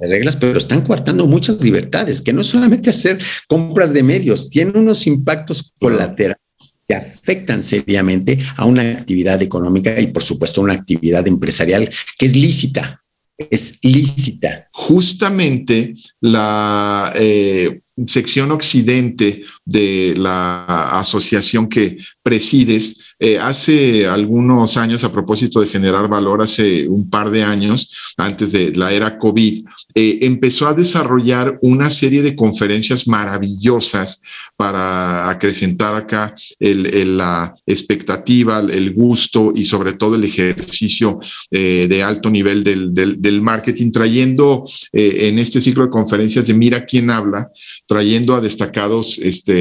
de 0.00 0.08
reglas, 0.08 0.36
pero 0.36 0.58
están 0.58 0.82
coartando 0.82 1.26
muchas 1.26 1.60
libertades, 1.60 2.20
que 2.20 2.32
no 2.32 2.44
solamente 2.44 2.90
hacer 2.90 3.18
compras 3.48 3.92
de 3.92 4.02
medios, 4.02 4.50
tienen 4.50 4.76
unos 4.76 5.06
impactos 5.06 5.72
colaterales 5.78 6.42
que 6.88 6.94
afectan 6.94 7.62
seriamente 7.62 8.38
a 8.56 8.64
una 8.64 8.82
actividad 8.82 9.40
económica 9.40 10.00
y 10.00 10.08
por 10.08 10.22
supuesto 10.22 10.60
una 10.60 10.74
actividad 10.74 11.26
empresarial 11.28 11.88
que 12.18 12.26
es 12.26 12.36
lícita, 12.36 13.02
es 13.50 13.78
lícita. 13.82 14.68
Justamente 14.72 15.94
la 16.20 17.12
eh, 17.16 17.80
sección 18.06 18.50
occidente 18.50 19.42
de 19.64 20.14
la 20.16 20.98
asociación 20.98 21.68
que 21.68 21.98
presides, 22.22 23.00
eh, 23.18 23.38
hace 23.38 24.06
algunos 24.06 24.76
años, 24.76 25.04
a 25.04 25.12
propósito 25.12 25.60
de 25.60 25.68
generar 25.68 26.08
valor, 26.08 26.42
hace 26.42 26.88
un 26.88 27.08
par 27.08 27.30
de 27.30 27.42
años, 27.42 27.92
antes 28.16 28.52
de 28.52 28.72
la 28.74 28.92
era 28.92 29.18
COVID, 29.18 29.64
eh, 29.94 30.18
empezó 30.22 30.66
a 30.66 30.74
desarrollar 30.74 31.58
una 31.62 31.90
serie 31.90 32.22
de 32.22 32.34
conferencias 32.34 33.06
maravillosas 33.06 34.22
para 34.56 35.28
acrecentar 35.28 35.94
acá 35.94 36.34
la 36.58 37.54
expectativa, 37.66 38.60
el 38.60 38.92
gusto 38.92 39.52
y 39.54 39.64
sobre 39.64 39.92
todo 39.92 40.14
el 40.16 40.24
ejercicio 40.24 41.20
eh, 41.50 41.86
de 41.88 42.02
alto 42.02 42.30
nivel 42.30 42.64
del, 42.64 43.42
marketing, 43.42 43.90
trayendo 43.90 44.64
en 44.92 45.38
este 45.38 45.60
ciclo 45.60 45.84
de 45.84 45.90
conferencias 45.90 46.46
de 46.46 46.54
Mira 46.54 46.84
quién 46.86 47.10
habla, 47.10 47.50
trayendo 47.86 48.34
a 48.34 48.40
destacados 48.40 49.18
este, 49.18 49.51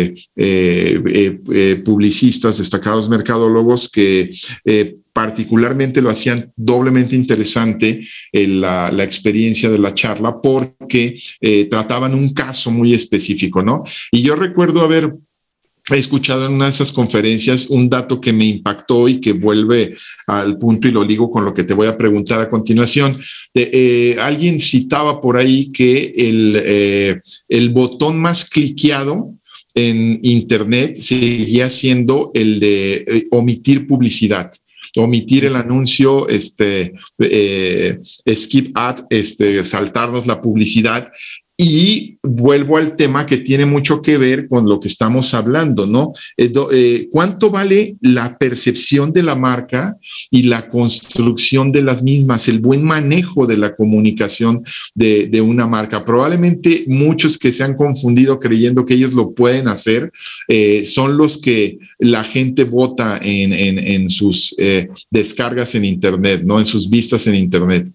publicistas, 1.83 2.57
destacados 2.57 3.09
mercadólogos 3.09 3.89
que 3.89 4.31
eh, 4.65 4.97
particularmente 5.13 6.01
lo 6.01 6.09
hacían 6.09 6.51
doblemente 6.55 7.15
interesante 7.15 8.07
eh, 8.31 8.47
la, 8.47 9.03
experiencia 9.03 9.69
de 9.69 9.77
la 9.77 9.93
charla 9.93 10.39
porque 10.41 11.19
eh, 11.41 11.65
trataban 11.65 12.15
un 12.15 12.33
caso 12.33 12.71
muy 12.71 12.93
específico, 12.93 13.61
¿no? 13.61 13.83
Y 14.11 14.21
yo 14.21 14.35
recuerdo 14.35 14.81
haber 14.81 15.13
escuchado 15.89 16.45
en 16.45 16.53
una 16.53 16.65
de 16.65 16.71
esas 16.71 16.93
conferencias 16.93 17.65
un 17.67 17.89
dato 17.89 18.21
que 18.21 18.31
me 18.31 18.45
impactó 18.45 19.09
y 19.09 19.19
que 19.19 19.33
vuelve 19.33 19.97
al 20.27 20.57
punto 20.57 20.87
y 20.87 20.91
lo 20.91 21.03
ligo 21.03 21.29
con 21.29 21.43
lo 21.43 21.53
que 21.53 21.65
te 21.65 21.73
voy 21.73 21.87
a 21.87 21.97
preguntar 21.97 22.39
a 22.39 22.49
continuación. 22.49 23.19
alguien 24.19 24.59
citaba 24.59 25.19
por 25.19 25.35
ahí 25.35 25.71
que 25.71 26.13
el, 26.15 27.21
el 27.49 27.69
botón 27.71 28.17
más 28.19 28.45
cliqueado 28.45 29.33
en 29.73 30.19
Internet 30.23 30.95
seguía 30.95 31.69
siendo 31.69 32.31
el 32.33 32.59
de 32.59 32.93
eh, 33.07 33.27
omitir 33.31 33.87
publicidad 33.87 34.51
omitir 34.97 35.45
el 35.45 35.55
anuncio, 35.55 36.27
este, 36.27 36.93
eh, 37.19 37.99
skip 38.35 38.71
ad, 38.75 39.05
este, 39.09 39.63
saltarnos 39.63 40.27
la 40.27 40.41
publicidad. 40.41 41.11
Y 41.63 42.17
vuelvo 42.23 42.77
al 42.77 42.95
tema 42.95 43.27
que 43.27 43.37
tiene 43.37 43.67
mucho 43.67 44.01
que 44.01 44.17
ver 44.17 44.47
con 44.47 44.67
lo 44.67 44.79
que 44.79 44.87
estamos 44.87 45.35
hablando, 45.35 45.85
¿no? 45.85 46.11
Eh, 46.35 46.51
eh, 46.71 47.07
¿Cuánto 47.11 47.51
vale 47.51 47.97
la 48.01 48.39
percepción 48.39 49.13
de 49.13 49.21
la 49.21 49.35
marca 49.35 49.95
y 50.31 50.41
la 50.41 50.67
construcción 50.67 51.71
de 51.71 51.83
las 51.83 52.01
mismas, 52.01 52.47
el 52.47 52.57
buen 52.57 52.81
manejo 52.81 53.45
de 53.45 53.57
la 53.57 53.75
comunicación 53.75 54.63
de, 54.95 55.39
una 55.39 55.67
marca? 55.67 56.03
Probablemente 56.03 56.85
muchos 56.87 57.37
que 57.37 57.51
se 57.51 57.63
han 57.63 57.75
confundido 57.75 58.39
creyendo 58.39 58.83
que 58.83 58.95
ellos 58.95 59.13
lo 59.13 59.35
pueden 59.35 59.67
hacer 59.67 60.11
eh, 60.47 60.87
son 60.87 61.15
los 61.15 61.37
que 61.37 61.77
la 61.99 62.23
gente 62.23 62.63
vota 62.63 63.19
en, 63.21 63.53
en 63.53 64.09
sus 64.09 64.55
descargas 65.11 65.75
en 65.75 65.85
Internet, 65.85 66.41
¿no? 66.43 66.57
En 66.57 66.65
sus 66.65 66.89
vistas 66.89 67.27
en 67.27 67.35
Internet. 67.35 67.91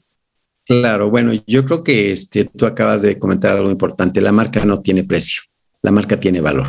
Claro, 0.67 1.11
bueno, 1.11 1.33
yo 1.47 1.65
creo 1.65 1.85
que 1.85 2.13
este, 2.13 2.45
tú 2.45 2.67
acabas 2.67 3.03
de 3.03 3.19
comentar 3.19 3.57
algo 3.57 3.71
importante. 3.71 4.21
La 4.21 4.33
marca 4.33 4.65
no 4.65 4.81
tiene 4.81 5.05
precio, 5.05 5.43
la 5.81 5.93
marca 5.93 6.19
tiene 6.19 6.41
valor. 6.41 6.67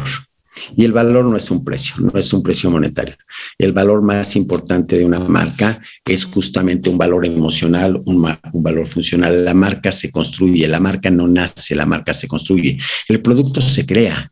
Y 0.75 0.85
el 0.85 0.91
valor 0.91 1.25
no 1.25 1.35
es 1.35 1.49
un 1.51 1.63
precio, 1.63 1.95
no 1.97 2.19
es 2.19 2.31
un 2.33 2.43
precio 2.43 2.69
monetario. 2.69 3.15
El 3.57 3.73
valor 3.73 4.01
más 4.01 4.35
importante 4.35 4.97
de 4.97 5.05
una 5.05 5.19
marca 5.19 5.81
es 6.05 6.25
justamente 6.25 6.89
un 6.89 6.97
valor 6.97 7.25
emocional, 7.25 8.01
un, 8.05 8.37
un, 8.53 8.63
valor 8.63 8.87
funcional. 8.87 9.45
La 9.45 9.53
marca 9.53 9.91
se 9.91 10.11
construye, 10.11 10.67
la 10.67 10.79
marca 10.79 11.09
no 11.09 11.27
nace, 11.27 11.75
la 11.75 11.85
marca 11.85 12.13
se 12.13 12.27
construye. 12.27 12.79
El 13.07 13.21
producto 13.21 13.61
se 13.61 13.85
crea, 13.85 14.31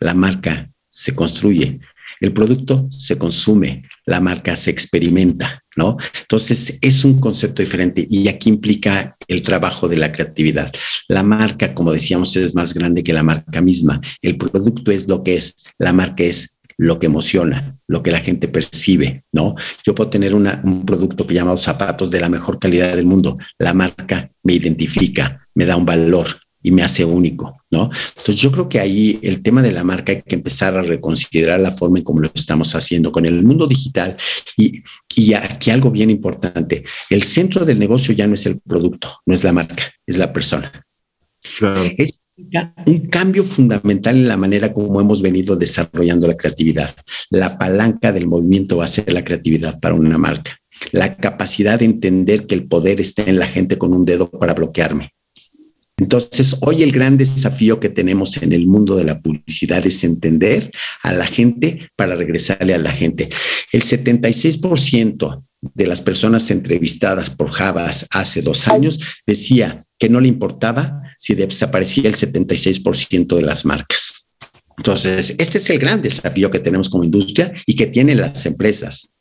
la 0.00 0.14
marca 0.14 0.70
se 0.88 1.14
construye. 1.14 1.80
El 2.20 2.32
producto 2.32 2.86
se 2.90 3.16
consume, 3.16 3.84
la 4.06 4.20
marca 4.20 4.54
se 4.54 4.70
experimenta, 4.70 5.64
¿no? 5.76 5.96
Entonces 6.20 6.78
es 6.80 7.04
un 7.04 7.18
concepto 7.18 7.62
diferente 7.62 8.06
y 8.08 8.28
aquí 8.28 8.48
implica 8.50 9.16
el 9.26 9.42
trabajo 9.42 9.88
de 9.88 9.96
la 9.96 10.12
creatividad. 10.12 10.72
La 11.08 11.22
marca, 11.22 11.74
como 11.74 11.92
decíamos, 11.92 12.36
es 12.36 12.54
más 12.54 12.74
grande 12.74 13.02
que 13.02 13.12
la 13.12 13.22
marca 13.22 13.60
misma. 13.60 14.00
El 14.20 14.36
producto 14.36 14.90
es 14.90 15.08
lo 15.08 15.22
que 15.22 15.36
es, 15.36 15.56
la 15.78 15.92
marca 15.92 16.24
es 16.24 16.58
lo 16.76 16.98
que 16.98 17.06
emociona, 17.06 17.76
lo 17.88 18.02
que 18.02 18.10
la 18.10 18.20
gente 18.20 18.48
percibe, 18.48 19.24
¿no? 19.32 19.54
Yo 19.84 19.94
puedo 19.94 20.08
tener 20.08 20.34
un 20.34 20.84
producto 20.86 21.26
que 21.26 21.34
llamado 21.34 21.58
zapatos 21.58 22.10
de 22.10 22.20
la 22.20 22.30
mejor 22.30 22.58
calidad 22.58 22.96
del 22.96 23.04
mundo. 23.04 23.36
La 23.58 23.74
marca 23.74 24.30
me 24.42 24.54
identifica, 24.54 25.46
me 25.54 25.66
da 25.66 25.76
un 25.76 25.84
valor, 25.84 26.40
y 26.62 26.70
me 26.70 26.82
hace 26.82 27.04
único, 27.04 27.62
¿no? 27.70 27.90
Entonces 28.16 28.36
yo 28.36 28.52
creo 28.52 28.68
que 28.68 28.80
ahí 28.80 29.18
el 29.22 29.42
tema 29.42 29.62
de 29.62 29.72
la 29.72 29.84
marca 29.84 30.12
hay 30.12 30.22
que 30.22 30.34
empezar 30.34 30.76
a 30.76 30.82
reconsiderar 30.82 31.60
la 31.60 31.72
forma 31.72 31.98
en 31.98 32.04
cómo 32.04 32.20
lo 32.20 32.30
estamos 32.34 32.74
haciendo 32.74 33.10
con 33.12 33.24
el 33.26 33.42
mundo 33.42 33.66
digital 33.66 34.16
y, 34.56 34.82
y 35.14 35.34
aquí 35.34 35.70
algo 35.70 35.90
bien 35.90 36.10
importante, 36.10 36.84
el 37.08 37.22
centro 37.22 37.64
del 37.64 37.78
negocio 37.78 38.14
ya 38.14 38.26
no 38.26 38.34
es 38.34 38.46
el 38.46 38.60
producto, 38.60 39.20
no 39.26 39.34
es 39.34 39.42
la 39.44 39.52
marca, 39.52 39.92
es 40.06 40.18
la 40.18 40.32
persona. 40.32 40.86
Es 41.96 42.12
un 42.86 43.08
cambio 43.08 43.44
fundamental 43.44 44.16
en 44.16 44.28
la 44.28 44.36
manera 44.36 44.72
como 44.72 45.00
hemos 45.00 45.20
venido 45.20 45.56
desarrollando 45.56 46.26
la 46.26 46.36
creatividad. 46.36 46.94
La 47.28 47.58
palanca 47.58 48.12
del 48.12 48.26
movimiento 48.26 48.78
va 48.78 48.86
a 48.86 48.88
ser 48.88 49.12
la 49.12 49.24
creatividad 49.24 49.78
para 49.78 49.94
una 49.94 50.18
marca. 50.18 50.56
La 50.92 51.16
capacidad 51.16 51.78
de 51.78 51.84
entender 51.84 52.46
que 52.46 52.54
el 52.54 52.66
poder 52.66 53.00
está 53.00 53.22
en 53.24 53.38
la 53.38 53.46
gente 53.46 53.76
con 53.76 53.92
un 53.92 54.04
dedo 54.04 54.30
para 54.30 54.54
bloquearme 54.54 55.12
entonces, 56.00 56.56
hoy 56.60 56.82
el 56.82 56.92
gran 56.92 57.18
desafío 57.18 57.78
que 57.78 57.90
tenemos 57.90 58.38
en 58.38 58.54
el 58.54 58.66
mundo 58.66 58.96
de 58.96 59.04
la 59.04 59.20
publicidad 59.20 59.86
es 59.86 60.02
entender 60.02 60.70
a 61.02 61.12
la 61.12 61.26
gente 61.26 61.90
para 61.94 62.14
regresarle 62.14 62.72
a 62.72 62.78
la 62.78 62.90
gente. 62.90 63.28
El 63.70 63.82
76% 63.82 65.44
de 65.60 65.86
las 65.86 66.00
personas 66.00 66.50
entrevistadas 66.50 67.28
por 67.28 67.50
Javas 67.50 68.06
hace 68.12 68.40
dos 68.40 68.66
años 68.66 68.98
decía 69.26 69.84
que 69.98 70.08
no 70.08 70.22
le 70.22 70.28
importaba 70.28 71.02
si 71.18 71.34
desaparecía 71.34 72.08
el 72.08 72.16
76% 72.16 73.36
de 73.36 73.42
las 73.42 73.66
marcas. 73.66 74.26
Entonces, 74.78 75.34
este 75.36 75.58
es 75.58 75.68
el 75.68 75.78
gran 75.78 76.00
desafío 76.00 76.50
que 76.50 76.60
tenemos 76.60 76.88
como 76.88 77.04
industria 77.04 77.52
y 77.66 77.76
que 77.76 77.88
tienen 77.88 78.16
las 78.16 78.46
empresas, 78.46 79.12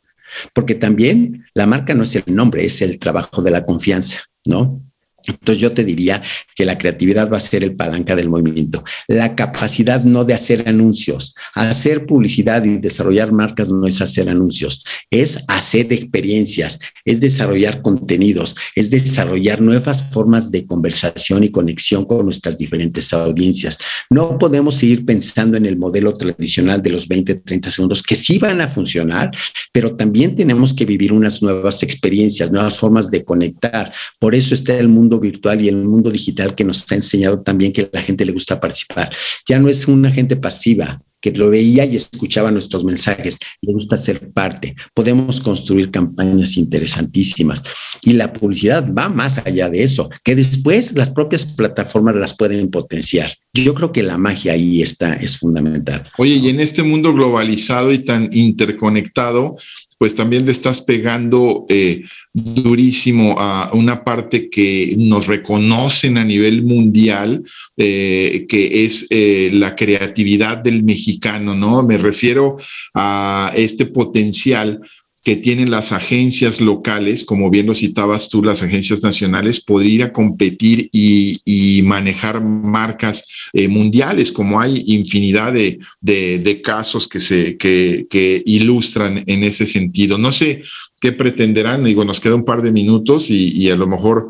porque 0.53 0.75
también 0.75 1.45
la 1.53 1.67
marca 1.67 1.93
no 1.93 2.03
es 2.03 2.15
el 2.15 2.23
nombre, 2.27 2.65
es 2.65 2.82
el 2.82 2.99
trabajo 2.99 3.41
de 3.41 3.51
la 3.51 3.65
confianza, 3.65 4.21
¿no? 4.45 4.89
Entonces 5.30 5.61
yo 5.61 5.71
te 5.71 5.84
diría 5.84 6.21
que 6.55 6.65
la 6.65 6.77
creatividad 6.77 7.32
va 7.32 7.38
a 7.38 7.41
ser 7.41 7.63
el 7.63 7.75
palanca 7.75 8.15
del 8.15 8.30
movimiento. 8.30 8.84
La 9.07 9.36
capacidad 9.36 10.03
no 10.03 10.25
de 10.25 10.34
hacer 10.34 10.67
anuncios. 10.67 11.34
Hacer 11.53 12.05
publicidad 12.05 12.63
y 12.63 12.77
desarrollar 12.77 13.32
marcas 13.32 13.69
no 13.69 13.88
es 13.88 14.01
hacer 14.01 14.30
anuncios, 14.30 14.84
es 15.09 15.39
hacer 15.47 15.91
experiencias, 15.93 16.80
es 17.05 17.19
desarrollar 17.19 17.82
contenidos, 17.82 18.55
es 18.75 18.89
desarrollar 18.89 19.61
nuevas 19.61 20.03
formas 20.11 20.51
de 20.51 20.65
conversación 20.65 21.43
y 21.43 21.49
conexión 21.49 22.05
con 22.05 22.25
nuestras 22.25 22.57
diferentes 22.57 23.13
audiencias. 23.13 23.77
No 24.09 24.38
podemos 24.38 24.75
seguir 24.75 25.05
pensando 25.05 25.57
en 25.57 25.65
el 25.65 25.77
modelo 25.77 26.15
tradicional 26.15 26.82
de 26.82 26.91
los 26.91 27.07
20, 27.07 27.36
30 27.36 27.71
segundos 27.71 28.03
que 28.03 28.15
sí 28.15 28.39
van 28.39 28.61
a 28.61 28.67
funcionar, 28.67 29.32
pero 29.71 29.95
también 29.95 30.36
tenemos 30.36 30.73
que 30.73 30.86
vivir 30.86 31.13
unas 31.13 31.41
nuevas 31.41 31.84
experiencias, 31.84 32.51
nuevas 32.51 32.77
formas 32.77 33.09
de 33.11 33.23
conectar. 33.23 33.91
Por 34.19 34.36
eso 34.36 34.53
está 34.53 34.77
el 34.77 34.88
mundo 34.88 35.18
virtual 35.20 35.61
y 35.61 35.67
el 35.67 35.78
mundo 35.78 36.09
digital 36.11 36.55
que 36.55 36.63
nos 36.63 36.89
ha 36.91 36.95
enseñado 36.95 37.41
también 37.41 37.72
que 37.72 37.89
la 37.91 38.01
gente 38.01 38.26
le 38.26 38.32
gusta 38.32 38.59
participar. 38.59 39.11
Ya 39.47 39.59
no 39.59 39.70
es 39.70 39.88
una 39.88 40.11
gente 40.11 40.36
pasiva, 40.36 41.01
que 41.22 41.32
lo 41.32 41.49
veía 41.49 41.86
y 41.86 41.95
escuchaba 41.95 42.51
nuestros 42.51 42.84
mensajes, 42.84 43.38
le 43.61 43.74
gusta 43.74 43.97
ser 43.97 44.32
parte. 44.32 44.76
Podemos 44.93 45.41
construir 45.41 45.91
campañas 45.91 46.57
interesantísimas 46.57 47.63
y 48.01 48.13
la 48.13 48.32
publicidad 48.32 48.91
va 48.93 49.09
más 49.09 49.38
allá 49.38 49.70
de 49.70 49.84
eso, 49.84 50.09
que 50.24 50.36
después 50.36 50.93
las 50.95 51.09
propias 51.09 51.45
plataformas 51.45 52.15
las 52.15 52.36
pueden 52.36 52.70
potenciar. 52.70 53.36
Yo 53.53 53.74
creo 53.74 53.91
que 53.91 54.03
la 54.03 54.17
magia 54.17 54.53
ahí 54.53 54.82
está, 54.82 55.15
es 55.15 55.38
fundamental. 55.38 56.09
Oye, 56.17 56.36
y 56.36 56.49
en 56.49 56.59
este 56.59 56.84
mundo 56.84 57.13
globalizado 57.13 57.91
y 57.91 57.99
tan 57.99 58.30
interconectado, 58.32 59.57
pues 60.00 60.16
también 60.16 60.45
le 60.45 60.54
estás 60.54 60.80
pegando 60.80 61.66
eh, 61.68 62.06
durísimo 62.34 63.36
a 63.38 63.70
una 63.74 64.06
parte 64.06 64.50
que 64.50 64.95
nos 64.97 65.28
reconocen 65.28 66.18
a 66.18 66.24
nivel 66.24 66.64
mundial, 66.64 67.43
eh, 67.76 68.45
que 68.47 68.86
es 68.86 69.06
eh, 69.10 69.50
la 69.52 69.76
creatividad 69.76 70.60
del 70.60 70.84
mexicano, 70.84 71.54
¿no? 71.54 71.84
Me 71.84 71.97
refiero 71.97 72.56
a 72.93 73.52
este 73.58 73.88
potencial 73.88 74.80
que 75.24 75.36
tienen 75.36 75.70
las 75.70 75.91
agencias 75.91 76.61
locales, 76.61 77.26
como 77.26 77.49
bien 77.49 77.65
lo 77.65 77.74
citabas 77.74 78.30
tú, 78.30 78.41
las 78.41 78.63
agencias 78.63 79.03
nacionales, 79.03 79.59
poder 79.59 79.88
ir 79.88 80.03
a 80.03 80.13
competir 80.13 80.89
y, 80.93 81.82
manejar 81.84 82.43
marcas 82.43 83.26
eh, 83.53 83.67
mundiales, 83.67 84.32
como 84.32 84.61
hay 84.61 84.84
infinidad 84.88 85.53
de, 85.53 86.61
casos 86.63 87.07
que, 87.07 87.20
se, 87.20 87.57
que, 87.57 88.43
ilustran 88.45 89.24
en 89.28 89.43
ese 89.43 89.65
sentido. 89.65 90.17
No 90.17 90.32
sé 90.32 90.63
qué 91.01 91.11
pretenderán, 91.11 91.84
digo, 91.84 92.05
nos 92.05 92.20
queda 92.20 92.36
un 92.36 92.45
par 92.45 92.61
de 92.61 92.72
minutos 92.72 93.30
y, 93.30 93.70
a 93.70 93.76
lo 93.76 93.88
mejor 93.88 94.30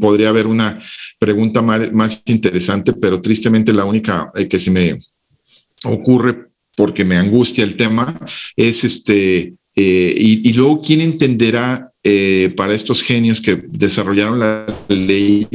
podría 0.00 0.30
haber 0.30 0.46
una 0.46 0.80
pregunta 1.18 1.60
más, 1.60 1.92
más 1.92 2.22
interesante, 2.26 2.92
pero 2.92 3.20
tristemente 3.20 3.72
la 3.72 3.84
única 3.84 4.30
eh, 4.34 4.48
que 4.48 4.58
se 4.58 4.70
me 4.70 4.98
ocurre 5.84 6.50
porque 6.76 7.04
me 7.04 7.18
angustia 7.18 7.64
el 7.64 7.76
tema 7.76 8.18
es 8.56 8.84
este 8.84 9.54
eh, 9.82 10.14
y, 10.14 10.52
luego, 10.52 10.82
¿quién 10.82 11.00
entenderá 11.00 11.90
eh, 12.04 12.52
para 12.54 12.74
estos 12.74 13.02
genios 13.02 13.40
que 13.40 13.62
desarrollaron 13.66 14.38
la 14.38 14.66
ley? 14.88 15.48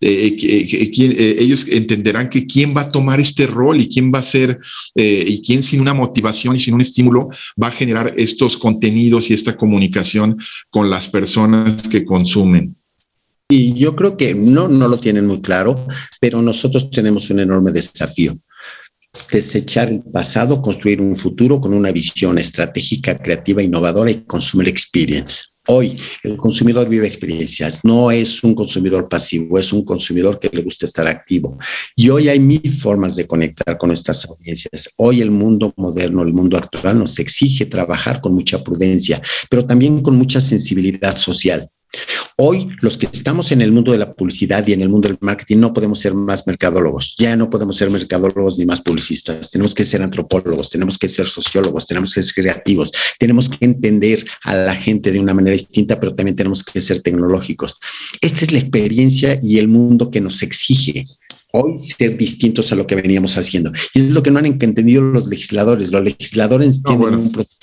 Eh, 0.00 1.36
ellos 1.40 1.66
entenderán 1.68 2.30
que 2.30 2.46
quién 2.46 2.72
va 2.76 2.82
a 2.82 2.92
tomar 2.92 3.18
este 3.18 3.48
rol 3.48 3.80
y 3.80 3.88
quién 3.88 4.12
va 4.14 4.20
a 4.20 4.22
ser, 4.22 4.60
y 4.94 5.42
quién 5.42 5.64
sin 5.64 5.80
una 5.80 5.92
motivación 5.92 6.54
y 6.54 6.60
sin 6.60 6.74
un 6.74 6.82
estímulo 6.82 7.30
va 7.60 7.66
a 7.66 7.72
generar 7.72 8.14
estos 8.16 8.56
contenidos 8.56 9.28
y 9.28 9.34
esta 9.34 9.56
comunicación 9.56 10.38
con 10.70 10.88
las 10.88 11.08
personas 11.08 11.82
que 11.88 12.04
consumen. 12.04 12.76
Y 13.50 13.74
yo 13.74 13.96
creo 13.96 14.16
que 14.16 14.34
no, 14.34 14.68
no 14.68 14.86
lo 14.86 15.00
tienen 15.00 15.26
muy 15.26 15.40
claro, 15.40 15.84
pero 16.20 16.42
nosotros 16.42 16.90
tenemos 16.92 17.28
un 17.30 17.40
enorme 17.40 17.72
desafío 17.72 18.38
desechar 19.30 19.88
el 19.90 20.02
pasado, 20.02 20.62
construir 20.62 21.00
un 21.00 21.16
futuro 21.16 21.60
con 21.60 21.74
una 21.74 21.92
visión 21.92 22.38
estratégica, 22.38 23.18
creativa, 23.18 23.62
innovadora 23.62 24.10
y 24.10 24.22
consumer 24.22 24.68
experience. 24.68 25.44
Hoy 25.70 25.98
el 26.22 26.38
consumidor 26.38 26.88
vive 26.88 27.06
experiencias, 27.06 27.78
no 27.82 28.10
es 28.10 28.42
un 28.42 28.54
consumidor 28.54 29.06
pasivo, 29.06 29.58
es 29.58 29.70
un 29.70 29.84
consumidor 29.84 30.40
que 30.40 30.48
le 30.50 30.62
gusta 30.62 30.86
estar 30.86 31.06
activo. 31.06 31.58
Y 31.94 32.08
hoy 32.08 32.30
hay 32.30 32.40
mil 32.40 32.72
formas 32.72 33.16
de 33.16 33.26
conectar 33.26 33.76
con 33.76 33.88
nuestras 33.88 34.24
audiencias. 34.24 34.88
Hoy 34.96 35.20
el 35.20 35.30
mundo 35.30 35.74
moderno, 35.76 36.22
el 36.22 36.32
mundo 36.32 36.56
actual 36.56 36.98
nos 36.98 37.18
exige 37.18 37.66
trabajar 37.66 38.22
con 38.22 38.32
mucha 38.32 38.64
prudencia, 38.64 39.20
pero 39.50 39.66
también 39.66 40.00
con 40.00 40.16
mucha 40.16 40.40
sensibilidad 40.40 41.18
social. 41.18 41.68
Hoy, 42.36 42.68
los 42.80 42.96
que 42.96 43.08
estamos 43.12 43.50
en 43.50 43.62
el 43.62 43.72
mundo 43.72 43.92
de 43.92 43.98
la 43.98 44.12
publicidad 44.12 44.66
y 44.66 44.72
en 44.72 44.82
el 44.82 44.88
mundo 44.88 45.08
del 45.08 45.18
marketing, 45.20 45.58
no 45.58 45.72
podemos 45.72 45.98
ser 45.98 46.14
más 46.14 46.46
mercadólogos. 46.46 47.14
Ya 47.18 47.36
no 47.36 47.50
podemos 47.50 47.76
ser 47.76 47.90
mercadólogos 47.90 48.58
ni 48.58 48.66
más 48.66 48.80
publicistas. 48.80 49.50
Tenemos 49.50 49.74
que 49.74 49.86
ser 49.86 50.02
antropólogos, 50.02 50.70
tenemos 50.70 50.98
que 50.98 51.08
ser 51.08 51.26
sociólogos, 51.26 51.86
tenemos 51.86 52.14
que 52.14 52.22
ser 52.22 52.34
creativos, 52.34 52.92
tenemos 53.18 53.48
que 53.48 53.64
entender 53.64 54.24
a 54.44 54.54
la 54.54 54.74
gente 54.74 55.10
de 55.10 55.20
una 55.20 55.34
manera 55.34 55.56
distinta, 55.56 55.98
pero 55.98 56.14
también 56.14 56.36
tenemos 56.36 56.62
que 56.62 56.80
ser 56.80 57.00
tecnológicos. 57.00 57.76
Esta 58.20 58.44
es 58.44 58.52
la 58.52 58.58
experiencia 58.58 59.38
y 59.42 59.58
el 59.58 59.68
mundo 59.68 60.10
que 60.10 60.20
nos 60.20 60.42
exige 60.42 61.06
hoy 61.52 61.78
ser 61.78 62.18
distintos 62.18 62.70
a 62.72 62.74
lo 62.74 62.86
que 62.86 62.94
veníamos 62.94 63.36
haciendo. 63.36 63.72
Y 63.94 64.00
es 64.00 64.10
lo 64.10 64.22
que 64.22 64.30
no 64.30 64.38
han 64.38 64.46
entendido 64.46 65.02
los 65.02 65.26
legisladores. 65.26 65.90
Los 65.90 66.04
legisladores 66.04 66.80
ah, 66.84 66.88
tienen 66.88 67.14
un 67.14 67.32
proceso 67.32 67.58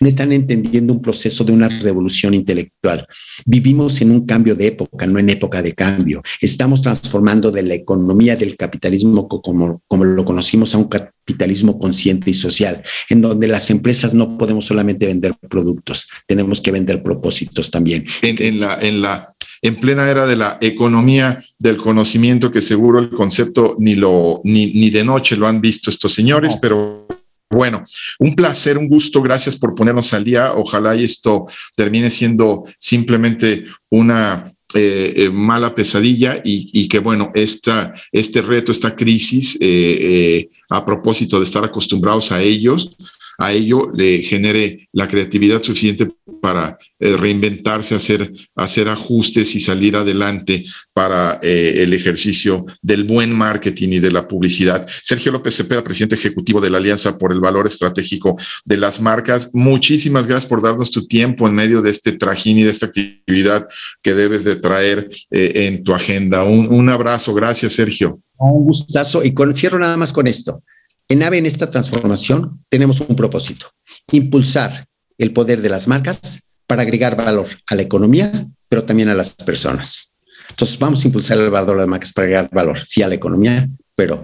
no 0.00 0.08
están 0.08 0.32
entendiendo 0.32 0.92
un 0.92 1.02
proceso 1.02 1.44
de 1.44 1.52
una 1.52 1.68
revolución 1.68 2.34
intelectual. 2.34 3.06
Vivimos 3.44 4.00
en 4.00 4.10
un 4.10 4.26
cambio 4.26 4.54
de 4.54 4.68
época, 4.68 5.06
no 5.06 5.18
en 5.18 5.28
época 5.30 5.62
de 5.62 5.74
cambio. 5.74 6.22
Estamos 6.40 6.82
transformando 6.82 7.50
de 7.50 7.62
la 7.62 7.74
economía 7.74 8.36
del 8.36 8.56
capitalismo 8.56 9.28
como, 9.28 9.82
como 9.86 10.04
lo 10.04 10.24
conocimos 10.24 10.74
a 10.74 10.78
un 10.78 10.88
capitalismo 10.88 11.78
consciente 11.78 12.30
y 12.30 12.34
social, 12.34 12.82
en 13.08 13.20
donde 13.20 13.48
las 13.48 13.70
empresas 13.70 14.14
no 14.14 14.38
podemos 14.38 14.66
solamente 14.66 15.06
vender 15.06 15.34
productos, 15.48 16.08
tenemos 16.26 16.60
que 16.60 16.72
vender 16.72 17.02
propósitos 17.02 17.70
también. 17.70 18.06
En, 18.22 18.60
la, 18.60 18.78
en 18.80 19.02
la 19.02 19.34
en 19.60 19.80
plena 19.80 20.10
era 20.10 20.26
de 20.26 20.36
la 20.36 20.58
economía 20.60 21.44
del 21.58 21.76
conocimiento, 21.76 22.50
que 22.52 22.62
seguro 22.62 23.00
el 23.00 23.10
concepto 23.10 23.76
ni 23.78 23.94
lo 23.94 24.40
ni, 24.44 24.72
ni 24.74 24.90
de 24.90 25.04
noche 25.04 25.36
lo 25.36 25.46
han 25.48 25.60
visto 25.60 25.90
estos 25.90 26.14
señores, 26.14 26.56
pero 26.60 27.06
bueno, 27.50 27.84
un 28.18 28.34
placer, 28.34 28.76
un 28.76 28.88
gusto, 28.88 29.22
gracias 29.22 29.56
por 29.56 29.74
ponernos 29.74 30.12
al 30.12 30.24
día. 30.24 30.52
Ojalá 30.54 30.94
y 30.96 31.04
esto 31.04 31.46
termine 31.74 32.10
siendo 32.10 32.64
simplemente 32.78 33.64
una 33.88 34.52
eh, 34.74 35.14
eh, 35.16 35.30
mala 35.30 35.74
pesadilla 35.74 36.42
y, 36.44 36.86
que, 36.88 36.98
bueno, 36.98 37.30
esta, 37.34 37.94
este 38.12 38.42
reto, 38.42 38.70
esta 38.70 38.94
crisis, 38.94 39.56
eh, 39.60 40.50
a 40.68 40.84
propósito 40.84 41.38
de 41.38 41.46
estar 41.46 41.64
acostumbrados 41.64 42.30
a 42.32 42.42
ellos, 42.42 42.94
a 43.38 43.52
ello 43.52 43.90
le 43.94 44.22
genere 44.22 44.88
la 44.92 45.06
creatividad 45.06 45.62
suficiente 45.62 46.08
para 46.42 46.76
eh, 46.98 47.16
reinventarse, 47.16 47.94
hacer, 47.94 48.32
hacer 48.56 48.88
ajustes 48.88 49.54
y 49.54 49.60
salir 49.60 49.96
adelante 49.96 50.64
para 50.92 51.38
eh, 51.42 51.74
el 51.78 51.94
ejercicio 51.94 52.66
del 52.82 53.04
buen 53.04 53.32
marketing 53.32 53.90
y 53.90 53.98
de 54.00 54.10
la 54.10 54.26
publicidad. 54.26 54.86
Sergio 55.02 55.30
López 55.30 55.56
Cepeda, 55.56 55.84
presidente 55.84 56.16
ejecutivo 56.16 56.60
de 56.60 56.70
la 56.70 56.78
Alianza 56.78 57.16
por 57.16 57.32
el 57.32 57.40
Valor 57.40 57.68
Estratégico 57.68 58.36
de 58.64 58.76
las 58.76 59.00
Marcas, 59.00 59.50
muchísimas 59.52 60.26
gracias 60.26 60.48
por 60.48 60.60
darnos 60.60 60.90
tu 60.90 61.06
tiempo 61.06 61.46
en 61.46 61.54
medio 61.54 61.80
de 61.80 61.90
este 61.90 62.12
trajín 62.12 62.58
y 62.58 62.64
de 62.64 62.70
esta 62.70 62.86
actividad 62.86 63.68
que 64.02 64.14
debes 64.14 64.42
de 64.42 64.56
traer 64.56 65.08
eh, 65.30 65.52
en 65.66 65.84
tu 65.84 65.94
agenda. 65.94 66.42
Un, 66.42 66.66
un 66.72 66.88
abrazo, 66.88 67.32
gracias 67.34 67.74
Sergio. 67.74 68.20
Un 68.36 68.64
gustazo 68.64 69.22
y 69.24 69.32
cierro 69.54 69.78
nada 69.78 69.96
más 69.96 70.12
con 70.12 70.26
esto. 70.26 70.62
En 71.08 71.22
AVE, 71.22 71.38
en 71.38 71.46
esta 71.46 71.70
transformación, 71.70 72.62
tenemos 72.68 73.00
un 73.00 73.16
propósito, 73.16 73.70
impulsar 74.12 74.86
el 75.16 75.32
poder 75.32 75.62
de 75.62 75.70
las 75.70 75.88
marcas 75.88 76.42
para 76.66 76.82
agregar 76.82 77.16
valor 77.16 77.46
a 77.66 77.74
la 77.74 77.82
economía, 77.82 78.46
pero 78.68 78.84
también 78.84 79.08
a 79.08 79.14
las 79.14 79.30
personas. 79.30 80.16
Entonces, 80.50 80.78
vamos 80.78 81.02
a 81.02 81.06
impulsar 81.08 81.38
el 81.38 81.50
valor 81.50 81.76
de 81.76 81.80
las 81.82 81.88
marcas 81.88 82.12
para 82.12 82.26
agregar 82.26 82.50
valor, 82.52 82.84
sí 82.84 83.02
a 83.02 83.08
la 83.08 83.14
economía, 83.14 83.68
pero 83.94 84.22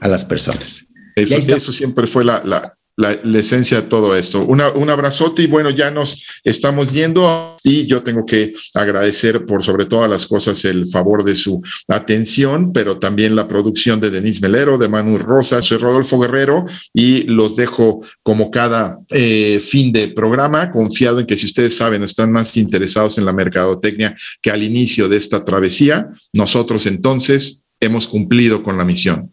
a 0.00 0.08
las 0.08 0.24
personas. 0.24 0.86
Eso, 1.16 1.72
siempre 1.72 2.06
fue 2.06 2.24
la, 2.24 2.42
la, 2.44 2.78
esencia 3.08 3.82
de 3.82 3.88
todo 3.88 4.16
esto. 4.16 4.44
un 4.44 4.90
abrazote 4.90 5.42
y 5.42 5.46
bueno, 5.46 5.70
ya 5.70 5.90
nos 5.90 6.24
estamos 6.44 6.92
yendo 6.92 7.56
y 7.62 7.86
yo 7.86 8.02
tengo 8.02 8.24
que 8.24 8.54
agradecer 8.74 9.44
por 9.46 9.62
sobre 9.62 9.86
todas 9.86 10.08
las 10.08 10.26
cosas 10.26 10.64
el 10.64 10.88
favor 10.88 11.24
de 11.24 11.36
su 11.36 11.62
atención, 11.88 12.72
pero 12.72 12.98
también 12.98 13.36
la 13.36 13.48
producción 13.48 14.00
de 14.00 14.10
Denise 14.10 14.40
Melero, 14.40 14.78
de 14.78 14.88
Manu 14.88 15.18
Rosa, 15.18 15.62
soy 15.62 15.78
Rodolfo 15.78 16.18
Guerrero 16.18 16.66
y 16.92 17.24
los 17.24 17.56
dejo 17.56 18.02
como 18.22 18.50
cada 18.50 18.98
eh, 19.10 19.60
fin 19.62 19.92
de 19.92 20.08
programa, 20.08 20.70
confiado 20.70 21.20
en 21.20 21.26
que 21.26 21.36
si 21.36 21.46
ustedes 21.46 21.76
saben, 21.76 22.02
están 22.02 22.32
más 22.32 22.56
interesados 22.56 23.18
en 23.18 23.24
la 23.24 23.32
mercadotecnia 23.32 24.16
que 24.42 24.50
al 24.50 24.62
inicio 24.62 25.08
de 25.08 25.16
esta 25.16 25.44
travesía, 25.44 26.08
nosotros 26.32 26.86
entonces 26.86 27.62
hemos 27.80 28.06
cumplido 28.06 28.62
con 28.62 28.76
la 28.76 28.84
misión. 28.84 29.32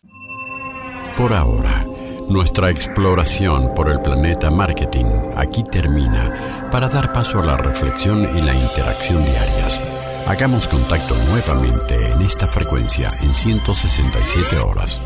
Por 1.18 1.34
ahora 1.34 1.86
nuestra 2.30 2.69
exploración 2.69 3.73
por 3.73 3.89
el 3.89 4.01
planeta 4.01 4.51
marketing 4.51 5.05
aquí 5.36 5.63
termina 5.63 6.67
para 6.71 6.89
dar 6.89 7.13
paso 7.13 7.39
a 7.39 7.45
la 7.45 7.57
reflexión 7.57 8.23
y 8.38 8.41
la 8.41 8.53
interacción 8.53 9.23
diarias. 9.23 9.80
Hagamos 10.28 10.67
contacto 10.67 11.15
nuevamente 11.30 11.95
en 12.11 12.21
esta 12.21 12.47
frecuencia 12.47 13.09
en 13.21 13.34
167 13.34 14.59
horas. 14.59 14.99